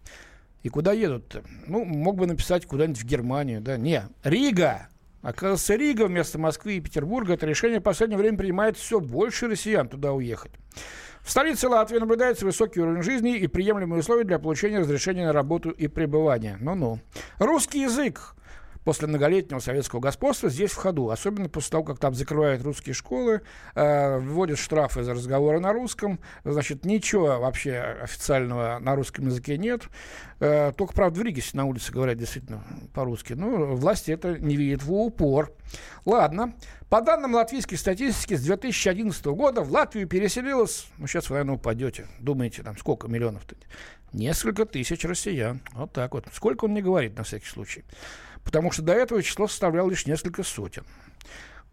И 0.62 0.70
куда 0.70 0.92
едут-то? 0.92 1.44
Ну, 1.66 1.84
мог 1.84 2.16
бы 2.16 2.26
написать 2.26 2.64
куда-нибудь 2.64 3.02
в 3.02 3.04
Германию, 3.04 3.60
да? 3.60 3.76
Не, 3.76 4.04
Рига! 4.24 4.88
Оказывается, 5.20 5.74
Рига 5.74 6.06
вместо 6.06 6.38
Москвы 6.38 6.76
и 6.76 6.80
Петербурга 6.80 7.34
это 7.34 7.46
решение 7.46 7.80
в 7.80 7.82
последнее 7.82 8.18
время 8.18 8.38
принимает 8.38 8.76
все 8.76 8.98
больше 8.98 9.48
россиян 9.48 9.88
туда 9.88 10.12
уехать. 10.12 10.52
В 11.24 11.30
столице 11.30 11.68
Латвии 11.68 11.96
наблюдается 11.98 12.44
высокий 12.44 12.80
уровень 12.80 13.02
жизни 13.02 13.38
и 13.38 13.46
приемлемые 13.46 14.00
условия 14.00 14.24
для 14.24 14.38
получения 14.38 14.80
разрешения 14.80 15.24
на 15.24 15.32
работу 15.32 15.70
и 15.70 15.88
пребывание. 15.88 16.58
Ну-ну. 16.60 17.00
Русский 17.38 17.80
язык 17.80 18.34
после 18.84 19.08
многолетнего 19.08 19.58
советского 19.58 20.00
господства 20.00 20.48
здесь 20.48 20.70
в 20.70 20.76
ходу. 20.76 21.10
Особенно 21.10 21.48
после 21.48 21.70
того, 21.70 21.84
как 21.84 21.98
там 21.98 22.14
закрывают 22.14 22.62
русские 22.62 22.94
школы, 22.94 23.42
э, 23.74 24.18
вводят 24.18 24.58
штрафы 24.58 25.02
за 25.02 25.14
разговоры 25.14 25.60
на 25.60 25.72
русском. 25.72 26.20
Значит, 26.44 26.84
ничего 26.84 27.38
вообще 27.40 27.78
официального 28.02 28.78
на 28.80 28.94
русском 28.94 29.26
языке 29.26 29.58
нет. 29.58 29.82
Э, 30.40 30.72
только, 30.76 30.94
правда, 30.94 31.20
в 31.20 31.22
Риге 31.22 31.42
на 31.54 31.64
улице 31.64 31.92
говорят 31.92 32.18
действительно 32.18 32.62
по-русски. 32.92 33.32
Ну, 33.32 33.74
власти 33.74 34.10
это 34.10 34.38
не 34.38 34.56
видят 34.56 34.82
в 34.82 34.92
упор. 34.92 35.52
Ладно. 36.04 36.54
По 36.90 37.00
данным 37.00 37.34
латвийской 37.34 37.76
статистики, 37.76 38.34
с 38.34 38.44
2011 38.44 39.24
года 39.26 39.62
в 39.62 39.72
Латвию 39.72 40.06
переселилось, 40.06 40.86
ну, 40.98 41.06
сейчас 41.06 41.28
вы, 41.28 41.34
наверное, 41.34 41.56
упадете, 41.56 42.06
думаете, 42.20 42.62
там, 42.62 42.76
сколько 42.76 43.08
миллионов-то? 43.08 43.56
Несколько 44.12 44.64
тысяч 44.64 45.04
россиян. 45.04 45.60
Вот 45.72 45.92
так 45.92 46.14
вот. 46.14 46.26
Сколько 46.32 46.66
он 46.66 46.74
не 46.74 46.82
говорит, 46.82 47.16
на 47.16 47.24
всякий 47.24 47.48
случай. 47.48 47.84
Потому 48.44 48.70
что 48.70 48.82
до 48.82 48.92
этого 48.92 49.22
число 49.22 49.48
составляло 49.48 49.90
лишь 49.90 50.06
несколько 50.06 50.42
сотен. 50.42 50.84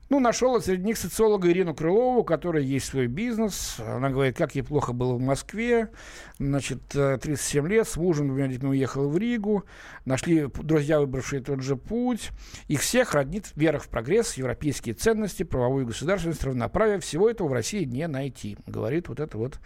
Ну, 0.10 0.20
нашел 0.20 0.62
среди 0.62 0.84
них 0.84 0.98
социолога 0.98 1.50
Ирину 1.50 1.74
Крылову, 1.74 2.20
у 2.20 2.24
которой 2.26 2.66
есть 2.66 2.88
свой 2.88 3.08
бизнес. 3.08 3.78
Она 3.80 4.10
говорит, 4.10 4.36
как 4.36 4.56
ей 4.56 4.62
плохо 4.62 4.92
было 4.92 5.14
в 5.14 5.22
Москве. 5.22 5.88
Значит, 6.38 6.82
37 6.90 7.66
лет, 7.70 7.88
с 7.88 7.96
мужем, 7.96 8.28
двумя 8.28 8.50
детьми 8.50 8.72
уехала 8.72 9.08
в 9.08 9.18
Ригу. 9.18 9.64
Нашли 10.04 10.48
друзья, 10.48 11.00
выбравшие 11.00 11.42
тот 11.42 11.62
же 11.62 11.78
путь. 11.78 12.32
Их 12.68 12.82
всех 12.82 13.14
роднит 13.14 13.54
вера 13.56 13.80
в 13.80 13.88
прогресс, 13.88 14.34
европейские 14.34 14.96
ценности, 14.96 15.44
правовую 15.44 15.86
государственность, 15.86 16.44
равноправие. 16.44 17.00
Всего 17.00 17.30
этого 17.30 17.48
в 17.48 17.54
России 17.54 17.86
не 17.86 18.06
найти, 18.10 18.58
говорит 18.68 19.08
вот 19.08 19.22
эта 19.22 19.38
вот 19.38 19.62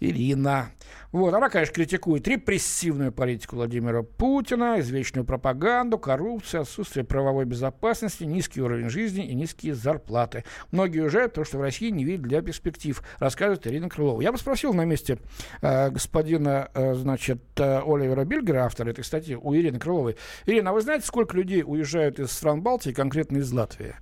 Ирина. 0.00 0.70
Вот, 1.16 1.32
она, 1.32 1.48
конечно, 1.48 1.74
критикует 1.74 2.28
репрессивную 2.28 3.10
политику 3.10 3.56
Владимира 3.56 4.02
Путина, 4.02 4.80
извечную 4.80 5.24
пропаганду, 5.24 5.96
коррупцию, 5.96 6.60
отсутствие 6.60 7.06
правовой 7.06 7.46
безопасности, 7.46 8.24
низкий 8.24 8.60
уровень 8.60 8.90
жизни 8.90 9.26
и 9.26 9.34
низкие 9.34 9.74
зарплаты. 9.74 10.44
Многие 10.72 11.04
уезжают, 11.04 11.32
потому 11.32 11.46
что 11.46 11.56
в 11.56 11.62
России 11.62 11.88
не 11.88 12.04
видят 12.04 12.20
для 12.20 12.42
перспектив, 12.42 13.02
рассказывает 13.18 13.66
Ирина 13.66 13.88
Крылова. 13.88 14.20
Я 14.20 14.30
бы 14.30 14.36
спросил 14.36 14.74
на 14.74 14.84
месте 14.84 15.18
э, 15.62 15.88
господина, 15.88 16.68
э, 16.74 16.92
значит, 16.92 17.40
э, 17.56 17.80
Оливера 17.86 18.26
Бильгера, 18.26 18.66
автора 18.66 18.90
этой 18.90 19.02
статьи, 19.02 19.36
у 19.36 19.54
Ирины 19.54 19.78
Крыловой. 19.78 20.18
Ирина, 20.44 20.68
а 20.68 20.72
вы 20.74 20.82
знаете, 20.82 21.06
сколько 21.06 21.34
людей 21.34 21.62
уезжают 21.66 22.20
из 22.20 22.30
стран 22.30 22.60
Балтии, 22.60 22.90
конкретно 22.90 23.38
из 23.38 23.50
Латвии? 23.50 23.94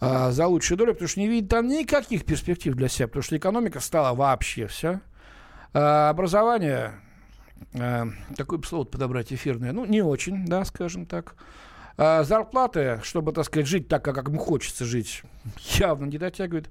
э, 0.00 0.30
за 0.30 0.46
лучшую 0.46 0.78
долю, 0.78 0.92
потому 0.92 1.08
что 1.08 1.20
не 1.20 1.28
видит 1.28 1.50
там 1.50 1.66
никаких 1.66 2.24
перспектив 2.24 2.74
для 2.74 2.88
себя, 2.88 3.08
потому 3.08 3.22
что 3.22 3.36
экономика 3.36 3.80
стала 3.80 4.14
вообще 4.14 4.66
вся. 4.66 5.00
Э, 5.72 6.08
образование, 6.08 6.94
э, 7.74 8.04
такое 8.36 8.60
слово 8.62 8.84
подобрать 8.84 9.32
эфирное, 9.32 9.72
ну, 9.72 9.84
не 9.84 10.02
очень, 10.02 10.46
да, 10.46 10.64
скажем 10.64 11.06
так. 11.06 11.34
А 11.96 12.22
зарплаты, 12.22 13.00
чтобы, 13.02 13.32
так 13.32 13.44
сказать, 13.44 13.66
жить 13.66 13.88
так, 13.88 14.04
как 14.04 14.28
ему 14.28 14.38
хочется 14.38 14.84
жить, 14.84 15.22
явно 15.78 16.06
не 16.06 16.16
дотягивает. 16.16 16.70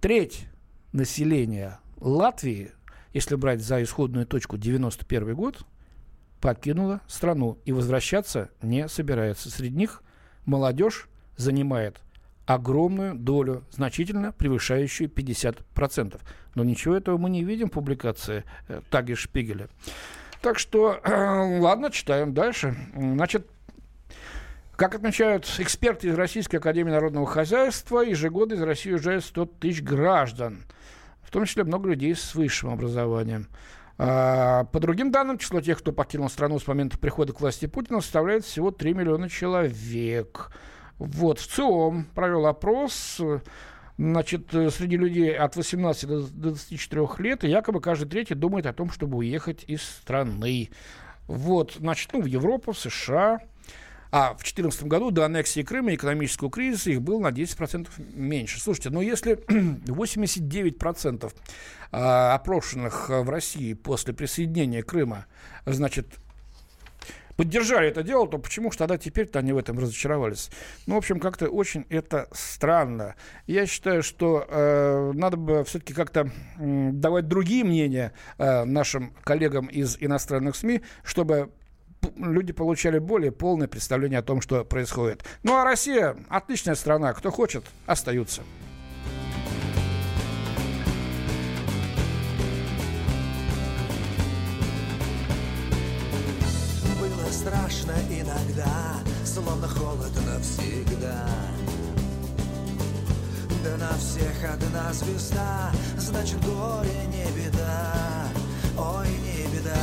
Треть 0.00 0.46
населения 0.92 1.80
Латвии, 1.98 2.72
если 3.12 3.34
брать 3.34 3.60
за 3.60 3.82
исходную 3.82 4.26
точку 4.26 4.56
91 4.56 5.34
год, 5.34 5.66
покинула 6.40 7.00
страну 7.06 7.58
и 7.64 7.72
возвращаться 7.72 8.50
не 8.62 8.88
собирается. 8.88 9.50
Среди 9.50 9.76
них 9.76 10.02
молодежь 10.46 11.08
занимает 11.36 12.00
огромную 12.54 13.14
долю, 13.14 13.64
значительно 13.70 14.32
превышающую 14.32 15.08
50%. 15.08 16.20
Но 16.54 16.64
ничего 16.64 16.96
этого 16.96 17.16
мы 17.16 17.30
не 17.30 17.44
видим 17.44 17.68
в 17.68 17.72
публикации 17.72 18.44
э, 18.68 18.80
Таги 18.90 19.14
Шпигеля. 19.14 19.68
Так 20.42 20.58
что, 20.58 21.00
э, 21.02 21.60
ладно, 21.60 21.90
читаем 21.90 22.34
дальше. 22.34 22.74
Значит, 22.94 23.46
как 24.76 24.94
отмечают 24.94 25.46
эксперты 25.58 26.08
из 26.08 26.14
Российской 26.14 26.56
Академии 26.56 26.90
Народного 26.90 27.26
Хозяйства, 27.26 28.00
ежегодно 28.00 28.54
из 28.54 28.62
России 28.62 28.92
уезжает 28.92 29.24
100 29.24 29.46
тысяч 29.60 29.82
граждан, 29.82 30.64
в 31.22 31.30
том 31.30 31.44
числе 31.44 31.64
много 31.64 31.90
людей 31.90 32.14
с 32.16 32.34
высшим 32.34 32.70
образованием. 32.70 33.46
А, 33.98 34.64
По 34.64 34.80
другим 34.80 35.12
данным, 35.12 35.36
число 35.36 35.60
тех, 35.60 35.78
кто 35.78 35.92
покинул 35.92 36.30
страну 36.30 36.58
с 36.58 36.66
момента 36.66 36.98
прихода 36.98 37.34
к 37.34 37.40
власти 37.42 37.66
Путина, 37.66 38.00
составляет 38.00 38.44
всего 38.44 38.70
3 38.70 38.94
миллиона 38.94 39.28
человек. 39.28 40.50
Вот, 41.00 41.38
в 41.38 41.46
ЦИОМ 41.46 42.04
провел 42.14 42.44
опрос, 42.44 43.22
значит, 43.96 44.48
среди 44.50 44.98
людей 44.98 45.34
от 45.34 45.56
18 45.56 46.06
до 46.06 46.20
24 46.28 47.08
лет, 47.18 47.42
и 47.42 47.48
якобы 47.48 47.80
каждый 47.80 48.06
третий 48.06 48.34
думает 48.34 48.66
о 48.66 48.74
том, 48.74 48.90
чтобы 48.90 49.16
уехать 49.16 49.64
из 49.66 49.82
страны. 49.82 50.68
Вот, 51.26 51.76
значит, 51.78 52.12
ну, 52.12 52.20
в 52.20 52.26
Европу, 52.26 52.72
в 52.72 52.78
США, 52.78 53.38
а 54.12 54.34
в 54.34 54.42
2014 54.42 54.82
году 54.84 55.10
до 55.10 55.24
аннексии 55.24 55.62
Крыма 55.62 55.92
и 55.92 55.94
экономического 55.94 56.50
кризиса 56.50 56.90
их 56.90 57.00
было 57.00 57.18
на 57.18 57.28
10% 57.28 57.88
меньше. 58.14 58.60
Слушайте, 58.60 58.90
ну 58.90 59.00
если 59.00 59.34
89% 59.46 61.32
а, 61.92 62.34
опрошенных 62.34 63.08
в 63.08 63.30
России 63.30 63.72
после 63.72 64.12
присоединения 64.12 64.82
Крыма, 64.82 65.24
значит, 65.64 66.08
поддержали 67.40 67.88
это 67.88 68.02
дело, 68.02 68.28
то 68.28 68.36
почему 68.36 68.70
же 68.70 68.76
тогда 68.76 68.98
теперь-то 68.98 69.38
они 69.38 69.54
в 69.54 69.56
этом 69.56 69.78
разочаровались? 69.78 70.50
Ну, 70.86 70.96
в 70.96 70.98
общем, 70.98 71.18
как-то 71.18 71.48
очень 71.48 71.86
это 71.88 72.28
странно. 72.32 73.14
Я 73.46 73.64
считаю, 73.64 74.02
что 74.02 74.44
э, 74.46 75.12
надо 75.14 75.38
бы 75.38 75.64
все-таки 75.64 75.94
как-то 75.94 76.30
э, 76.58 76.90
давать 76.92 77.28
другие 77.28 77.64
мнения 77.64 78.12
э, 78.36 78.64
нашим 78.64 79.14
коллегам 79.24 79.68
из 79.68 79.96
иностранных 79.98 80.54
СМИ, 80.54 80.82
чтобы 81.02 81.50
люди 82.18 82.52
получали 82.52 82.98
более 82.98 83.32
полное 83.32 83.68
представление 83.68 84.18
о 84.18 84.22
том, 84.22 84.42
что 84.42 84.62
происходит. 84.62 85.24
Ну 85.42 85.56
а 85.56 85.64
Россия 85.64 86.18
отличная 86.28 86.74
страна. 86.74 87.14
Кто 87.14 87.30
хочет, 87.30 87.64
остаются. 87.86 88.42
Страшно 97.40 97.94
иногда, 98.10 99.00
словно 99.24 99.66
холод 99.66 100.12
навсегда. 100.26 101.26
Да 103.64 103.76
на 103.78 103.96
всех 103.98 104.52
одна 104.52 104.92
звезда, 104.92 105.72
значит 105.96 106.38
горе 106.44 107.06
не 107.06 107.24
беда, 107.32 108.28
ой, 108.76 109.08
не 109.08 109.56
беда. 109.56 109.74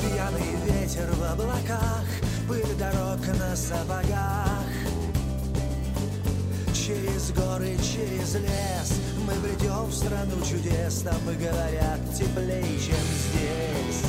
Пьяный 0.00 0.56
ветер 0.66 1.10
в 1.12 1.32
облаках, 1.32 2.04
пыль 2.48 2.76
дорог 2.78 3.20
на 3.38 3.56
сапогах. 3.56 4.68
Через 6.72 7.32
горы, 7.32 7.76
через 7.78 8.34
лес 8.34 9.17
Мы 9.28 9.34
бредем 9.40 9.84
в 9.84 9.94
страну 9.94 10.36
чудес 10.40 11.02
Там 11.02 11.30
и 11.30 11.34
говорят 11.34 12.00
теплее, 12.16 12.62
чем 12.80 13.04
здесь. 13.20 14.02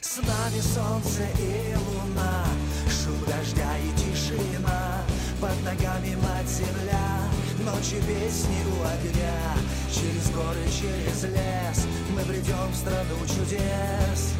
С 0.00 0.16
нами 0.16 0.60
солнце 0.60 1.24
и 1.38 1.74
луна 1.76 2.46
Шум 2.88 3.20
дождя 3.26 3.70
и 3.76 3.90
тишина. 3.98 5.02
Под 5.42 5.62
ногами 5.62 6.16
мать 6.16 6.48
земля 6.48 7.20
Ночи 7.58 8.00
песни 8.06 8.64
у 8.64 8.82
огня. 8.82 9.52
Через 9.92 10.30
горы, 10.30 10.64
через 10.70 11.22
лес 11.24 11.86
Мы 12.14 12.22
бредем 12.22 12.70
в 12.72 12.76
страну 12.76 13.18
чудес. 13.26 14.32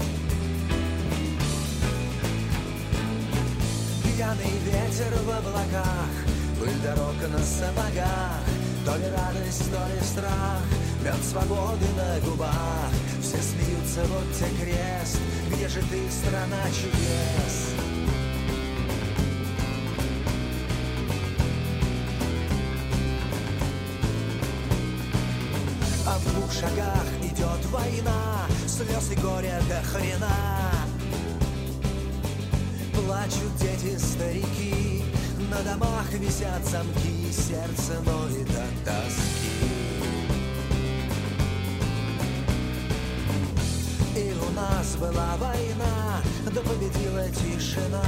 Пьяный 4.03 4.59
ветер 4.65 5.13
в 5.25 5.31
облаках 5.31 6.36
Пыль 6.67 6.83
дорог 6.83 7.15
на 7.31 7.39
сапогах 7.39 8.43
То 8.85 8.97
ли 8.97 9.05
радость, 9.17 9.71
то 9.71 9.87
ли 9.87 10.01
страх. 10.03 10.63
Мед 11.05 11.23
свободы 11.23 11.87
на 11.97 12.19
губах 12.29 12.91
Все 13.23 13.37
смеются, 13.37 14.01
вот 14.07 14.25
те 14.37 14.47
крест. 14.61 15.21
Где 15.49 15.69
же 15.69 15.81
ты, 15.83 16.11
страна 16.11 16.65
чудес? 16.71 17.71
А 26.05 26.19
в 26.19 26.35
двух 26.35 26.53
шагах 26.53 27.07
идет 27.23 27.65
война 27.67 28.47
Слез 28.67 29.13
и 29.13 29.21
горя 29.21 29.61
до 29.69 29.81
хрена. 29.87 30.35
Плачут 32.93 33.57
дети, 33.61 33.97
старики 33.99 34.76
На 35.57 35.63
домах 35.63 36.13
висят 36.13 36.67
замки 36.67 37.33
Сердце 37.33 37.95
ноет 38.05 38.51
от 38.51 38.85
тоски. 38.85 39.57
И 44.15 44.35
у 44.35 44.53
нас 44.53 44.97
была 44.97 45.37
война 45.39 46.21
Да 46.45 46.61
победила 46.61 47.27
тишина. 47.31 48.03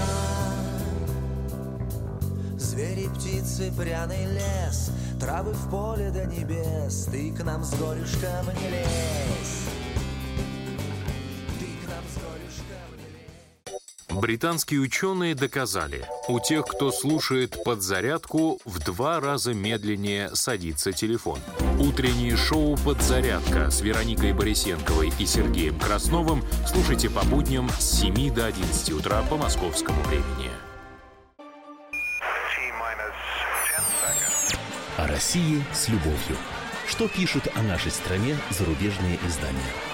Звери, 2.59 3.09
птицы, 3.17 3.73
пряный 3.75 4.27
лес 4.27 4.91
Травы 5.19 5.53
в 5.53 5.71
поле 5.71 6.11
до 6.11 6.27
небес 6.27 7.09
Ты 7.11 7.33
к 7.33 7.43
нам 7.45 7.65
с 7.65 7.71
горюшком 7.71 8.47
не 8.61 8.69
лезь 8.69 9.58
Британские 14.21 14.81
ученые 14.81 15.37
доказали, 15.37 16.05
у 16.27 16.41
тех, 16.41 16.67
кто 16.67 16.91
слушает 16.91 17.63
подзарядку, 17.63 18.61
в 18.65 18.81
два 18.81 19.21
раза 19.21 19.55
медленнее 19.55 20.35
садится 20.35 20.93
телефон. 20.93 21.39
Утреннее 21.79 22.37
шоу 22.37 22.77
«Подзарядка» 22.79 23.71
с 23.71 23.81
Вероникой 23.81 24.33
Борисенковой 24.33 25.13
и 25.21 25.25
Сергеем 25.25 25.79
Красновым 25.79 26.43
слушайте 26.67 27.09
по 27.09 27.25
будням 27.27 27.71
с 27.79 28.01
7 28.01 28.35
до 28.35 28.47
11 28.47 28.91
утра 28.91 29.23
по 29.31 29.37
московскому 29.37 30.03
времени. 30.03 30.51
О 34.97 35.07
России 35.07 35.63
с 35.73 35.89
любовью. 35.89 36.37
Что 36.89 37.07
пишут 37.07 37.47
о 37.55 37.63
нашей 37.63 37.93
стране 37.93 38.37
зарубежные 38.51 39.17
издания? 39.25 39.88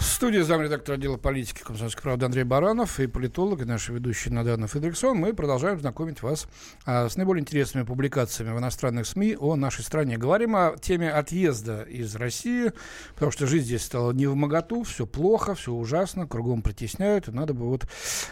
В 0.00 0.02
студии 0.02 0.38
замредактора 0.38 0.96
отдела 0.96 1.18
политики 1.18 1.60
«Комсомольской 1.62 2.02
правды» 2.02 2.24
Андрей 2.24 2.44
Баранов 2.44 2.98
и 3.00 3.06
политолог, 3.06 3.60
и 3.60 3.64
наш 3.66 3.90
ведущий 3.90 4.30
Надан 4.30 4.66
Федриксон. 4.66 5.18
Мы 5.18 5.34
продолжаем 5.34 5.78
знакомить 5.78 6.22
вас 6.22 6.48
а, 6.86 7.10
с 7.10 7.16
наиболее 7.16 7.42
интересными 7.42 7.84
публикациями 7.84 8.54
в 8.54 8.58
иностранных 8.58 9.06
СМИ 9.06 9.36
о 9.38 9.56
нашей 9.56 9.84
стране. 9.84 10.16
Говорим 10.16 10.56
о 10.56 10.74
теме 10.80 11.10
отъезда 11.10 11.82
из 11.82 12.16
России, 12.16 12.72
потому 13.12 13.30
что 13.30 13.46
жизнь 13.46 13.66
здесь 13.66 13.84
стала 13.84 14.12
не 14.12 14.26
в 14.26 14.34
моготу, 14.34 14.84
все 14.84 15.06
плохо, 15.06 15.54
все 15.54 15.70
ужасно, 15.70 16.26
кругом 16.26 16.62
притесняют, 16.62 17.28
и 17.28 17.32
надо 17.32 17.52
бы 17.52 17.68
вот 17.68 17.86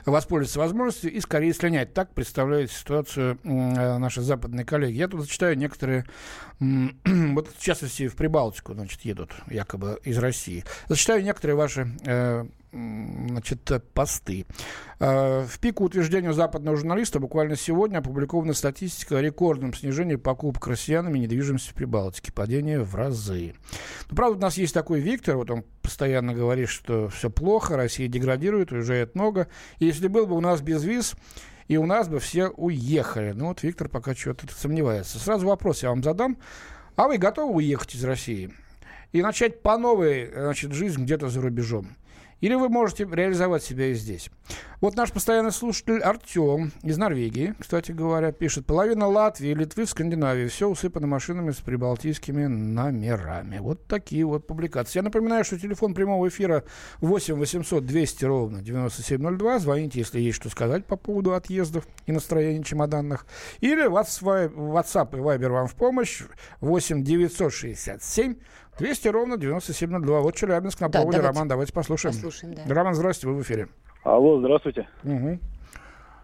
воспользоваться 0.06 0.60
возможностью 0.60 1.12
и 1.12 1.20
скорее 1.20 1.52
слинять. 1.52 1.92
Так 1.92 2.14
представляют 2.14 2.72
ситуацию 2.72 3.38
э, 3.44 3.98
наши 3.98 4.22
западные 4.22 4.64
коллеги. 4.64 4.96
Я 4.96 5.08
тут 5.08 5.20
зачитаю 5.20 5.58
некоторые, 5.58 6.06
м, 6.60 6.98
вот 7.34 7.50
в 7.54 7.62
частности 7.62 8.08
в 8.08 8.16
Прибалтику, 8.16 8.72
значит, 8.72 9.02
едут 9.02 9.32
якобы 9.50 10.00
из 10.02 10.16
России. 10.16 10.64
Зачитаю 10.88 11.22
некоторые 11.22 11.57
ваши 11.58 11.88
э, 12.06 12.46
значит, 12.72 13.70
посты. 13.92 14.46
Э, 15.00 15.44
В 15.46 15.58
пику 15.58 15.84
утверждению 15.84 16.32
западного 16.32 16.76
журналиста 16.76 17.20
буквально 17.20 17.56
сегодня 17.56 17.98
опубликована 17.98 18.54
статистика 18.54 19.18
о 19.18 19.20
рекордном 19.20 19.74
снижении 19.74 20.16
покупок 20.16 20.66
россиянами 20.68 21.18
недвижимости 21.18 21.70
в 21.70 21.74
Прибалтике. 21.74 22.32
Падение 22.32 22.80
в 22.82 22.94
разы. 22.94 23.54
Но, 24.08 24.16
правда, 24.16 24.38
у 24.38 24.40
нас 24.40 24.56
есть 24.56 24.74
такой 24.74 25.00
Виктор, 25.00 25.36
вот 25.36 25.50
он 25.50 25.64
постоянно 25.82 26.32
говорит, 26.32 26.68
что 26.68 27.08
все 27.08 27.30
плохо, 27.30 27.76
Россия 27.76 28.08
деградирует, 28.08 28.72
уезжает 28.72 29.14
много. 29.14 29.48
И 29.78 29.86
если 29.86 30.08
был 30.08 30.26
бы 30.26 30.36
у 30.36 30.40
нас 30.40 30.60
без 30.60 30.84
виз, 30.84 31.14
и 31.66 31.76
у 31.76 31.86
нас 31.86 32.08
бы 32.08 32.18
все 32.18 32.48
уехали. 32.48 33.32
Ну 33.32 33.48
вот 33.48 33.62
Виктор 33.62 33.88
пока 33.88 34.14
что-то 34.14 34.46
сомневается. 34.54 35.18
Сразу 35.18 35.46
вопрос 35.46 35.82
я 35.82 35.90
вам 35.90 36.02
задам. 36.02 36.38
А 36.96 37.08
вы 37.08 37.18
готовы 37.18 37.54
уехать 37.54 37.94
из 37.94 38.04
России? 38.04 38.52
И 39.12 39.22
начать 39.22 39.62
по 39.62 39.78
новой 39.78 40.30
значит, 40.32 40.72
жизнь 40.72 41.02
где-то 41.02 41.28
за 41.28 41.40
рубежом. 41.40 41.96
Или 42.40 42.54
вы 42.54 42.68
можете 42.68 43.04
реализовать 43.04 43.64
себя 43.64 43.86
и 43.86 43.94
здесь. 43.94 44.30
Вот 44.80 44.94
наш 44.94 45.10
постоянный 45.10 45.50
слушатель 45.50 45.98
Артем 45.98 46.70
из 46.84 46.96
Норвегии, 46.96 47.52
кстати 47.58 47.90
говоря, 47.90 48.30
пишет, 48.30 48.64
половина 48.64 49.08
Латвии, 49.08 49.52
Литвы 49.52 49.86
в 49.86 49.90
Скандинавии, 49.90 50.46
все 50.46 50.68
усыпано 50.68 51.08
машинами 51.08 51.50
с 51.50 51.56
прибалтийскими 51.56 52.46
номерами. 52.46 53.58
Вот 53.58 53.88
такие 53.88 54.24
вот 54.24 54.46
публикации. 54.46 55.00
Я 55.00 55.02
напоминаю, 55.02 55.44
что 55.44 55.58
телефон 55.58 55.94
прямого 55.94 56.28
эфира 56.28 56.62
8 57.00 57.34
800 57.34 57.84
200 57.84 58.24
ровно 58.24 58.62
9702. 58.62 59.58
Звоните, 59.58 59.98
если 59.98 60.20
есть 60.20 60.36
что 60.36 60.48
сказать 60.48 60.86
по 60.86 60.94
поводу 60.94 61.34
отъездов 61.34 61.88
и 62.06 62.12
настроения 62.12 62.62
чемоданных. 62.62 63.26
Или 63.58 63.90
WhatsApp 63.90 65.16
и 65.16 65.20
Viber 65.20 65.48
вам 65.48 65.66
в 65.66 65.74
помощь 65.74 66.22
8 66.60 67.02
967 67.02 68.36
200 68.78 69.08
ровно 69.08 69.36
9702. 69.36 70.20
Вот 70.20 70.34
Челябинск 70.36 70.80
на 70.80 70.88
Да, 70.88 70.98
проводе. 71.00 71.18
давайте 71.18 71.34
Роман, 71.34 71.48
давайте 71.48 71.72
послушаем. 71.72 72.14
Послушаем, 72.14 72.54
да. 72.54 72.74
Роман, 72.74 72.94
здравствуйте, 72.94 73.32
вы 73.34 73.40
в 73.40 73.42
эфире. 73.44 73.68
Алло, 74.04 74.38
здравствуйте. 74.40 74.88
Мгм. 75.02 75.40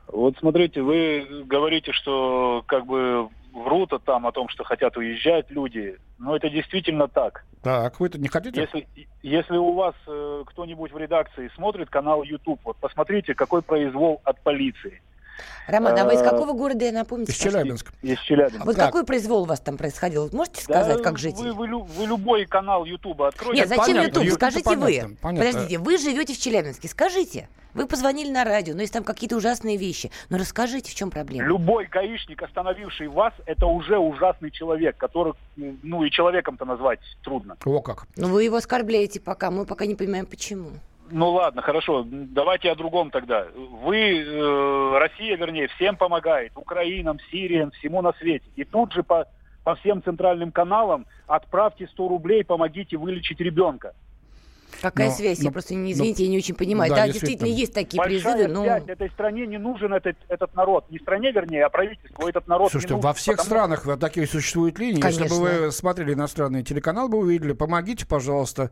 Вот 0.08 0.36
смотрите, 0.38 0.82
вы 0.82 1.44
говорите, 1.46 1.92
что 1.92 2.62
как 2.66 2.86
бы 2.86 3.28
врут 3.52 3.92
о 3.92 3.98
там 3.98 4.26
о 4.26 4.32
том, 4.32 4.48
что 4.48 4.64
хотят 4.64 4.96
уезжать 4.96 5.50
люди. 5.50 5.98
Но 6.18 6.36
это 6.36 6.48
действительно 6.48 7.08
так. 7.08 7.44
Так, 7.62 7.98
вы 7.98 8.08
тут 8.08 8.20
не 8.20 8.28
хотите? 8.28 8.60
Если, 8.60 8.86
если 9.22 9.56
у 9.56 9.72
вас 9.72 9.94
э, 10.06 10.44
кто-нибудь 10.46 10.92
в 10.92 10.98
редакции 10.98 11.50
смотрит 11.54 11.88
канал 11.90 12.22
YouTube, 12.22 12.60
вот 12.64 12.76
посмотрите, 12.76 13.34
какой 13.34 13.62
произвол 13.62 14.20
от 14.24 14.40
полиции 14.42 15.00
Роман, 15.66 15.98
а 15.98 16.04
вы 16.04 16.14
из 16.14 16.20
Э, 16.20 16.24
какого 16.24 16.52
города, 16.52 16.84
я 16.84 16.92
напомните? 16.92 17.32
Из? 17.32 17.38
Челябинска. 17.38 17.92
из 18.02 18.18
Челябинска. 18.20 18.64
Вот 18.64 18.76
Так. 18.76 18.86
какой 18.86 19.04
произвол 19.04 19.42
у 19.42 19.46
вас 19.46 19.60
там 19.60 19.76
происходил? 19.76 20.24
Вот 20.24 20.32
Можете 20.32 20.62
сказать, 20.62 20.98
Да, 20.98 21.02
как 21.02 21.18
житель? 21.18 21.50
Вы, 21.50 21.52
вы, 21.52 21.82
вы 21.82 22.06
любой 22.06 22.44
канал 22.46 22.84
YouTube 22.84 23.22
откройте. 23.22 23.60
Нет, 23.60 23.68
зачем 23.68 23.84
понятно, 23.86 24.06
YouTube? 24.08 24.22
YouTube 24.24 24.36
Скажите 24.38 24.64
понятно, 24.64 24.86
вы. 25.08 25.16
понятно. 25.20 25.50
Подождите, 25.52 25.78
вы 25.78 25.98
живете 25.98 26.34
в 26.34 26.38
Челябинске. 26.38 26.88
Скажите. 26.88 27.48
Вы 27.72 27.88
позвонили 27.88 28.30
на 28.30 28.44
радио, 28.44 28.74
но 28.74 28.82
есть 28.82 28.92
там 28.92 29.02
какие-то 29.02 29.36
ужасные 29.36 29.76
вещи. 29.76 30.12
Ну 30.28 30.38
расскажите, 30.38 30.92
в 30.92 30.94
чем 30.94 31.10
проблема? 31.10 31.48
Любой 31.48 31.86
гаишник, 31.86 32.40
остановивший 32.40 33.08
вас, 33.08 33.32
это 33.46 33.66
уже 33.66 33.98
ужасный 33.98 34.52
человек, 34.52 34.96
который, 34.96 35.32
ну 35.56 36.04
и 36.04 36.10
человеком-то 36.10 36.64
назвать 36.66 37.00
трудно. 37.24 37.56
О, 37.64 37.80
как. 37.80 38.06
Ну 38.16 38.28
вы 38.28 38.44
его 38.44 38.58
оскорбляете 38.58 39.18
пока, 39.18 39.50
мы 39.50 39.66
пока 39.66 39.86
не 39.86 39.96
понимаем, 39.96 40.26
почему. 40.26 40.70
Ну 41.10 41.30
ладно, 41.32 41.60
хорошо, 41.62 42.04
давайте 42.08 42.70
о 42.70 42.74
другом 42.74 43.10
тогда. 43.10 43.46
Вы, 43.82 44.18
э, 44.24 44.98
Россия, 44.98 45.36
вернее, 45.36 45.68
всем 45.76 45.96
помогает, 45.96 46.52
Украинам, 46.56 47.18
Сириям, 47.30 47.70
всему 47.72 48.00
на 48.02 48.12
свете. 48.14 48.46
И 48.56 48.64
тут 48.64 48.92
же 48.92 49.02
по, 49.02 49.26
по 49.64 49.74
всем 49.76 50.02
центральным 50.02 50.50
каналам 50.50 51.06
отправьте 51.26 51.86
100 51.88 52.08
рублей, 52.08 52.42
помогите 52.44 52.96
вылечить 52.96 53.38
ребенка. 53.40 53.92
Какая 54.80 55.08
Но- 55.08 55.14
связь? 55.14 55.38
но- 55.38 55.44
я 55.44 55.50
просто 55.52 55.74
не, 55.74 55.92
извините, 55.92 56.24
я 56.24 56.30
не 56.30 56.38
очень 56.38 56.54
понимаю. 56.56 56.90
да, 56.90 56.96
Да, 56.96 57.06
действительно. 57.08 57.46
есть 57.46 57.72
такие 57.74 57.98
Большая 57.98 58.34
призывы, 58.34 58.52
но... 58.54 58.62
связь. 58.64 58.82
Этой 58.88 59.10
стране 59.10 59.46
не 59.46 59.58
нужен 59.58 59.94
этот, 59.94 60.16
этот 60.28 60.54
народ. 60.56 60.90
Не 60.90 60.98
стране, 60.98 61.30
вернее, 61.32 61.64
а 61.64 61.68
правительству 61.68 62.26
этот 62.26 62.48
народ 62.48 62.70
Слушайте, 62.72 62.94
не 62.94 62.96
нужен. 62.96 63.08
во 63.08 63.14
всех 63.14 63.36
потому- 63.36 63.54
странах 63.56 63.84
вот 63.86 64.00
такие 64.00 64.26
существуют 64.26 64.78
линии. 64.78 65.04
Если 65.04 65.18
Конечно. 65.18 65.38
бы 65.38 65.42
вы 65.66 65.70
смотрели 65.72 66.14
иностранный 66.14 66.64
телеканал, 66.64 67.08
бы 67.08 67.18
увидели, 67.18 67.52
помогите, 67.52 68.04
пожалуйста, 68.06 68.70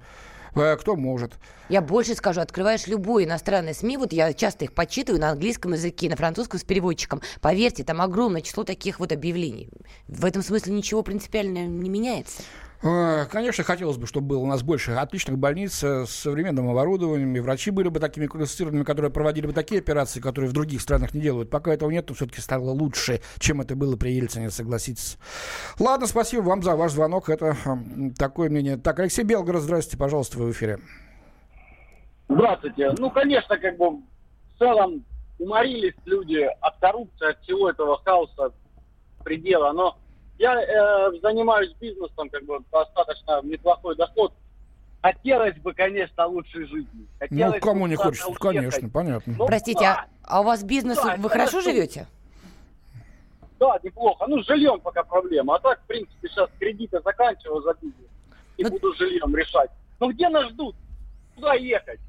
кто 0.52 0.96
может. 0.96 1.34
Я 1.68 1.80
больше 1.80 2.14
скажу, 2.14 2.40
открываешь 2.40 2.86
любой 2.86 3.24
иностранный 3.24 3.74
СМИ, 3.74 3.96
вот 3.96 4.12
я 4.12 4.32
часто 4.34 4.64
их 4.66 4.72
подсчитываю 4.72 5.20
на 5.20 5.30
английском 5.30 5.72
языке, 5.72 6.10
на 6.10 6.16
французском 6.16 6.60
с 6.60 6.64
переводчиком. 6.64 7.22
Поверьте, 7.40 7.84
там 7.84 8.00
огромное 8.00 8.42
число 8.42 8.64
таких 8.64 9.00
вот 9.00 9.12
объявлений. 9.12 9.68
В 10.08 10.24
этом 10.24 10.42
смысле 10.42 10.74
ничего 10.74 11.02
принципиально 11.02 11.66
не 11.66 11.88
меняется. 11.88 12.42
Э, 12.82 13.26
Конечно, 13.30 13.62
хотелось 13.62 13.96
бы, 13.96 14.06
чтобы 14.06 14.26
было 14.28 14.38
у 14.40 14.46
нас 14.46 14.62
больше 14.62 14.92
отличных 14.92 15.38
больниц 15.38 15.82
э, 15.84 16.04
с 16.04 16.10
современным 16.10 16.68
оборудованием, 16.68 17.34
и 17.36 17.40
врачи 17.40 17.70
были 17.70 17.88
бы 17.88 18.00
такими 18.00 18.26
квалифицированными, 18.26 18.82
которые 18.82 19.10
проводили 19.12 19.46
бы 19.46 19.52
такие 19.52 19.80
операции, 19.80 20.20
которые 20.20 20.50
в 20.50 20.52
других 20.52 20.80
странах 20.80 21.14
не 21.14 21.20
делают. 21.20 21.48
Пока 21.48 21.72
этого 21.72 21.90
нет, 21.90 22.06
то 22.06 22.14
все-таки 22.14 22.40
стало 22.40 22.70
лучше, 22.70 23.20
чем 23.38 23.60
это 23.60 23.76
было 23.76 23.96
при 23.96 24.10
Ельцине, 24.10 24.50
согласитесь. 24.50 25.16
Ладно, 25.78 26.06
спасибо 26.06 26.42
вам 26.42 26.62
за 26.62 26.74
ваш 26.74 26.92
звонок. 26.92 27.28
Это 27.28 27.56
м, 27.64 28.14
такое 28.14 28.50
мнение. 28.50 28.76
Так, 28.76 28.98
Алексей 28.98 29.22
Белгород, 29.22 29.62
здравствуйте, 29.62 29.98
пожалуйста, 29.98 30.38
вы 30.38 30.46
в 30.48 30.50
эфире. 30.52 30.80
Здравствуйте. 32.28 32.90
Ну, 32.98 33.10
конечно, 33.10 33.58
как 33.58 33.76
бы 33.76 33.90
в 33.90 34.58
целом 34.58 35.04
уморились 35.38 35.94
люди 36.04 36.48
от 36.60 36.76
коррупции, 36.78 37.30
от 37.30 37.40
всего 37.42 37.70
этого 37.70 38.00
хаоса 38.04 38.52
предела. 39.22 39.72
Но 39.72 39.98
я 40.38 40.60
э, 40.60 41.12
занимаюсь 41.20 41.72
бизнесом, 41.80 42.28
как 42.30 42.44
бы 42.44 42.58
достаточно 42.70 43.40
неплохой 43.42 43.96
доход. 43.96 44.32
Хотелось 45.02 45.56
бы, 45.58 45.72
конечно, 45.74 46.26
лучшей 46.26 46.64
жизни. 46.66 46.88
Ну, 46.94 47.06
Хотелось 47.18 47.60
кому 47.60 47.82
бы 47.84 47.88
не 47.90 47.96
хочется, 47.96 48.26
уехать. 48.28 48.40
конечно, 48.42 48.88
понятно. 48.88 49.34
Ну, 49.36 49.46
Простите, 49.46 49.84
а, 49.84 50.06
а 50.22 50.40
у 50.40 50.44
вас 50.44 50.62
бизнес, 50.62 50.96
Да, 51.02 51.16
вы 51.18 51.28
хорошо 51.28 51.60
что? 51.60 51.70
живете? 51.72 52.06
да, 53.58 53.78
неплохо. 53.82 54.26
Ну, 54.26 54.42
с 54.42 54.46
жильем 54.46 54.80
пока 54.80 55.02
проблема. 55.04 55.54
А 55.56 55.58
так, 55.60 55.80
в 55.82 55.86
принципе, 55.86 56.28
сейчас 56.28 56.50
кредиты 56.58 57.00
заканчиваю 57.04 57.62
за 57.62 57.74
бизнес. 57.74 58.08
И 58.56 58.64
Ну- 58.64 58.70
буду 58.70 58.92
жильем 58.94 59.34
решать. 59.36 59.70
Ну, 60.00 60.10
где 60.10 60.28
нас 60.28 60.50
ждут? 60.50 60.74
Куда 61.36 61.54
ехать? 61.54 62.00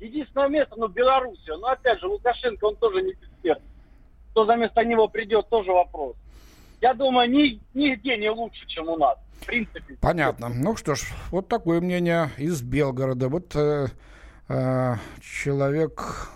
Единственное 0.00 0.48
место, 0.48 0.74
ну, 0.76 0.88
Белоруссия. 0.88 1.56
Но, 1.58 1.68
опять 1.68 2.00
же, 2.00 2.08
Лукашенко, 2.08 2.64
он 2.64 2.76
тоже 2.76 3.02
не 3.02 3.12
эксперт. 3.12 3.62
Кто 4.32 4.44
за 4.46 4.56
место 4.56 4.84
него 4.84 5.06
придет, 5.08 5.48
тоже 5.48 5.70
вопрос. 5.72 6.16
Я 6.80 6.94
думаю, 6.94 7.30
ни, 7.30 7.60
нигде 7.74 8.16
не 8.16 8.30
лучше, 8.30 8.66
чем 8.66 8.88
у 8.88 8.96
нас. 8.96 9.18
В 9.40 9.46
принципе. 9.46 9.96
Понятно. 10.00 10.48
Ну 10.48 10.76
что 10.76 10.94
ж, 10.94 11.02
вот 11.30 11.48
такое 11.48 11.80
мнение 11.80 12.30
из 12.38 12.62
Белгорода. 12.62 13.28
Вот 13.28 13.54
э, 13.54 13.88
э, 14.48 14.94
человек 15.20 16.30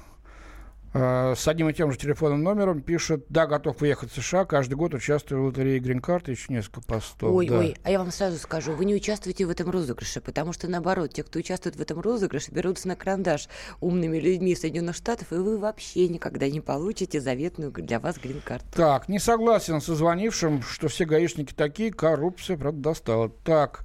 с 0.92 1.46
одним 1.46 1.68
и 1.68 1.72
тем 1.72 1.92
же 1.92 1.98
телефонным 1.98 2.42
номером 2.42 2.82
пишет, 2.82 3.24
да, 3.28 3.46
готов 3.46 3.80
уехать 3.80 4.10
в 4.10 4.20
США, 4.20 4.44
каждый 4.44 4.74
год 4.74 4.92
участвую 4.92 5.42
в 5.42 5.46
лотерее 5.46 5.78
Грин-карт, 5.78 6.28
еще 6.28 6.52
несколько 6.52 6.80
постов. 6.80 7.32
Ой, 7.32 7.46
да. 7.46 7.58
ой, 7.58 7.76
а 7.84 7.90
я 7.90 7.98
вам 8.00 8.10
сразу 8.10 8.38
скажу, 8.38 8.72
вы 8.72 8.84
не 8.84 8.94
участвуете 8.94 9.46
в 9.46 9.50
этом 9.50 9.70
розыгрыше, 9.70 10.20
потому 10.20 10.52
что 10.52 10.66
наоборот, 10.66 11.12
те, 11.12 11.22
кто 11.22 11.38
участвует 11.38 11.76
в 11.76 11.80
этом 11.80 12.00
розыгрыше, 12.00 12.50
берутся 12.50 12.88
на 12.88 12.96
карандаш 12.96 13.48
умными 13.80 14.18
людьми 14.18 14.56
Соединенных 14.56 14.96
Штатов, 14.96 15.32
и 15.32 15.36
вы 15.36 15.58
вообще 15.58 16.08
никогда 16.08 16.48
не 16.48 16.60
получите 16.60 17.20
заветную 17.20 17.70
для 17.70 18.00
вас 18.00 18.18
грин-карту. 18.18 18.66
Так, 18.74 19.08
не 19.08 19.20
согласен 19.20 19.80
со 19.80 19.94
звонившим, 19.94 20.62
что 20.62 20.88
все 20.88 21.04
гаишники 21.04 21.54
такие, 21.54 21.92
коррупция, 21.92 22.56
правда, 22.56 22.80
достала. 22.80 23.28
Так, 23.44 23.84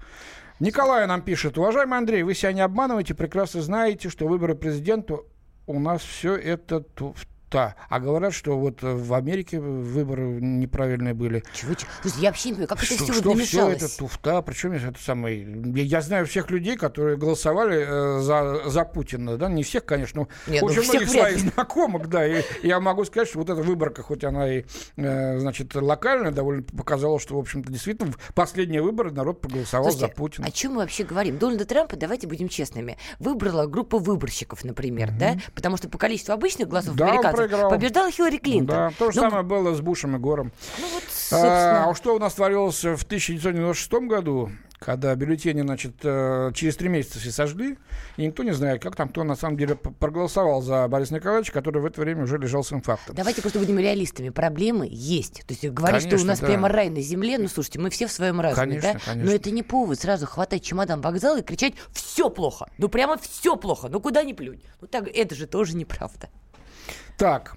Николай 0.59 1.05
нам 1.05 1.21
пишет, 1.21 1.57
уважаемый 1.57 1.97
Андрей, 1.97 2.23
вы 2.23 2.33
себя 2.33 2.53
не 2.53 2.61
обманываете, 2.61 3.13
прекрасно 3.13 3.61
знаете, 3.61 4.09
что 4.09 4.25
выборы 4.25 4.55
президента 4.55 5.19
у 5.67 5.79
нас 5.79 6.01
все 6.03 6.35
это 6.35 6.83
туфта. 7.55 7.75
А 7.89 7.99
говорят, 7.99 8.33
что 8.33 8.57
вот 8.57 8.83
э, 8.83 8.93
в 8.93 9.13
Америке 9.13 9.59
выборы 9.59 10.39
неправильные 10.41 11.13
были. 11.13 11.43
Чего, 11.53 11.73
чего? 11.73 11.89
Слушай, 12.01 12.21
я 12.21 12.29
вообще 12.29 12.49
не 12.49 12.53
понимаю, 12.55 12.69
как 12.69 12.77
это 12.79 12.85
что 12.85 13.03
все 13.03 13.13
что 13.13 13.29
вот 13.31 13.41
все 13.41 13.69
это 13.69 13.97
туфта, 13.97 14.41
причем 14.41 14.73
это 14.73 14.99
самое... 14.99 15.45
Я, 15.75 16.01
знаю 16.01 16.25
всех 16.25 16.49
людей, 16.51 16.77
которые 16.77 17.17
голосовали 17.17 17.85
э, 17.87 18.21
за, 18.21 18.69
за 18.69 18.85
Путина, 18.85 19.37
да, 19.37 19.49
не 19.49 19.63
всех, 19.63 19.85
конечно, 19.85 20.21
но 20.21 20.51
Нет, 20.51 20.61
ну, 20.61 20.67
очень 20.67 20.81
всех 20.81 20.93
многих 20.93 21.09
своих 21.09 21.43
ли. 21.43 21.49
знакомых, 21.49 22.09
да, 22.09 22.25
и 22.25 22.43
я 22.63 22.79
могу 22.79 23.05
сказать, 23.05 23.27
что 23.27 23.39
вот 23.39 23.49
эта 23.49 23.61
выборка, 23.61 24.03
хоть 24.03 24.23
она 24.23 24.49
и, 24.49 24.65
э, 24.97 25.39
значит, 25.39 25.75
локальная, 25.75 26.31
довольно 26.31 26.63
показала, 26.63 27.19
что, 27.19 27.35
в 27.35 27.39
общем-то, 27.39 27.71
действительно, 27.71 28.11
в 28.11 28.33
последние 28.33 28.81
выборы 28.81 29.11
народ 29.11 29.41
проголосовал 29.41 29.91
Слушайте, 29.91 30.13
за 30.13 30.17
Путина. 30.17 30.47
о 30.47 30.51
чем 30.51 30.73
мы 30.73 30.81
вообще 30.81 31.03
говорим? 31.03 31.37
Дональда 31.37 31.65
Трампа, 31.65 31.95
давайте 31.95 32.27
будем 32.27 32.49
честными, 32.49 32.97
выбрала 33.19 33.65
группа 33.67 33.97
выборщиков, 33.97 34.63
например, 34.63 35.11
да? 35.17 35.35
Потому 35.53 35.77
что 35.77 35.89
по 35.89 35.97
количеству 35.97 36.33
обычных 36.33 36.67
голосов 36.67 36.95
Да, 36.95 37.07
американцев 37.07 37.44
проиграл. 37.47 37.69
побеждала 37.69 38.11
Хиллари 38.11 38.37
Клинтон. 38.37 38.75
Да, 38.75 38.91
то 38.97 39.11
же 39.11 39.21
Ну, 39.21 39.29
самое 39.29 39.43
было 39.43 39.73
с 39.73 39.81
Бушем 39.81 40.15
и 40.15 40.19
Гором. 40.19 40.51
Ну 40.79 40.87
вот, 40.93 41.03
А, 41.03 41.09
собственно. 41.09 41.89
а 41.89 41.95
что 41.95 42.15
у 42.15 42.19
нас 42.19 42.33
творилось 42.33 42.83
в 42.83 43.03
1996 43.03 43.91
году, 44.07 44.49
когда 44.79 45.15
бюллетени, 45.15 45.61
значит, 45.61 45.93
э, 46.03 46.51
через 46.53 46.75
три 46.75 46.89
месяца 46.89 47.17
все 47.17 47.31
сожгли, 47.31 47.77
и 48.17 48.25
никто 48.27 48.43
не 48.43 48.51
знает, 48.51 48.83
как 48.83 48.95
там 48.95 49.09
кто 49.09 49.23
на 49.23 49.35
самом 49.35 49.57
деле 49.57 49.75
проголосовал 49.75 50.61
за 50.61 50.87
Бориса 50.87 51.15
Николаевича, 51.15 51.53
который 51.53 51.81
в 51.81 51.85
это 51.85 52.01
время 52.01 52.23
уже 52.23 52.37
лежал 52.37 52.63
с 52.63 52.71
инфарктом. 52.73 53.15
Давайте 53.15 53.41
просто 53.41 53.57
будем 53.57 53.79
реалистами. 53.79 54.29
Проблемы 54.29 54.87
есть. 54.91 55.43
То 55.47 55.53
есть 55.53 55.65
говорить, 55.69 56.03
что 56.05 56.17
у 56.21 56.25
нас 56.25 56.39
да. 56.39 56.47
прямо 56.47 56.67
рай 56.67 56.89
на 56.89 57.01
земле, 57.01 57.37
ну 57.39 57.47
слушайте, 57.47 57.79
мы 57.79 57.89
все 57.89 58.05
в 58.07 58.11
своем 58.11 58.39
разуме, 58.41 58.65
Конечно, 58.79 58.93
да? 58.93 58.99
конечно. 59.05 59.31
Но 59.31 59.35
это 59.35 59.49
не 59.51 59.63
повод 59.63 59.99
сразу 59.99 60.27
хватать 60.27 60.61
чемодан 60.63 61.01
вокзала 61.01 61.39
и 61.39 61.43
кричать 61.43 61.73
все 61.93 62.29
плохо. 62.29 62.67
Ну 62.77 62.89
прямо 62.89 63.17
все 63.17 63.55
плохо. 63.55 63.87
Ну 63.89 63.99
куда 64.01 64.23
ни 64.23 64.33
плюнь. 64.33 64.61
Ну 64.81 64.87
так 64.87 65.07
это 65.07 65.33
же 65.35 65.47
тоже 65.47 65.75
неправда. 65.77 66.29
Так, 67.17 67.55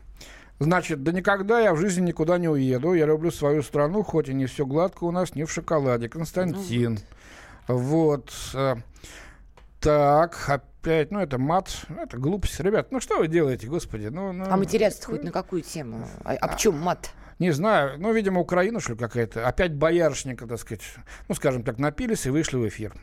значит, 0.58 1.02
да 1.02 1.12
никогда 1.12 1.60
я 1.60 1.72
в 1.74 1.78
жизни 1.78 2.06
никуда 2.08 2.38
не 2.38 2.48
уеду. 2.48 2.92
Я 2.94 3.06
люблю 3.06 3.30
свою 3.30 3.62
страну, 3.62 4.02
хоть 4.02 4.28
и 4.28 4.34
не 4.34 4.46
все 4.46 4.64
гладко 4.66 5.04
у 5.04 5.10
нас, 5.10 5.34
не 5.34 5.44
в 5.44 5.50
шоколаде. 5.52 6.08
Константин. 6.08 7.00
Вот. 7.66 8.32
э, 8.54 8.76
Так, 9.80 10.48
опять, 10.48 11.10
ну 11.10 11.20
это 11.20 11.38
мат, 11.38 11.70
ну, 11.88 12.02
это 12.02 12.16
глупость. 12.18 12.58
Ребят, 12.60 12.90
ну 12.90 13.00
что 13.00 13.18
вы 13.18 13.28
делаете, 13.28 13.66
господи? 13.66 14.06
Ну, 14.06 14.32
ну, 14.32 14.46
А 14.48 14.56
матерятся 14.56 15.06
хоть 15.06 15.22
на 15.22 15.30
какую 15.30 15.62
тему? 15.62 16.06
А, 16.24 16.32
об 16.34 16.56
чем 16.56 16.78
мат? 16.78 17.10
Не 17.38 17.52
знаю, 17.52 17.98
ну, 17.98 18.12
видимо, 18.12 18.40
Украина, 18.40 18.80
что 18.80 18.92
ли, 18.92 18.98
какая-то. 18.98 19.46
Опять 19.46 19.72
боярышника, 19.74 20.46
так 20.46 20.58
сказать, 20.58 20.82
ну, 21.28 21.34
скажем 21.34 21.62
так, 21.62 21.78
напились 21.78 22.26
и 22.26 22.30
вышли 22.30 22.56
в 22.56 22.66
эфир. 22.66 22.94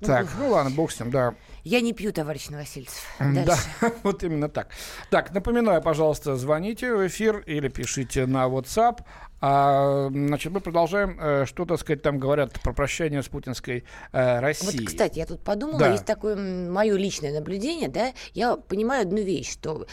Так, 0.00 0.28
ну 0.38 0.50
ладно, 0.50 0.70
бог 0.70 0.92
с 0.92 1.00
ним, 1.00 1.10
да. 1.10 1.34
Я 1.64 1.80
не 1.80 1.92
пью, 1.92 2.12
товарищ 2.12 2.48
Новосельцев. 2.48 3.02
Да, 3.18 3.56
вот 4.02 4.22
именно 4.22 4.48
так. 4.48 4.68
Так, 5.10 5.32
напоминаю, 5.34 5.82
пожалуйста, 5.82 6.36
звоните 6.36 6.94
в 6.94 7.06
эфир 7.06 7.38
или 7.38 7.68
пишите 7.68 8.26
на 8.26 8.46
WhatsApp. 8.46 9.00
А, 9.40 10.08
значит, 10.10 10.52
мы 10.52 10.60
продолжаем, 10.60 11.18
э, 11.20 11.44
что, 11.46 11.64
так 11.64 11.80
сказать, 11.80 12.02
там 12.02 12.18
говорят 12.18 12.60
про 12.62 12.72
прощание 12.72 13.22
с 13.22 13.28
путинской 13.28 13.84
э, 14.12 14.40
Россией. 14.40 14.78
Вот, 14.80 14.86
кстати, 14.86 15.18
я 15.18 15.26
тут 15.26 15.42
подумала, 15.42 15.78
Да. 15.78 15.92
есть 15.92 16.04
такое 16.06 16.36
мое 16.70 16.96
личное 16.96 17.32
наблюдение, 17.32 17.88
да, 17.88 18.12
я 18.32 18.56
понимаю 18.56 19.02
одну 19.02 19.22
вещь, 19.22 19.52
что 19.52 19.86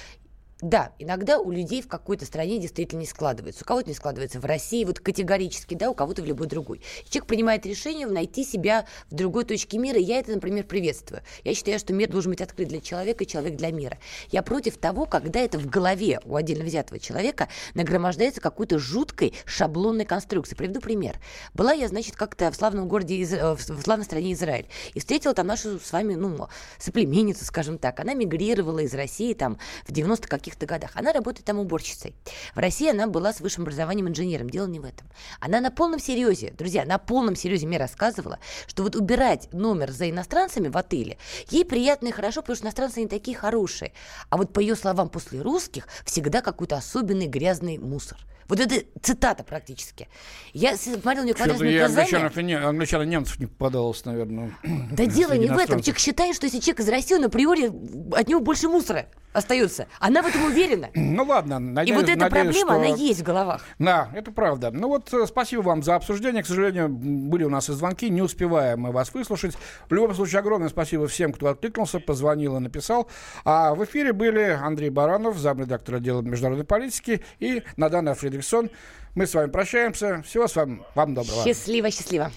да, 0.61 0.93
иногда 0.97 1.39
у 1.39 1.51
людей 1.51 1.81
в 1.81 1.87
какой-то 1.87 2.25
стране 2.25 2.57
действительно 2.57 3.01
не 3.01 3.05
складывается. 3.05 3.63
У 3.63 3.67
кого-то 3.67 3.89
не 3.89 3.95
складывается 3.95 4.39
в 4.39 4.45
России, 4.45 4.85
вот 4.85 4.99
категорически, 4.99 5.73
да, 5.73 5.89
у 5.89 5.93
кого-то 5.93 6.21
в 6.21 6.25
любой 6.25 6.47
другой. 6.47 6.81
И 7.05 7.09
человек 7.09 7.27
принимает 7.27 7.65
решение 7.65 8.07
найти 8.07 8.45
себя 8.45 8.85
в 9.11 9.15
другой 9.15 9.43
точке 9.43 9.77
мира. 9.77 9.99
И 9.99 10.03
я 10.03 10.19
это, 10.19 10.31
например, 10.31 10.63
приветствую. 10.63 11.21
Я 11.43 11.53
считаю, 11.53 11.79
что 11.79 11.93
мир 11.93 12.09
должен 12.09 12.31
быть 12.31 12.41
открыт 12.41 12.69
для 12.69 12.79
человека 12.79 13.23
и 13.23 13.27
человек 13.27 13.57
для 13.57 13.71
мира. 13.71 13.97
Я 14.29 14.41
против 14.41 14.77
того, 14.77 15.05
когда 15.05 15.41
это 15.41 15.59
в 15.59 15.65
голове 15.65 16.21
у 16.23 16.35
отдельно 16.35 16.63
взятого 16.63 16.99
человека 16.99 17.49
нагромождается 17.73 18.39
какой-то 18.39 18.79
жуткой 18.79 19.33
шаблонной 19.45 20.05
конструкцией. 20.05 20.57
Приведу 20.57 20.79
пример. 20.79 21.19
Была 21.53 21.73
я, 21.73 21.89
значит, 21.89 22.15
как-то 22.15 22.51
в 22.51 22.55
славном 22.55 22.87
городе, 22.87 23.15
Из- 23.15 23.33
э, 23.33 23.53
в 23.53 23.81
славной 23.81 24.05
стране 24.05 24.31
Израиль. 24.33 24.67
И 24.93 24.99
встретила 24.99 25.33
там 25.33 25.47
нашу 25.47 25.79
с 25.79 25.91
вами, 25.91 26.15
ну, 26.15 26.47
соплеменницу, 26.77 27.43
скажем 27.43 27.77
так. 27.77 27.99
Она 27.99 28.13
мигрировала 28.13 28.79
из 28.79 28.93
России 28.93 29.33
там 29.33 29.57
в 29.85 29.91
90 29.91 30.27
каких-то 30.43 30.65
годах. 30.65 30.91
Она 30.95 31.13
работает 31.13 31.45
там 31.45 31.57
уборщицей. 31.59 32.13
В 32.53 32.59
России 32.59 32.89
она 32.89 33.07
была 33.07 33.31
с 33.31 33.39
высшим 33.39 33.63
образованием 33.63 34.09
инженером. 34.09 34.49
Дело 34.49 34.67
не 34.67 34.79
в 34.79 34.85
этом. 34.85 35.07
Она 35.39 35.61
на 35.61 35.71
полном 35.71 35.99
серьезе, 35.99 36.53
друзья, 36.57 36.85
на 36.85 36.97
полном 36.97 37.35
серьезе 37.35 37.65
мне 37.65 37.77
рассказывала, 37.77 38.39
что 38.67 38.83
вот 38.83 38.95
убирать 38.95 39.47
номер 39.53 39.91
за 39.91 40.09
иностранцами 40.09 40.67
в 40.67 40.77
отеле, 40.77 41.17
ей 41.49 41.63
приятно 41.63 42.07
и 42.07 42.11
хорошо, 42.11 42.41
потому 42.41 42.57
что 42.57 42.65
иностранцы 42.65 42.99
не 42.99 43.07
такие 43.07 43.37
хорошие. 43.37 43.93
А 44.29 44.37
вот 44.37 44.51
по 44.51 44.59
ее 44.59 44.75
словам, 44.75 45.09
после 45.09 45.41
русских 45.41 45.87
всегда 46.05 46.41
какой-то 46.41 46.75
особенный 46.75 47.27
грязный 47.27 47.77
мусор. 47.77 48.17
Вот 48.47 48.59
это 48.59 48.85
цитата 49.01 49.43
практически. 49.43 50.07
Я 50.53 50.75
смотрела 50.77 51.21
на 51.21 51.25
нее 51.25 51.33
квадратными 51.33 51.71
и 51.71 51.77
глазами. 51.77 52.01
англичанам, 52.15 52.31
и 52.39 52.43
не- 52.43 52.57
англичанам 52.59 53.07
и 53.07 53.09
немцев 53.09 53.39
не 53.39 53.45
попадалось, 53.47 54.05
наверное. 54.05 54.51
Да 54.91 55.05
дело 55.05 55.33
не 55.33 55.47
в 55.47 55.57
этом. 55.57 55.81
Человек 55.81 55.99
считает, 55.99 56.35
что 56.35 56.45
если 56.45 56.59
человек 56.59 56.79
из 56.81 56.89
России, 56.89 57.15
он 57.15 57.25
априори 57.25 57.67
от 58.15 58.27
него 58.27 58.39
больше 58.41 58.67
мусора 58.67 59.07
остается. 59.33 59.87
Она 59.99 60.21
в 60.21 60.27
этом 60.27 60.45
уверена. 60.45 60.89
Ну 61.13 61.23
ладно, 61.25 61.55
И 61.55 61.59
надеюсь, 61.59 61.99
вот 61.99 62.09
эта 62.09 62.19
надеюсь, 62.19 62.43
проблема, 62.61 62.71
что- 62.83 62.91
она 62.91 62.97
есть 62.97 63.19
в 63.21 63.23
головах. 63.23 63.65
Да, 63.79 64.09
это 64.13 64.31
правда. 64.31 64.71
Ну 64.71 64.87
вот, 64.89 65.11
э, 65.13 65.25
спасибо 65.27 65.61
вам 65.61 65.81
за 65.83 65.95
обсуждение. 65.95 66.43
К 66.43 66.45
сожалению, 66.47 66.89
были 66.89 67.43
у 67.43 67.49
нас 67.49 67.69
и 67.69 67.73
звонки, 67.73 68.09
не 68.09 68.21
успеваем 68.21 68.81
мы 68.81 68.91
вас 68.91 69.13
выслушать. 69.13 69.55
В 69.89 69.93
любом 69.93 70.13
случае, 70.15 70.39
огромное 70.39 70.69
спасибо 70.69 71.07
всем, 71.07 71.31
кто 71.33 71.47
откликнулся, 71.47 71.99
позвонил 71.99 72.57
и 72.57 72.59
написал. 72.59 73.07
А 73.45 73.73
в 73.75 73.83
эфире 73.85 74.11
были 74.13 74.41
Андрей 74.41 74.89
Баранов, 74.89 75.37
замредактор 75.37 75.95
отдела 75.95 76.21
международной 76.21 76.65
политики, 76.65 77.23
и 77.39 77.63
Надана 77.77 78.13
Фридриксон. 78.43 78.69
Мы 79.15 79.27
с 79.27 79.33
вами 79.33 79.49
прощаемся. 79.49 80.21
Всего 80.23 80.47
с 80.47 80.55
вами. 80.55 80.81
Вам 80.95 81.13
доброго. 81.13 81.43
Счастливо, 81.43 81.91
счастливо. 81.91 82.31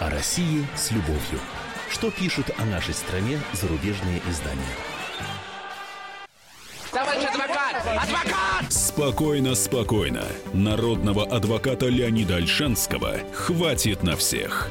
О 0.00 0.10
России 0.10 0.66
с 0.76 0.90
любовью. 0.90 1.40
Что 1.88 2.10
пишут 2.10 2.46
о 2.58 2.64
нашей 2.64 2.94
стране 2.94 3.38
зарубежные 3.52 4.20
издания? 4.28 4.62
Спокойно, 8.68 9.54
спокойно. 9.54 10.24
Народного 10.52 11.24
адвоката 11.24 11.86
Леонида 11.86 12.36
Альшанского 12.36 13.18
хватит 13.32 14.02
на 14.02 14.16
всех. 14.16 14.70